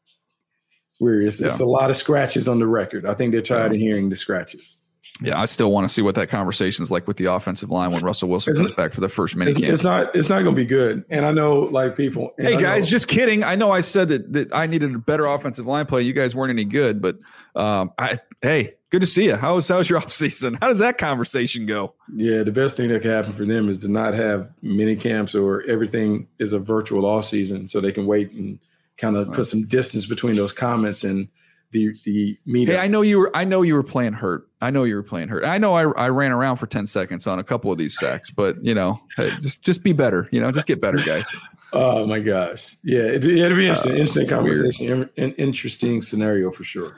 weird. 0.98 1.26
It's, 1.26 1.40
yeah. 1.40 1.46
it's 1.46 1.60
a 1.60 1.64
lot 1.64 1.88
of 1.88 1.96
scratches 1.96 2.48
on 2.48 2.58
the 2.58 2.66
record. 2.66 3.06
I 3.06 3.14
think 3.14 3.32
they're 3.32 3.40
tired 3.40 3.72
yeah. 3.72 3.76
of 3.76 3.80
hearing 3.80 4.10
the 4.10 4.16
scratches. 4.16 4.79
Yeah, 5.22 5.40
I 5.40 5.44
still 5.46 5.70
want 5.70 5.86
to 5.86 5.92
see 5.92 6.02
what 6.02 6.14
that 6.14 6.28
conversation 6.28 6.82
is 6.82 6.90
like 6.90 7.06
with 7.06 7.16
the 7.16 7.26
offensive 7.26 7.70
line 7.70 7.90
when 7.90 8.02
Russell 8.02 8.28
Wilson 8.28 8.54
comes 8.54 8.72
back 8.72 8.92
for 8.92 9.00
the 9.00 9.08
first 9.08 9.36
mini 9.36 9.50
it's. 9.50 9.60
It's 9.60 9.84
not. 9.84 10.14
It's 10.14 10.28
not 10.28 10.42
going 10.42 10.54
to 10.54 10.60
be 10.60 10.66
good. 10.66 11.04
And 11.10 11.26
I 11.26 11.32
know, 11.32 11.60
like 11.60 11.96
people. 11.96 12.32
Hey 12.38 12.54
I 12.54 12.60
guys, 12.60 12.84
know, 12.84 12.90
just 12.90 13.08
kidding. 13.08 13.44
I 13.44 13.54
know 13.54 13.70
I 13.70 13.80
said 13.80 14.08
that 14.08 14.32
that 14.32 14.54
I 14.54 14.66
needed 14.66 14.94
a 14.94 14.98
better 14.98 15.26
offensive 15.26 15.66
line 15.66 15.86
play. 15.86 16.02
You 16.02 16.12
guys 16.12 16.34
weren't 16.34 16.50
any 16.50 16.64
good, 16.64 17.02
but 17.02 17.18
um, 17.54 17.92
I 17.98 18.20
hey, 18.40 18.74
good 18.90 19.00
to 19.00 19.06
see 19.06 19.24
you. 19.24 19.36
How's 19.36 19.68
how's 19.68 19.88
your 19.88 19.98
off 20.02 20.12
season? 20.12 20.58
How 20.60 20.68
does 20.68 20.78
that 20.78 20.98
conversation 20.98 21.66
go? 21.66 21.94
Yeah, 22.14 22.42
the 22.42 22.52
best 22.52 22.76
thing 22.76 22.88
that 22.88 23.02
can 23.02 23.10
happen 23.10 23.32
for 23.32 23.44
them 23.44 23.68
is 23.68 23.78
to 23.78 23.88
not 23.88 24.14
have 24.14 24.52
mini 24.62 24.96
camps 24.96 25.34
or 25.34 25.62
everything 25.62 26.28
is 26.38 26.52
a 26.52 26.58
virtual 26.58 27.04
off 27.04 27.24
season, 27.26 27.68
so 27.68 27.80
they 27.80 27.92
can 27.92 28.06
wait 28.06 28.32
and 28.32 28.58
kind 28.96 29.16
of 29.16 29.32
put 29.32 29.46
some 29.46 29.66
distance 29.66 30.06
between 30.06 30.36
those 30.36 30.52
comments 30.52 31.04
and 31.04 31.28
the 31.72 31.94
the 32.04 32.38
media. 32.46 32.76
Hey, 32.76 32.80
I 32.80 32.88
know 32.88 33.02
you 33.02 33.18
were 33.18 33.30
I 33.34 33.44
know 33.44 33.62
you 33.62 33.74
were 33.74 33.82
playing 33.82 34.14
hurt. 34.14 34.48
I 34.60 34.70
know 34.70 34.84
you 34.84 34.96
were 34.96 35.02
playing 35.02 35.28
hurt. 35.28 35.44
I 35.44 35.58
know 35.58 35.74
I, 35.74 35.90
I 35.92 36.08
ran 36.08 36.32
around 36.32 36.56
for 36.56 36.66
10 36.66 36.86
seconds 36.86 37.26
on 37.26 37.38
a 37.38 37.44
couple 37.44 37.72
of 37.72 37.78
these 37.78 37.98
sacks, 37.98 38.30
but 38.30 38.62
you 38.62 38.74
know, 38.74 39.00
hey, 39.16 39.32
just 39.40 39.62
just 39.62 39.82
be 39.82 39.92
better, 39.92 40.28
you 40.32 40.40
know, 40.40 40.52
just 40.52 40.66
get 40.66 40.80
better, 40.80 40.98
guys. 40.98 41.28
oh 41.72 42.06
my 42.06 42.20
gosh. 42.20 42.76
Yeah, 42.82 43.00
it, 43.00 43.24
will 43.24 43.56
be 43.56 43.68
interesting, 43.68 43.92
uh, 43.92 43.94
interesting 43.94 44.28
conversation, 44.28 45.10
an 45.16 45.32
interesting 45.32 46.02
scenario 46.02 46.50
for 46.50 46.64
sure. 46.64 46.96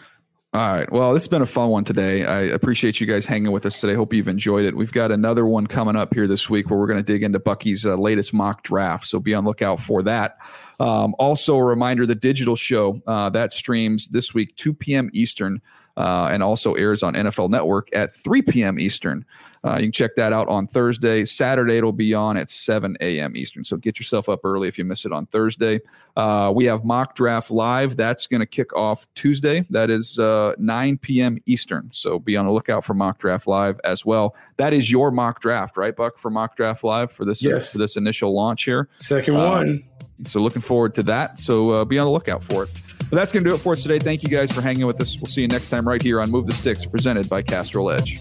All 0.55 0.71
right. 0.71 0.91
Well, 0.93 1.15
this 1.15 1.23
has 1.23 1.29
been 1.29 1.41
a 1.41 1.47
fun 1.47 1.71
one 1.71 1.85
today. 1.85 2.27
I 2.27 2.41
appreciate 2.43 3.01
you 3.01 3.07
guys 3.07 3.25
hanging 3.25 3.53
with 3.53 3.65
us 3.65 3.81
today. 3.81 3.95
Hope 3.95 4.13
you've 4.13 4.29
enjoyed 4.29 4.67
it. 4.67 4.77
We've 4.77 4.93
got 4.93 5.11
another 5.11 5.47
one 5.47 5.67
coming 5.67 5.97
up 5.97 6.13
here 6.13 6.27
this 6.27 6.51
week 6.51 6.69
where 6.69 6.79
we're 6.79 6.87
going 6.87 6.99
to 6.99 7.03
dig 7.03 7.23
into 7.23 7.39
Bucky's 7.39 7.87
uh, 7.87 7.97
latest 7.97 8.35
mock 8.35 8.63
draft. 8.63 9.07
So 9.07 9.19
be 9.19 9.33
on 9.33 9.47
lookout 9.47 9.81
for 9.81 10.03
that. 10.03 10.37
Um, 10.79 11.15
also, 11.19 11.57
a 11.57 11.65
reminder 11.65 12.05
the 12.05 12.15
digital 12.15 12.55
show 12.55 13.01
uh, 13.07 13.31
that 13.31 13.55
streams 13.55 14.09
this 14.09 14.35
week, 14.35 14.55
2 14.57 14.75
p.m. 14.75 15.09
Eastern. 15.15 15.63
uh, 15.97 16.29
and 16.31 16.43
also 16.43 16.75
airs 16.75 17.03
on 17.03 17.15
NFL 17.15 17.51
Network 17.51 17.89
at 17.95 18.15
3 18.15 18.43
p.m. 18.43 18.79
Eastern. 18.79 19.25
Uh, 19.65 19.75
you 19.77 19.83
can 19.83 19.93
check 19.93 20.17
that 20.17 20.33
out 20.33 20.49
on 20.49 20.67
Thursday. 20.67 21.25
Saturday, 21.25 21.77
it'll 21.77 21.93
be 21.93 22.15
on 22.15 22.37
at 22.37 22.51
7 22.51 22.97
a.m. 23.01 23.37
Eastern. 23.37 23.65
So 23.65 23.77
get 23.77 23.99
yourself 23.99 24.29
up 24.29 24.41
early 24.45 24.67
if 24.67 24.77
you 24.77 24.85
miss 24.85 25.05
it 25.05 25.13
on 25.13 25.27
Thursday. 25.27 25.81
Uh, 26.17 26.53
we 26.55 26.65
have 26.65 26.85
Mock 26.85 27.15
Draft 27.15 27.51
Live. 27.51 27.97
That's 27.97 28.27
going 28.27 28.41
to 28.41 28.47
kick 28.47 28.75
off 28.75 29.07
Tuesday. 29.15 29.61
That 29.71 29.89
is 29.89 30.19
uh, 30.19 30.55
9 30.59 30.99
p.m. 30.99 31.39
Eastern. 31.47 31.89
So 31.93 32.19
be 32.19 32.37
on 32.37 32.47
the 32.47 32.53
lookout 32.53 32.85
for 32.85 32.95
Mock 32.95 33.19
Draft 33.19 33.47
Live 33.47 33.81
as 33.85 34.05
well. 34.05 34.35
That 34.57 34.73
is 34.73 34.91
your 34.91 35.11
mock 35.13 35.41
draft, 35.41 35.77
right, 35.77 35.95
Buck, 35.95 36.19
for 36.19 36.31
Mock 36.31 36.57
Draft 36.57 36.83
Live 36.83 37.13
for 37.13 37.25
this, 37.25 37.43
yes. 37.43 37.71
for 37.71 37.79
this 37.79 37.97
initial 37.97 38.35
launch 38.35 38.65
here. 38.65 38.89
Second 38.97 39.37
Uh, 39.37 39.49
one. 39.49 39.85
So 40.25 40.41
looking 40.41 40.63
forward 40.63 40.95
to 40.97 41.03
that. 41.05 41.39
So 41.39 41.71
uh, 41.71 41.85
be 41.85 41.99
on 41.99 42.07
the 42.07 42.13
lookout 42.13 42.43
for 42.43 42.65
it. 42.65 42.71
But 43.11 43.17
that's 43.17 43.31
going 43.33 43.45
to 43.45 43.51
do 43.51 43.55
it 43.55 43.59
for 43.59 43.75
us 43.75 43.83
today. 43.83 43.99
Thank 43.99 44.23
you 44.23 44.29
guys 44.29 44.51
for 44.51 44.61
hanging 44.61 44.87
with 44.87 45.01
us. 45.01 45.17
We'll 45.19 45.27
see 45.27 45.43
you 45.43 45.49
next 45.49 45.71
time 45.71 45.87
right 45.87 46.01
here 46.03 46.21
on 46.21 46.31
Move 46.31 46.47
the 46.47 46.53
Sticks, 46.53 46.87
presented 46.87 47.29
by 47.29 47.43
Castrol 47.43 47.91
Edge. 47.91 48.21